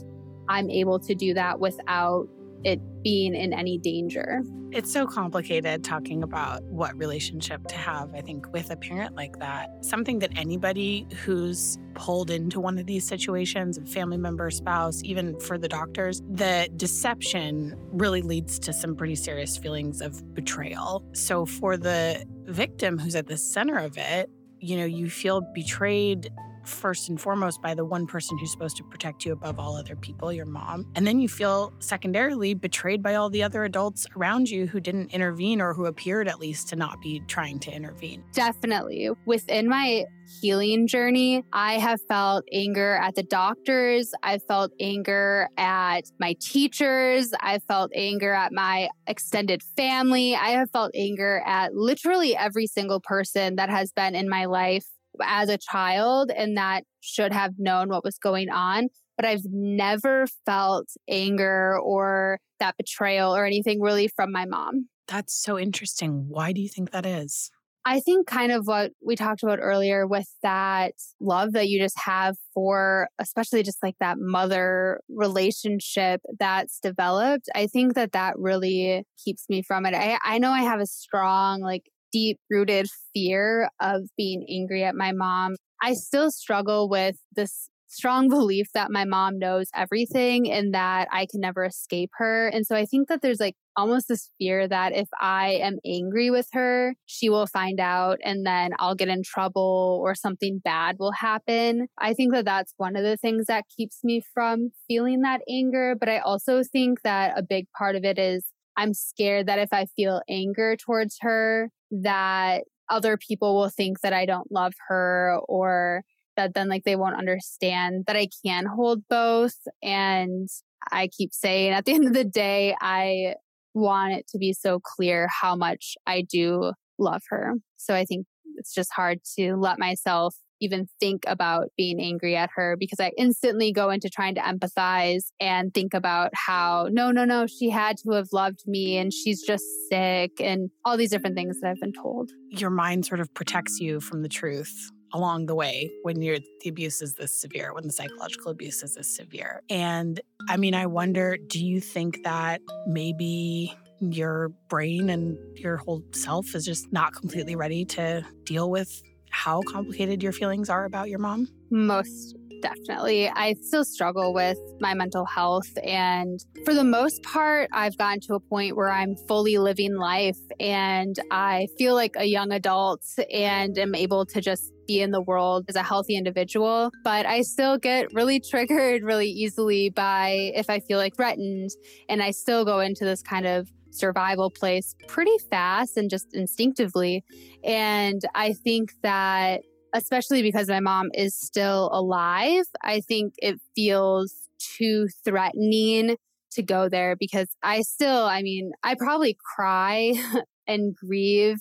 I'm 0.48 0.70
able 0.70 1.00
to 1.00 1.16
do 1.16 1.34
that 1.34 1.60
without 1.60 2.28
it 2.64 2.80
being 3.03 3.36
in 3.36 3.53
any 3.53 3.78
danger. 3.78 4.41
It's 4.72 4.91
so 4.91 5.05
complicated 5.05 5.84
talking 5.84 6.24
about 6.24 6.64
what 6.64 6.97
relationship 6.97 7.68
to 7.68 7.76
have, 7.76 8.14
I 8.16 8.22
think, 8.22 8.53
with 8.53 8.72
a 8.72 8.78
parent 8.78 9.16
like 9.18 9.38
that. 9.39 9.84
Something 9.84 10.20
that 10.20 10.32
anybody 10.38 11.07
who's 11.26 11.78
pulled 11.93 12.32
into 12.32 12.62
one 12.62 12.78
of 12.78 12.86
these 12.86 13.05
situations, 13.05 13.78
a 13.78 13.86
family 13.86 14.18
member, 14.18 14.49
spouse, 14.49 15.01
even 15.03 15.38
for 15.41 15.57
the 15.57 15.68
doctors, 15.68 16.22
the 16.30 16.70
deception 16.78 17.76
really 17.91 18.22
leads 18.22 18.59
to 18.59 18.72
some 18.72 18.95
pretty 18.95 19.16
serious 19.16 19.57
feelings 19.57 19.99
of 19.99 20.34
betrayal. 20.34 21.03
So 21.12 21.45
for 21.45 21.76
the 21.76 22.24
victim 22.45 22.97
who's 22.97 23.16
at 23.16 23.28
the 23.28 23.38
center 23.38 23.78
of 23.78 23.97
it, 23.97 24.30
you 24.62 24.78
know, 24.78 24.86
you 24.86 25.09
feel 25.09 25.41
betrayed 25.53 26.30
first 26.64 27.09
and 27.09 27.20
foremost 27.20 27.62
by 27.62 27.74
the 27.74 27.86
one 27.86 28.07
person 28.07 28.38
who's 28.38 28.51
supposed 28.51 28.78
to 28.78 28.84
protect 28.84 29.26
you 29.26 29.34
above 29.34 29.59
all 29.59 29.76
other 29.76 29.95
people, 29.95 30.32
your 30.32 30.45
mom. 30.45 30.86
And 30.95 31.05
then 31.05 31.20
you 31.20 31.28
feel 31.28 31.74
secondarily 31.80 32.53
betrayed 32.53 33.01
by 33.01 33.16
all 33.16 33.30
the 33.30 33.43
other 33.43 33.64
adults 33.64 34.07
around 34.16 34.49
you 34.49 34.68
who 34.68 34.80
didn't 34.80 35.14
intervene 35.14 35.62
or 35.62 35.74
who 35.74 35.86
appeared 35.86 36.28
at 36.28 36.39
least 36.39 36.70
to 36.70 36.76
not 36.76 37.01
be 37.01 37.22
trying 37.28 37.59
to 37.59 37.72
intervene. 37.72 38.24
Definitely. 38.34 39.09
Within 39.26 39.68
my 39.68 40.05
healing 40.41 40.88
journey, 40.88 41.43
I 41.51 41.74
have 41.74 41.99
felt 42.07 42.45
anger 42.51 42.95
at 42.95 43.16
the 43.16 43.24
doctors. 43.24 44.14
I 44.24 44.38
felt 44.38 44.72
anger 44.80 45.49
at 45.57 46.05
my 46.20 46.36
teachers. 46.39 47.34
I 47.39 47.59
felt 47.59 47.91
anger 47.93 48.34
at 48.34 48.53
my 48.53 48.89
extended 49.07 49.62
family. 49.76 50.36
I 50.36 50.49
have 50.51 50.72
felt 50.72 50.91
anger 50.95 51.43
at 51.45 51.76
literally 51.76 52.36
every 52.36 52.68
single 52.68 53.01
person 53.01 53.57
that 53.57 53.70
has 53.70 53.91
been 53.91 54.16
in 54.16 54.30
my 54.30 54.45
life 54.45 54.86
as 55.24 55.49
a 55.49 55.57
child 55.57 56.32
and 56.36 56.57
that 56.57 56.84
should 56.99 57.34
have 57.34 57.53
known 57.57 57.89
what 57.89 58.03
was 58.03 58.18
going 58.18 58.49
on. 58.49 58.89
But 59.18 59.26
I've 59.26 59.45
never 59.45 60.26
felt 60.45 60.88
anger 61.09 61.78
or 61.80 62.39
that 62.59 62.78
betrayal 62.78 63.36
or 63.36 63.45
anything 63.45 63.82
really 63.82 64.07
from 64.07 64.32
my 64.32 64.45
mom. 64.45 64.88
That's 65.07 65.34
so 65.34 65.59
interesting. 65.59 66.26
Why 66.30 66.53
do 66.53 66.62
you 66.62 66.70
think 66.70 66.91
that 66.91 67.05
is? 67.05 67.51
I 67.84 67.99
think 67.99 68.28
kind 68.28 68.51
of 68.51 68.68
what 68.68 68.91
we 69.03 69.16
talked 69.16 69.41
about 69.41 69.59
earlier 69.59 70.05
with 70.05 70.28
that 70.43 70.93
love 71.20 71.53
that 71.53 71.68
you 71.68 71.80
just 71.80 71.99
have 71.99 72.36
for, 72.53 73.07
especially 73.18 73.64
just 73.64 73.82
like 73.82 73.95
that 73.99 74.18
mother 74.20 75.01
relationship 75.09 76.22
that's 76.39 76.80
developed. 76.80 77.49
I 77.55 77.66
think 77.66 77.95
that 77.95 78.12
that 78.12 78.38
really 78.38 79.03
keeps 79.24 79.49
me 79.49 79.64
from 79.64 79.88
it. 79.88 79.95
I, 79.95 80.20
I 80.24 80.38
know 80.38 80.51
I 80.51 80.62
have 80.62 80.80
a 80.80 80.86
strong 80.86 81.62
like 81.62 81.89
deep 82.12 82.39
rooted 82.49 82.88
fear 83.14 83.70
of 83.80 84.03
being 84.18 84.45
angry 84.49 84.84
at 84.84 84.95
my 84.95 85.12
mom. 85.12 85.55
I 85.82 85.93
still 85.93 86.32
struggle 86.32 86.89
with 86.89 87.18
this 87.36 87.70
strong 87.88 88.30
belief 88.30 88.68
that 88.74 88.91
my 88.91 89.05
mom 89.05 89.38
knows 89.38 89.68
everything 89.76 90.49
and 90.51 90.74
that 90.74 91.07
I 91.12 91.28
can 91.30 91.41
never 91.41 91.66
escape 91.66 92.12
her. 92.14 92.47
And 92.47 92.66
so 92.66 92.76
I 92.76 92.86
think 92.86 93.09
that 93.09 93.22
there's 93.22 93.39
like 93.39 93.55
almost 93.76 94.07
this 94.07 94.30
fear 94.38 94.68
that 94.68 94.93
if 94.93 95.07
I 95.20 95.59
am 95.62 95.78
angry 95.86 96.30
with 96.30 96.47
her, 96.53 96.95
she 97.05 97.30
will 97.30 97.47
find 97.47 97.80
out 97.80 98.20
and 98.24 98.45
then 98.45 98.72
I'll 98.80 98.95
get 98.95 99.07
in 99.07 99.24
trouble 99.24 99.99
or 100.03 100.16
something 100.16 100.59
bad 100.64 100.97
will 100.99 101.14
happen. 101.14 101.88
I 101.97 102.14
think 102.14 102.34
that 102.34 102.45
that's 102.45 102.74
one 102.78 102.95
of 102.95 103.03
the 103.03 103.18
things 103.18 103.45
that 103.47 103.66
keeps 103.76 104.03
me 104.03 104.22
from 104.34 104.72
feeling 104.88 105.22
that 105.22 105.41
anger. 105.49 105.95
But 105.99 106.09
I 106.09 106.20
also 106.20 106.64
think 106.64 107.01
that 107.03 107.38
a 107.38 107.43
big 107.43 107.66
part 107.78 107.95
of 107.95 108.03
it 108.03 108.18
is 108.18 108.45
I'm 108.78 108.93
scared 108.93 109.47
that 109.47 109.59
if 109.59 109.74
I 109.74 109.86
feel 109.86 110.22
anger 110.30 110.76
towards 110.76 111.18
her, 111.22 111.70
that 111.92 112.64
other 112.89 113.18
people 113.18 113.56
will 113.56 113.70
think 113.70 114.02
that 114.02 114.14
I 114.14 114.26
don't 114.26 114.52
love 114.52 114.74
her 114.88 115.38
or 115.48 116.04
that 116.38 116.54
then 116.54 116.68
like 116.68 116.84
they 116.84 116.96
won't 116.96 117.18
understand 117.18 118.06
that 118.08 118.16
I 118.16 118.28
can 118.46 118.66
hold 118.66 119.08
both. 119.10 119.56
And 119.84 120.50
I 120.92 121.08
keep 121.08 121.34
saying 121.34 121.74
at 121.74 121.86
the 121.86 121.94
end 121.96 122.08
of 122.08 122.14
the 122.14 122.24
day, 122.24 122.76
I 122.82 123.36
want 123.74 124.14
it 124.14 124.28
to 124.30 124.38
be 124.38 124.54
so 124.54 124.80
clear 124.80 125.28
how 125.42 125.56
much 125.56 125.96
I 126.06 126.22
do 126.22 126.74
love 126.98 127.24
her. 127.30 127.54
So 127.78 127.96
I 127.96 128.06
think 128.06 128.26
it's 128.58 128.74
just 128.74 128.92
hard 128.94 129.20
to 129.38 129.56
let 129.56 129.80
myself 129.80 130.36
even 130.62 130.88
think 130.99 131.24
about 131.28 131.70
being 131.76 131.99
angry 131.99 132.36
at 132.36 132.49
her 132.55 132.78
because 132.80 132.99
I 132.99 133.12
instantly 133.18 133.72
go 133.72 133.89
into 133.89 134.09
trying 134.09 134.36
to 134.36 134.41
empathize 134.41 135.32
and 135.39 135.74
think 135.74 135.93
about 135.93 136.32
how, 136.34 136.88
no, 136.91 137.12
no, 137.12 137.26
no, 137.26 137.47
she 137.47 137.70
had 137.70 137.97
to 137.97 138.12
have 138.12 138.28
loved 138.32 138.62
me 138.68 138.97
and 138.97 139.12
she's 139.12 139.41
just 139.41 139.66
sick 139.89 140.39
and 140.39 140.70
all 140.86 140.95
these 140.95 141.09
different 141.09 141.36
things 141.36 141.59
that 141.59 141.70
I've 141.72 141.82
been 141.82 141.93
told. 141.93 142.32
Your 142.49 142.70
mind 142.70 143.05
sort 143.05 143.20
of 143.20 143.34
protects 143.34 143.80
you 143.80 143.99
from 143.99 144.22
the 144.22 144.30
truth 144.30 144.91
along 145.14 145.45
the 145.45 145.55
way 145.55 145.91
when 146.03 146.22
you're 146.22 146.39
the 146.62 146.70
abuse 146.70 147.01
is 147.01 147.16
this 147.16 147.34
severe 147.41 147.74
when 147.74 147.86
the 147.86 147.91
psychological 147.91 148.49
abuse 148.49 148.82
is 148.82 148.95
this 148.95 149.14
severe 149.14 149.62
and 149.70 150.22
i 150.47 150.55
mean 150.55 150.74
i 150.74 150.86
wonder 150.86 151.38
do 151.47 151.64
you 151.64 151.82
think 151.82 152.24
that 152.24 152.62
maybe 152.88 153.76
your 153.99 154.49
brain 154.70 155.09
and 155.09 155.38
your 155.55 155.78
whole 155.78 156.01
self 156.14 156.55
is 156.55 156.66
just 156.66 156.91
not 156.91 157.14
completely 157.14 157.55
ready 157.55 157.86
to 157.86 158.26
deal 158.45 158.70
with 158.70 159.01
how 159.44 159.62
complicated 159.62 160.22
your 160.22 160.32
feelings 160.32 160.70
are 160.70 160.86
about 160.86 161.10
your 161.10 161.18
mom? 161.18 161.48
Most 161.72 162.36
definitely. 162.62 163.28
I 163.28 163.54
still 163.54 163.84
struggle 163.84 164.36
with 164.36 164.60
my 164.80 164.94
mental 164.94 165.26
health. 165.26 165.70
And 165.84 166.39
for 166.64 166.76
the 166.76 166.84
most 166.84 167.24
part, 167.24 167.68
I've 167.74 167.98
gotten 167.98 168.20
to 168.28 168.36
a 168.36 168.39
point 168.39 168.76
where 168.76 168.92
I'm 168.92 169.16
fully 169.28 169.58
living 169.58 169.96
life 169.96 170.38
and 170.60 171.16
I 171.32 171.68
feel 171.80 171.96
like 171.96 172.16
a 172.18 172.26
young 172.26 172.52
adult 172.52 173.04
and 173.34 173.76
am 173.80 173.96
able 173.96 174.28
to 174.28 174.42
just 174.42 174.72
be 174.88 175.02
in 175.02 175.10
the 175.10 175.22
world 175.22 175.66
as 175.70 175.76
a 175.76 175.82
healthy 175.82 176.16
individual. 176.16 176.92
But 177.04 177.26
I 177.26 177.42
still 177.42 177.80
get 177.80 178.14
really 178.14 178.39
triggered 178.39 179.02
really 179.02 179.30
easily 179.30 179.89
by 179.89 180.52
if 180.54 180.70
I 180.70 180.82
feel 180.82 181.00
like 181.00 181.16
threatened. 181.16 181.72
And 182.10 182.22
I 182.22 182.30
still 182.30 182.64
go 182.64 182.80
into 182.80 183.06
this 183.06 183.24
kind 183.24 183.48
of 183.48 183.72
survival 183.92 184.50
place 184.50 184.96
pretty 185.08 185.38
fast 185.50 185.98
and 185.98 186.10
just 186.10 186.34
instinctively. 186.34 187.24
And 187.64 188.22
I 188.34 188.54
think 188.54 188.94
that, 189.04 189.62
especially 189.94 190.42
because 190.42 190.68
my 190.68 190.80
mom 190.80 191.10
is 191.14 191.36
still 191.36 191.89
alive, 191.94 192.66
I 192.84 193.02
think 193.02 193.34
it 193.38 193.60
feels 193.76 194.34
too 194.60 195.08
threatening 195.24 196.16
to 196.52 196.64
go 196.64 196.89
there 196.89 197.16
because 197.18 197.48
I 197.64 197.82
still, 197.82 198.26
I 198.26 198.42
mean, 198.42 198.72
I 198.84 198.96
probably 198.96 199.38
cry 199.56 200.14
and 200.68 200.96
grieve 200.96 201.58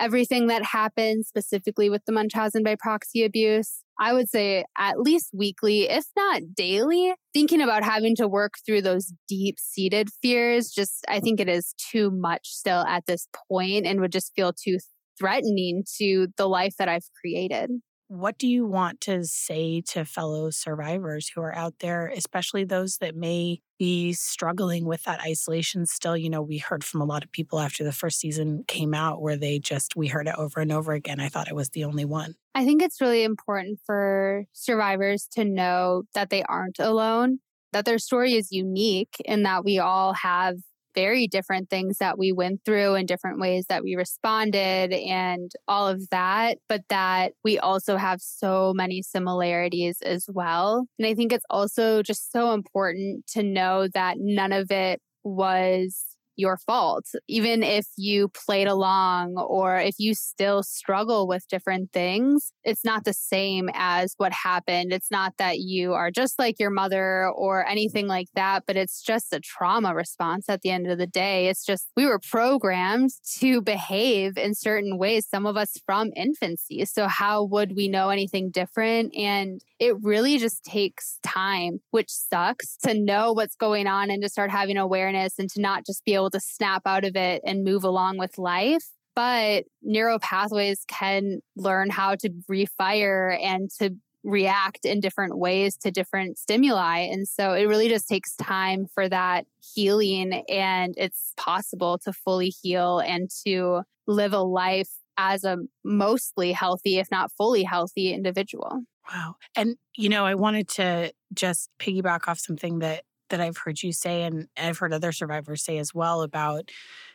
everything 0.00 0.48
that 0.48 0.64
happened 0.64 1.26
specifically 1.26 1.88
with 1.88 2.04
the 2.06 2.12
Munchausen 2.12 2.62
by 2.62 2.76
proxy 2.78 3.24
abuse. 3.24 3.82
I 4.02 4.12
would 4.12 4.28
say 4.28 4.64
at 4.76 4.98
least 4.98 5.30
weekly, 5.32 5.82
if 5.88 6.04
not 6.16 6.42
daily, 6.56 7.14
thinking 7.32 7.62
about 7.62 7.84
having 7.84 8.16
to 8.16 8.26
work 8.26 8.54
through 8.66 8.82
those 8.82 9.12
deep 9.28 9.60
seated 9.60 10.08
fears. 10.20 10.70
Just, 10.70 11.04
I 11.08 11.20
think 11.20 11.38
it 11.38 11.48
is 11.48 11.72
too 11.92 12.10
much 12.10 12.48
still 12.48 12.84
at 12.84 13.06
this 13.06 13.28
point 13.48 13.86
and 13.86 14.00
would 14.00 14.10
just 14.10 14.32
feel 14.34 14.52
too 14.52 14.78
threatening 15.16 15.84
to 15.98 16.26
the 16.36 16.48
life 16.48 16.74
that 16.80 16.88
I've 16.88 17.06
created. 17.20 17.70
What 18.14 18.36
do 18.36 18.46
you 18.46 18.66
want 18.66 19.00
to 19.02 19.24
say 19.24 19.80
to 19.86 20.04
fellow 20.04 20.50
survivors 20.50 21.30
who 21.34 21.40
are 21.40 21.54
out 21.54 21.76
there, 21.80 22.12
especially 22.14 22.62
those 22.62 22.98
that 22.98 23.16
may 23.16 23.62
be 23.78 24.12
struggling 24.12 24.84
with 24.84 25.04
that 25.04 25.22
isolation 25.22 25.86
still? 25.86 26.14
You 26.14 26.28
know, 26.28 26.42
we 26.42 26.58
heard 26.58 26.84
from 26.84 27.00
a 27.00 27.06
lot 27.06 27.24
of 27.24 27.32
people 27.32 27.58
after 27.58 27.82
the 27.82 27.90
first 27.90 28.20
season 28.20 28.64
came 28.68 28.92
out 28.92 29.22
where 29.22 29.38
they 29.38 29.58
just, 29.58 29.96
we 29.96 30.08
heard 30.08 30.28
it 30.28 30.34
over 30.36 30.60
and 30.60 30.70
over 30.70 30.92
again. 30.92 31.20
I 31.20 31.30
thought 31.30 31.48
it 31.48 31.56
was 31.56 31.70
the 31.70 31.84
only 31.84 32.04
one. 32.04 32.34
I 32.54 32.66
think 32.66 32.82
it's 32.82 33.00
really 33.00 33.22
important 33.22 33.80
for 33.86 34.44
survivors 34.52 35.26
to 35.32 35.46
know 35.46 36.02
that 36.12 36.28
they 36.28 36.42
aren't 36.42 36.80
alone, 36.80 37.38
that 37.72 37.86
their 37.86 37.98
story 37.98 38.34
is 38.34 38.52
unique 38.52 39.16
and 39.24 39.46
that 39.46 39.64
we 39.64 39.78
all 39.78 40.12
have 40.12 40.58
very 40.94 41.26
different 41.26 41.70
things 41.70 41.98
that 41.98 42.18
we 42.18 42.32
went 42.32 42.60
through 42.64 42.94
and 42.94 43.08
different 43.08 43.40
ways 43.40 43.66
that 43.68 43.82
we 43.82 43.94
responded 43.94 44.92
and 44.92 45.50
all 45.68 45.88
of 45.88 46.08
that, 46.10 46.58
but 46.68 46.82
that 46.88 47.32
we 47.44 47.58
also 47.58 47.96
have 47.96 48.20
so 48.20 48.72
many 48.74 49.02
similarities 49.02 49.98
as 50.02 50.26
well. 50.28 50.86
And 50.98 51.06
I 51.06 51.14
think 51.14 51.32
it's 51.32 51.44
also 51.50 52.02
just 52.02 52.32
so 52.32 52.52
important 52.52 53.26
to 53.28 53.42
know 53.42 53.88
that 53.94 54.16
none 54.18 54.52
of 54.52 54.70
it 54.70 55.00
was 55.24 56.04
your 56.36 56.56
fault. 56.56 57.06
Even 57.28 57.62
if 57.62 57.86
you 57.96 58.28
played 58.28 58.68
along 58.68 59.36
or 59.36 59.78
if 59.78 59.96
you 59.98 60.14
still 60.14 60.62
struggle 60.62 61.26
with 61.26 61.46
different 61.48 61.92
things, 61.92 62.52
it's 62.64 62.84
not 62.84 63.04
the 63.04 63.12
same 63.12 63.68
as 63.74 64.14
what 64.16 64.32
happened. 64.32 64.92
It's 64.92 65.10
not 65.10 65.34
that 65.38 65.58
you 65.58 65.92
are 65.94 66.10
just 66.10 66.38
like 66.38 66.58
your 66.58 66.70
mother 66.70 67.28
or 67.30 67.66
anything 67.66 68.06
like 68.06 68.28
that, 68.34 68.64
but 68.66 68.76
it's 68.76 69.02
just 69.02 69.32
a 69.32 69.40
trauma 69.40 69.94
response 69.94 70.48
at 70.48 70.62
the 70.62 70.70
end 70.70 70.86
of 70.90 70.98
the 70.98 71.06
day. 71.06 71.48
It's 71.48 71.64
just 71.64 71.88
we 71.96 72.06
were 72.06 72.20
programmed 72.30 73.10
to 73.38 73.60
behave 73.60 74.36
in 74.36 74.54
certain 74.54 74.98
ways, 74.98 75.26
some 75.28 75.46
of 75.46 75.56
us 75.56 75.76
from 75.84 76.10
infancy. 76.16 76.84
So, 76.84 77.08
how 77.08 77.44
would 77.44 77.74
we 77.76 77.88
know 77.88 78.10
anything 78.10 78.50
different? 78.50 79.14
And 79.16 79.60
it 79.78 79.96
really 80.00 80.38
just 80.38 80.64
takes 80.64 81.18
time, 81.22 81.80
which 81.90 82.08
sucks 82.08 82.76
to 82.84 82.94
know 82.94 83.32
what's 83.32 83.56
going 83.56 83.86
on 83.86 84.10
and 84.10 84.22
to 84.22 84.28
start 84.28 84.50
having 84.50 84.76
awareness 84.76 85.38
and 85.38 85.50
to 85.50 85.60
not 85.60 85.84
just 85.84 86.04
be 86.04 86.14
able 86.22 86.30
to 86.30 86.40
snap 86.40 86.82
out 86.86 87.04
of 87.04 87.16
it 87.16 87.42
and 87.44 87.64
move 87.64 87.84
along 87.84 88.18
with 88.18 88.38
life. 88.38 88.88
But 89.14 89.64
neural 89.82 90.18
pathways 90.18 90.84
can 90.88 91.40
learn 91.54 91.90
how 91.90 92.14
to 92.16 92.30
refire 92.50 93.38
and 93.42 93.70
to 93.78 93.94
react 94.24 94.84
in 94.84 95.00
different 95.00 95.36
ways 95.36 95.76
to 95.78 95.90
different 95.90 96.38
stimuli. 96.38 97.00
And 97.00 97.28
so 97.28 97.52
it 97.52 97.64
really 97.64 97.88
just 97.88 98.08
takes 98.08 98.34
time 98.36 98.86
for 98.94 99.08
that 99.08 99.46
healing. 99.74 100.44
And 100.48 100.94
it's 100.96 101.34
possible 101.36 101.98
to 102.04 102.12
fully 102.12 102.48
heal 102.48 103.00
and 103.00 103.28
to 103.44 103.82
live 104.06 104.32
a 104.32 104.40
life 104.40 104.90
as 105.18 105.44
a 105.44 105.58
mostly 105.84 106.52
healthy, 106.52 106.98
if 106.98 107.10
not 107.10 107.32
fully 107.32 107.64
healthy 107.64 108.14
individual. 108.14 108.82
Wow. 109.12 109.34
And, 109.56 109.76
you 109.96 110.08
know, 110.08 110.24
I 110.24 110.36
wanted 110.36 110.68
to 110.70 111.12
just 111.34 111.68
piggyback 111.78 112.28
off 112.28 112.38
something 112.38 112.78
that 112.78 113.02
that 113.32 113.40
I've 113.40 113.56
heard 113.56 113.82
you 113.82 113.92
say 113.92 114.22
and 114.22 114.46
I've 114.56 114.78
heard 114.78 114.92
other 114.92 115.10
survivors 115.10 115.64
say 115.64 115.78
as 115.78 115.92
well 115.92 116.22
about 116.22 116.70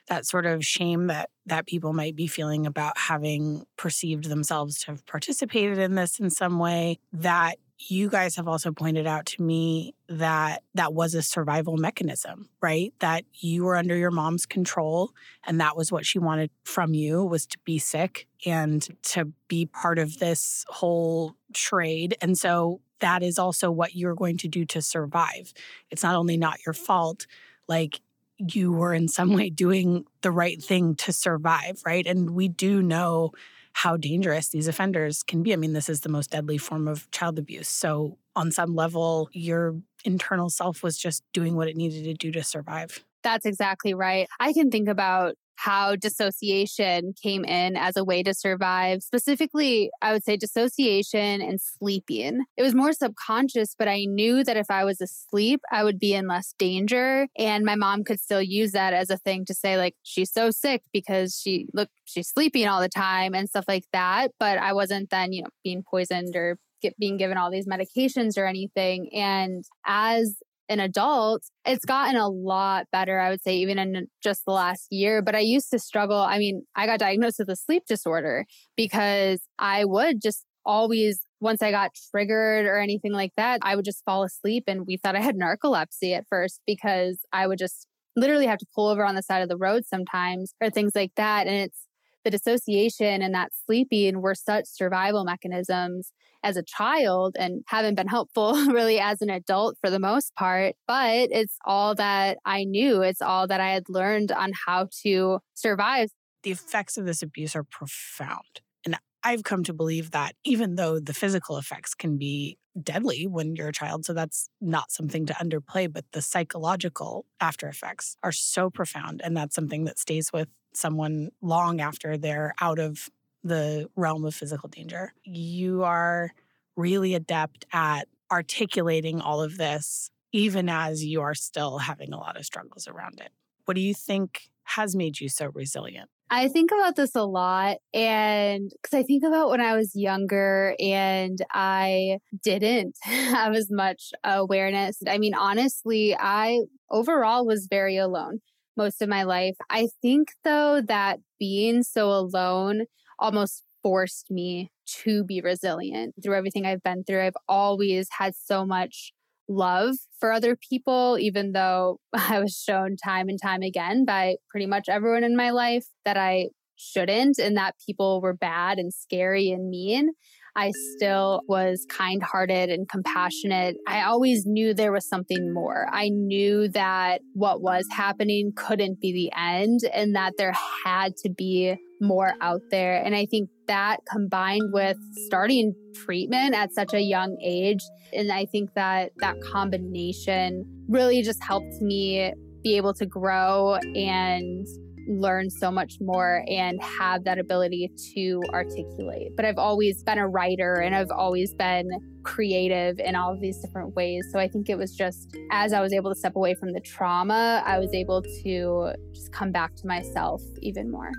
that 0.09 0.26
sort 0.26 0.45
of 0.45 0.65
shame 0.65 1.07
that 1.07 1.30
that 1.45 1.68
people 1.68 1.93
might 1.93 2.15
be 2.15 2.28
feeling 2.28 2.65
about 2.65 2.97
having 2.97 3.63
perceived 3.78 4.26
themselves 4.26 4.80
to 4.80 4.88
have 4.88 5.05
participated 5.05 5.78
in 5.78 5.95
this 5.95 6.20
in 6.20 6.30
some 6.30 6.59
way 6.59 6.99
that 7.13 7.57
you 7.80 8.09
guys 8.09 8.36
have 8.36 8.47
also 8.47 8.72
pointed 8.72 9.05
out 9.05 9.28
to 9.28 9.43
me 9.43 9.93
that 10.09 10.63
that 10.74 10.93
was 10.93 11.13
a 11.13 11.22
survival 11.22 11.78
mechanism 11.78 12.49
right? 12.61 12.93
That 12.99 13.24
you 13.34 13.63
were 13.63 13.76
under 13.76 13.95
your 13.95 14.11
mom's 14.11 14.45
control 14.45 15.11
and 15.45 15.61
that 15.61 15.78
was 15.78 15.91
what 15.91 16.05
she 16.05 16.20
wanted 16.20 16.49
from 16.63 16.93
you 16.93 17.24
was 17.24 17.45
to 17.47 17.57
be 17.65 17.78
sick 17.78 18.28
and 18.45 18.86
to 19.03 19.32
be 19.47 19.65
part 19.68 19.99
of 19.99 20.18
this 20.18 20.65
whole 20.68 21.36
trade. 21.53 22.18
And 22.20 22.38
so 22.38 22.82
that 22.99 23.23
is 23.23 23.39
also 23.39 23.71
what 23.71 23.95
you're 23.95 24.15
going 24.15 24.37
to 24.37 24.47
do 24.47 24.65
to 24.65 24.81
survive. 24.81 25.53
It's 25.91 26.03
not 26.03 26.15
only 26.15 26.37
not 26.37 26.65
your 26.65 26.73
fault, 26.73 27.27
like 27.67 28.01
you 28.37 28.71
were 28.71 28.93
in 28.93 29.07
some 29.07 29.33
way 29.33 29.49
doing 29.49 30.05
the 30.21 30.31
right 30.31 30.61
thing 30.61 30.95
to 30.95 31.11
survive, 31.11 31.81
right? 31.85 32.05
And 32.05 32.31
we 32.31 32.47
do 32.47 32.81
know 32.81 33.31
how 33.73 33.95
dangerous 33.95 34.49
these 34.49 34.67
offenders 34.67 35.21
can 35.21 35.43
be. 35.43 35.53
I 35.53 35.55
mean, 35.55 35.73
this 35.73 35.89
is 35.89 36.01
the 36.01 36.09
most 36.09 36.31
deadly 36.31 36.57
form 36.57 36.87
of 36.87 37.09
child 37.11 37.37
abuse. 37.37 37.67
So, 37.67 38.17
on 38.35 38.51
some 38.51 38.75
level, 38.75 39.29
your 39.33 39.75
internal 40.05 40.49
self 40.49 40.83
was 40.83 40.97
just 40.97 41.23
doing 41.33 41.55
what 41.55 41.67
it 41.67 41.75
needed 41.75 42.03
to 42.05 42.13
do 42.13 42.31
to 42.31 42.43
survive. 42.43 43.03
That's 43.23 43.45
exactly 43.45 43.93
right. 43.93 44.27
I 44.39 44.53
can 44.53 44.71
think 44.71 44.87
about 44.87 45.35
how 45.58 45.95
dissociation 45.95 47.14
came 47.22 47.43
in 47.43 47.76
as 47.76 47.97
a 47.97 48.03
way 48.03 48.24
to 48.24 48.34
survive. 48.34 49.01
Specifically, 49.01 49.89
I 50.01 50.14
would 50.14 50.24
say 50.24 50.38
dissociation 50.38 51.41
and 51.41 51.60
sleeping. 51.60 52.45
It 52.55 52.64
was 52.64 52.76
more 52.76 52.93
subconscious, 52.93 53.76
but 53.78 53.88
I 53.88 54.05
knew 54.05 54.43
that 54.43 54.55
if 54.55 54.70
I 54.70 54.86
was 54.86 55.01
asleep, 55.01 55.62
I 55.72 55.84
would 55.84 55.99
be 55.99 56.14
in 56.14 56.28
less 56.28 56.53
danger. 56.60 57.28
And 57.38 57.66
my 57.66 57.76
mom 57.76 58.03
could 58.03 58.20
still 58.20 58.41
use 58.41 58.72
that 58.74 58.93
as 58.93 59.10
a 59.10 59.18
thing 59.18 59.45
to 59.45 59.53
say, 59.53 59.78
like, 59.78 59.95
she's 60.03 60.32
so 60.32 60.51
sick 60.51 60.84
because 60.93 61.39
she, 61.43 61.68
look, 61.74 61.89
she's 62.05 62.30
sleeping 62.30 62.68
all 62.68 62.80
the 62.80 62.88
time 62.88 63.34
and 63.34 63.49
stuff 63.49 63.66
like 63.68 63.86
that. 63.93 64.32
But 64.39 64.60
I 64.60 64.74
wasn't 64.74 65.10
then, 65.10 65.34
you 65.34 65.41
know, 65.41 65.49
being 65.64 65.84
poisoned 65.84 66.36
or 66.36 66.58
Get, 66.80 66.95
being 66.99 67.18
given 67.18 67.38
all 67.38 67.49
these 67.49 67.66
medications 67.66 68.38
or 68.38 68.45
anything. 68.45 69.10
And 69.12 69.66
as 69.88 70.38
an 70.70 70.80
adult, 70.80 71.43
it's 71.65 71.86
gotten 71.86 72.15
a 72.15 72.28
lot 72.28 72.86
better, 72.91 73.20
I 73.20 73.30
would 73.30 73.41
say, 73.41 73.57
even 73.57 73.80
in 73.80 74.07
just 74.22 74.43
the 74.45 74.51
last 74.53 74.88
year. 74.91 75.22
But 75.22 75.36
I 75.36 75.39
used 75.39 75.70
to 75.72 75.80
struggle. 75.80 76.18
I 76.18 76.38
mean, 76.38 76.63
I 76.76 76.86
got 76.86 76.99
diagnosed 76.99 77.39
with 77.39 77.49
a 77.49 77.55
sleep 77.55 77.84
disorder 77.88 78.45
because 78.76 79.41
I 79.59 79.86
would 79.86 80.22
just 80.22 80.45
always, 80.65 81.22
once 81.39 81.61
I 81.61 81.72
got 81.72 81.91
triggered 82.11 82.65
or 82.65 82.78
anything 82.80 83.13
like 83.13 83.32
that, 83.38 83.59
I 83.63 83.76
would 83.76 83.86
just 83.86 84.03
fall 84.05 84.24
asleep. 84.24 84.65
And 84.68 84.86
we 84.86 84.97
thought 84.97 85.15
I 85.15 85.22
had 85.22 85.38
narcolepsy 85.38 86.15
at 86.15 86.26
first 86.30 86.61
because 86.68 87.20
I 87.32 87.47
would 87.47 87.57
just 87.57 87.88
literally 88.15 88.47
have 88.47 88.57
to 88.59 88.65
pull 88.76 88.88
over 88.88 89.05
on 89.05 89.15
the 89.15 89.22
side 89.22 89.41
of 89.41 89.49
the 89.49 89.57
road 89.57 89.84
sometimes 89.86 90.53
or 90.61 90.70
things 90.70 90.93
like 90.95 91.11
that. 91.15 91.47
And 91.47 91.55
it's 91.55 91.86
the 92.28 92.38
dissociation 92.38 93.21
and 93.21 93.34
that 93.34 93.51
sleeping 93.65 94.21
were 94.21 94.36
such 94.36 94.65
survival 94.65 95.23
mechanisms 95.23 96.11
as 96.43 96.57
a 96.57 96.63
child 96.63 97.38
and 97.39 97.63
haven't 97.67 97.95
been 97.95 98.07
helpful 98.07 98.53
really 98.67 98.99
as 98.99 99.21
an 99.21 99.30
adult 99.30 99.78
for 99.80 99.89
the 99.89 99.99
most 99.99 100.36
part. 100.36 100.75
But 100.88 101.30
it's 101.32 101.57
all 101.65 101.95
that 101.95 102.38
I 102.45 102.65
knew, 102.65 103.01
it's 103.01 103.21
all 103.21 103.47
that 103.47 103.61
I 103.61 103.69
had 103.69 103.88
learned 103.88 104.34
on 104.34 104.51
how 104.65 104.89
to 105.03 105.39
survive. 105.53 106.09
The 106.43 106.51
effects 106.51 106.97
of 106.97 107.05
this 107.05 107.21
abuse 107.21 107.55
are 107.55 107.63
profound. 107.63 108.61
And 108.86 108.97
I've 109.23 109.43
come 109.43 109.63
to 109.63 109.73
believe 109.73 110.11
that 110.11 110.36
even 110.43 110.75
though 110.75 110.99
the 110.99 111.13
physical 111.13 111.57
effects 111.57 111.95
can 111.95 112.17
be 112.17 112.57
deadly 112.84 113.28
when 113.28 113.55
you're 113.55 113.69
a 113.69 113.73
child, 113.73 114.05
so 114.05 114.13
that's 114.13 114.49
not 114.61 114.91
something 114.91 115.25
to 115.25 115.34
underplay, 115.34 115.91
but 115.91 116.05
the 116.11 116.21
psychological 116.21 117.25
after 117.39 117.67
effects 117.67 118.17
are 118.23 118.32
so 118.32 118.69
profound. 118.69 119.21
And 119.23 119.36
that's 119.36 119.55
something 119.55 119.86
that 119.86 119.99
stays 119.99 120.32
with 120.32 120.47
someone 120.73 121.30
long 121.41 121.82
after 121.82 122.17
they're 122.17 122.53
out 122.61 122.80
of 122.80 123.09
the 123.43 123.89
realm 123.95 124.25
of 124.25 124.36
physical 124.36 124.69
danger. 124.69 125.13
You 125.23 125.84
are 125.84 126.32
really 126.75 127.15
adept 127.15 127.65
at 127.73 128.07
articulating 128.32 129.21
all 129.21 129.41
of 129.41 129.57
this, 129.57 130.11
even 130.32 130.69
as 130.69 131.03
you 131.03 131.21
are 131.21 131.36
still 131.36 131.80
having 131.80 132.13
a 132.13 132.17
lot 132.17 132.38
of 132.38 132.45
struggles 132.45 132.88
around 132.88 133.19
it. 133.19 133.32
What 133.65 133.75
do 133.75 133.82
you 133.82 133.93
think 133.93 134.49
has 134.63 134.95
made 134.95 135.19
you 135.19 135.30
so 135.30 135.49
resilient? 135.53 136.09
I 136.30 136.49
think 136.49 136.71
about 136.71 136.95
this 136.95 137.15
a 137.15 137.23
lot. 137.23 137.78
And 137.93 138.69
because 138.82 138.97
I 138.97 139.03
think 139.03 139.23
about 139.23 139.49
when 139.49 139.61
I 139.61 139.75
was 139.78 139.95
younger 139.95 140.75
and 140.80 141.38
I 141.53 142.19
didn't 142.43 142.95
have 143.01 143.55
as 143.55 143.71
much 143.71 144.11
awareness. 144.23 144.97
I 145.07 145.17
mean, 145.19 145.34
honestly, 145.34 146.15
I 146.19 146.61
overall 146.91 147.45
was 147.45 147.67
very 147.69 147.97
alone 147.97 148.39
most 148.75 149.01
of 149.01 149.09
my 149.09 149.23
life. 149.23 149.55
I 149.69 149.88
think, 150.01 150.30
though, 150.43 150.82
that 150.82 151.19
being 151.39 151.82
so 151.84 152.09
alone 152.11 152.86
almost 153.19 153.63
forced 153.82 154.30
me 154.30 154.69
to 155.03 155.23
be 155.23 155.41
resilient 155.41 156.15
through 156.21 156.36
everything 156.36 156.65
I've 156.65 156.84
been 156.84 157.03
through. 157.03 157.21
I've 157.25 157.38
always 157.47 158.07
had 158.17 158.34
so 158.36 158.65
much 158.65 159.13
love 159.49 159.95
for 160.19 160.31
other 160.31 160.55
people, 160.55 161.17
even 161.19 161.51
though 161.51 161.99
I 162.13 162.39
was 162.39 162.53
shown 162.55 162.95
time 163.03 163.29
and 163.29 163.39
time 163.41 163.61
again 163.61 164.05
by 164.05 164.35
pretty 164.49 164.67
much 164.67 164.89
everyone 164.89 165.23
in 165.23 165.35
my 165.35 165.51
life 165.51 165.85
that 166.05 166.17
I 166.17 166.49
shouldn't 166.77 167.39
and 167.39 167.57
that 167.57 167.75
people 167.85 168.21
were 168.21 168.35
bad 168.35 168.77
and 168.77 168.93
scary 168.93 169.49
and 169.49 169.69
mean. 169.69 170.11
I 170.55 170.71
still 170.95 171.41
was 171.47 171.85
kind 171.87 172.23
hearted 172.23 172.71
and 172.71 172.89
compassionate. 172.89 173.75
I 173.87 174.01
always 174.01 174.43
knew 174.47 174.73
there 174.73 174.91
was 174.91 175.07
something 175.07 175.53
more. 175.53 175.87
I 175.91 176.09
knew 176.09 176.67
that 176.69 177.21
what 177.33 177.61
was 177.61 177.85
happening 177.91 178.53
couldn't 178.55 178.99
be 178.99 179.13
the 179.13 179.39
end 179.39 179.81
and 179.93 180.15
that 180.15 180.33
there 180.39 180.55
had 180.83 181.15
to 181.17 181.29
be 181.29 181.75
more 182.01 182.33
out 182.41 182.61
there. 182.71 183.01
And 183.03 183.15
I 183.15 183.25
think 183.25 183.49
that 183.67 183.99
combined 184.09 184.71
with 184.73 184.97
starting 185.25 185.73
treatment 185.93 186.55
at 186.55 186.73
such 186.73 186.93
a 186.93 187.01
young 187.01 187.37
age, 187.43 187.81
and 188.13 188.31
I 188.31 188.45
think 188.45 188.73
that 188.75 189.11
that 189.17 189.35
combination 189.41 190.65
really 190.87 191.21
just 191.21 191.43
helped 191.43 191.81
me 191.81 192.33
be 192.63 192.77
able 192.77 192.93
to 192.95 193.05
grow 193.05 193.75
and 193.95 194.67
learn 195.07 195.49
so 195.49 195.71
much 195.71 195.95
more 196.01 196.43
and 196.49 196.81
have 196.83 197.23
that 197.23 197.39
ability 197.39 197.89
to 198.13 198.41
articulate. 198.51 199.35
But 199.35 199.45
I've 199.45 199.57
always 199.57 200.03
been 200.03 200.17
a 200.17 200.27
writer 200.27 200.75
and 200.75 200.93
I've 200.93 201.11
always 201.11 201.53
been 201.53 201.89
creative 202.23 202.99
in 202.99 203.15
all 203.15 203.31
of 203.31 203.39
these 203.39 203.57
different 203.59 203.95
ways. 203.95 204.27
So 204.33 204.39
I 204.39 204.49
think 204.49 204.69
it 204.69 204.77
was 204.77 204.93
just 204.93 205.35
as 205.51 205.71
I 205.71 205.79
was 205.79 205.93
able 205.93 206.13
to 206.13 206.19
step 206.19 206.35
away 206.35 206.55
from 206.55 206.73
the 206.73 206.81
trauma, 206.81 207.63
I 207.65 207.79
was 207.79 207.93
able 207.93 208.21
to 208.43 208.93
just 209.13 209.31
come 209.31 209.51
back 209.51 209.75
to 209.77 209.87
myself 209.87 210.41
even 210.61 210.91
more. 210.91 211.11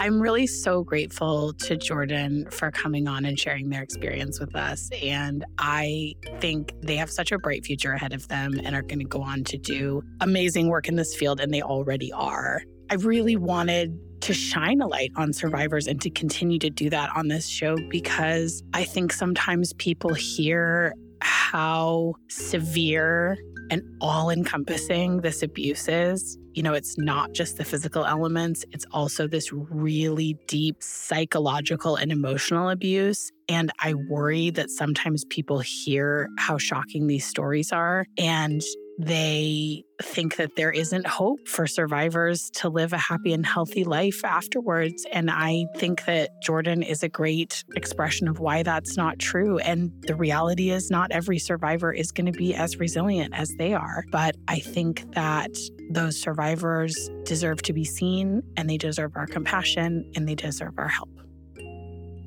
I'm 0.00 0.18
really 0.18 0.46
so 0.46 0.82
grateful 0.82 1.52
to 1.52 1.76
Jordyn 1.76 2.50
for 2.54 2.70
coming 2.70 3.06
on 3.06 3.26
and 3.26 3.38
sharing 3.38 3.68
their 3.68 3.82
experience 3.82 4.40
with 4.40 4.56
us. 4.56 4.88
And 5.02 5.44
I 5.58 6.14
think 6.38 6.72
they 6.80 6.96
have 6.96 7.10
such 7.10 7.32
a 7.32 7.38
bright 7.38 7.66
future 7.66 7.92
ahead 7.92 8.14
of 8.14 8.26
them 8.28 8.58
and 8.64 8.74
are 8.74 8.80
going 8.80 9.00
to 9.00 9.04
go 9.04 9.20
on 9.20 9.44
to 9.44 9.58
do 9.58 10.02
amazing 10.22 10.68
work 10.68 10.88
in 10.88 10.96
this 10.96 11.14
field, 11.14 11.38
and 11.38 11.52
they 11.52 11.60
already 11.60 12.10
are. 12.14 12.62
I 12.90 12.94
really 12.94 13.36
wanted 13.36 13.94
to 14.22 14.32
shine 14.32 14.80
a 14.80 14.86
light 14.86 15.10
on 15.16 15.34
survivors 15.34 15.86
and 15.86 16.00
to 16.00 16.08
continue 16.08 16.58
to 16.60 16.70
do 16.70 16.88
that 16.88 17.10
on 17.14 17.28
this 17.28 17.46
show 17.46 17.76
because 17.90 18.62
I 18.72 18.84
think 18.84 19.12
sometimes 19.12 19.74
people 19.74 20.14
hear 20.14 20.94
how 21.20 22.14
severe 22.30 23.36
and 23.70 23.82
all 24.00 24.30
encompassing 24.30 25.20
this 25.20 25.42
abuse 25.42 25.88
is. 25.88 26.38
You 26.54 26.62
know, 26.62 26.74
it's 26.74 26.98
not 26.98 27.32
just 27.32 27.58
the 27.58 27.64
physical 27.64 28.04
elements, 28.04 28.64
it's 28.72 28.84
also 28.92 29.28
this 29.28 29.52
really 29.52 30.36
deep 30.46 30.82
psychological 30.82 31.96
and 31.96 32.10
emotional 32.10 32.70
abuse. 32.70 33.30
And 33.48 33.72
I 33.80 33.94
worry 33.94 34.50
that 34.50 34.70
sometimes 34.70 35.24
people 35.26 35.60
hear 35.60 36.28
how 36.38 36.58
shocking 36.58 37.06
these 37.06 37.24
stories 37.24 37.72
are 37.72 38.06
and 38.18 38.62
they 39.00 39.82
think 40.02 40.36
that 40.36 40.56
there 40.56 40.70
isn't 40.70 41.06
hope 41.06 41.48
for 41.48 41.66
survivors 41.66 42.50
to 42.50 42.68
live 42.68 42.92
a 42.92 42.98
happy 42.98 43.32
and 43.32 43.46
healthy 43.46 43.82
life 43.82 44.22
afterwards. 44.24 45.06
And 45.10 45.30
I 45.30 45.64
think 45.76 46.04
that 46.04 46.30
Jordyn 46.46 46.86
is 46.86 47.02
a 47.02 47.08
great 47.08 47.64
expression 47.76 48.28
of 48.28 48.40
why 48.40 48.62
that's 48.62 48.98
not 48.98 49.18
true. 49.18 49.58
And 49.58 49.90
the 50.02 50.14
reality 50.14 50.70
is, 50.70 50.90
not 50.90 51.10
every 51.12 51.38
survivor 51.38 51.92
is 51.92 52.12
going 52.12 52.30
to 52.30 52.38
be 52.38 52.54
as 52.54 52.76
resilient 52.76 53.34
as 53.34 53.48
they 53.58 53.72
are. 53.72 54.04
But 54.10 54.36
I 54.48 54.58
think 54.58 55.10
that 55.14 55.50
those 55.90 56.20
survivors 56.20 57.10
deserve 57.24 57.62
to 57.62 57.72
be 57.72 57.84
seen 57.84 58.42
and 58.56 58.68
they 58.68 58.76
deserve 58.76 59.16
our 59.16 59.26
compassion 59.26 60.10
and 60.14 60.28
they 60.28 60.34
deserve 60.34 60.78
our 60.78 60.88
help. 60.88 61.10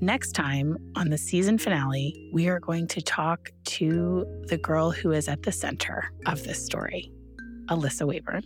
Next 0.03 0.33
time 0.33 0.75
on 0.97 1.07
the 1.07 1.17
season 1.17 1.57
finale, 1.57 2.29
we 2.33 2.49
are 2.49 2.59
going 2.59 2.87
to 2.87 3.01
talk 3.01 3.49
to 3.67 4.25
the 4.49 4.57
girl 4.57 4.91
who 4.91 5.13
is 5.13 5.29
at 5.29 5.43
the 5.43 5.51
center 5.53 6.11
of 6.25 6.43
this 6.43 6.61
story, 6.61 7.09
Alyssa 7.67 8.05
Wayburn. 8.05 8.43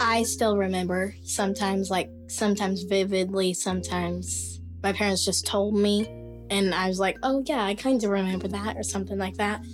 I 0.00 0.24
still 0.24 0.56
remember 0.56 1.14
sometimes, 1.22 1.90
like 1.90 2.10
sometimes 2.26 2.82
vividly, 2.82 3.54
sometimes 3.54 4.60
my 4.82 4.92
parents 4.92 5.24
just 5.24 5.46
told 5.46 5.76
me, 5.76 6.08
and 6.50 6.74
I 6.74 6.88
was 6.88 6.98
like, 6.98 7.18
oh, 7.22 7.44
yeah, 7.46 7.62
I 7.62 7.76
kind 7.76 8.02
of 8.02 8.10
remember 8.10 8.48
that 8.48 8.76
or 8.76 8.82
something 8.82 9.16
like 9.16 9.36
that. 9.36 9.64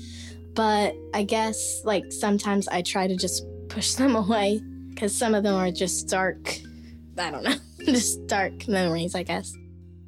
But 0.52 0.94
I 1.14 1.22
guess, 1.22 1.80
like, 1.84 2.12
sometimes 2.12 2.68
I 2.68 2.82
try 2.82 3.06
to 3.06 3.16
just 3.16 3.42
push 3.70 3.94
them 3.94 4.16
away 4.24 4.60
because 4.90 5.16
some 5.16 5.34
of 5.34 5.44
them 5.44 5.54
are 5.54 5.70
just 5.70 6.08
dark, 6.08 6.58
I 7.16 7.30
don't 7.30 7.42
know, 7.42 7.56
just 7.86 8.26
dark 8.26 8.68
memories, 8.68 9.14
I 9.14 9.22
guess. 9.22 9.50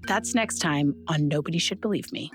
That's 0.06 0.36
next 0.36 0.58
time 0.58 0.94
on 1.08 1.26
Nobody 1.26 1.58
Should 1.58 1.80
Believe 1.80 2.12
Me. 2.12 2.30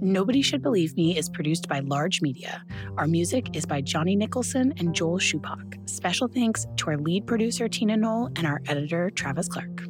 Nobody 0.00 0.42
Should 0.42 0.62
Believe 0.62 0.96
Me 0.96 1.16
is 1.16 1.28
produced 1.28 1.68
by 1.68 1.80
Larj 1.80 2.22
Media. 2.22 2.64
Our 2.96 3.06
music 3.06 3.54
is 3.54 3.64
by 3.64 3.82
Johnny 3.82 4.16
Nicholson 4.16 4.74
and 4.78 4.92
Joel 4.92 5.18
Shupak. 5.18 5.88
Special 5.88 6.26
thanks 6.26 6.66
to 6.78 6.90
our 6.90 6.96
lead 6.98 7.26
producer, 7.26 7.68
Tina 7.68 7.96
Knoll, 7.96 8.30
and 8.34 8.48
our 8.48 8.60
editor, 8.66 9.10
Travis 9.10 9.48
Clark. 9.48 9.84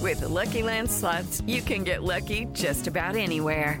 With 0.00 0.20
the 0.20 0.28
Lucky 0.28 0.62
Land 0.62 0.88
slots, 0.88 1.42
you 1.44 1.60
can 1.60 1.82
get 1.82 2.04
lucky 2.04 2.46
just 2.52 2.86
about 2.86 3.16
anywhere. 3.16 3.80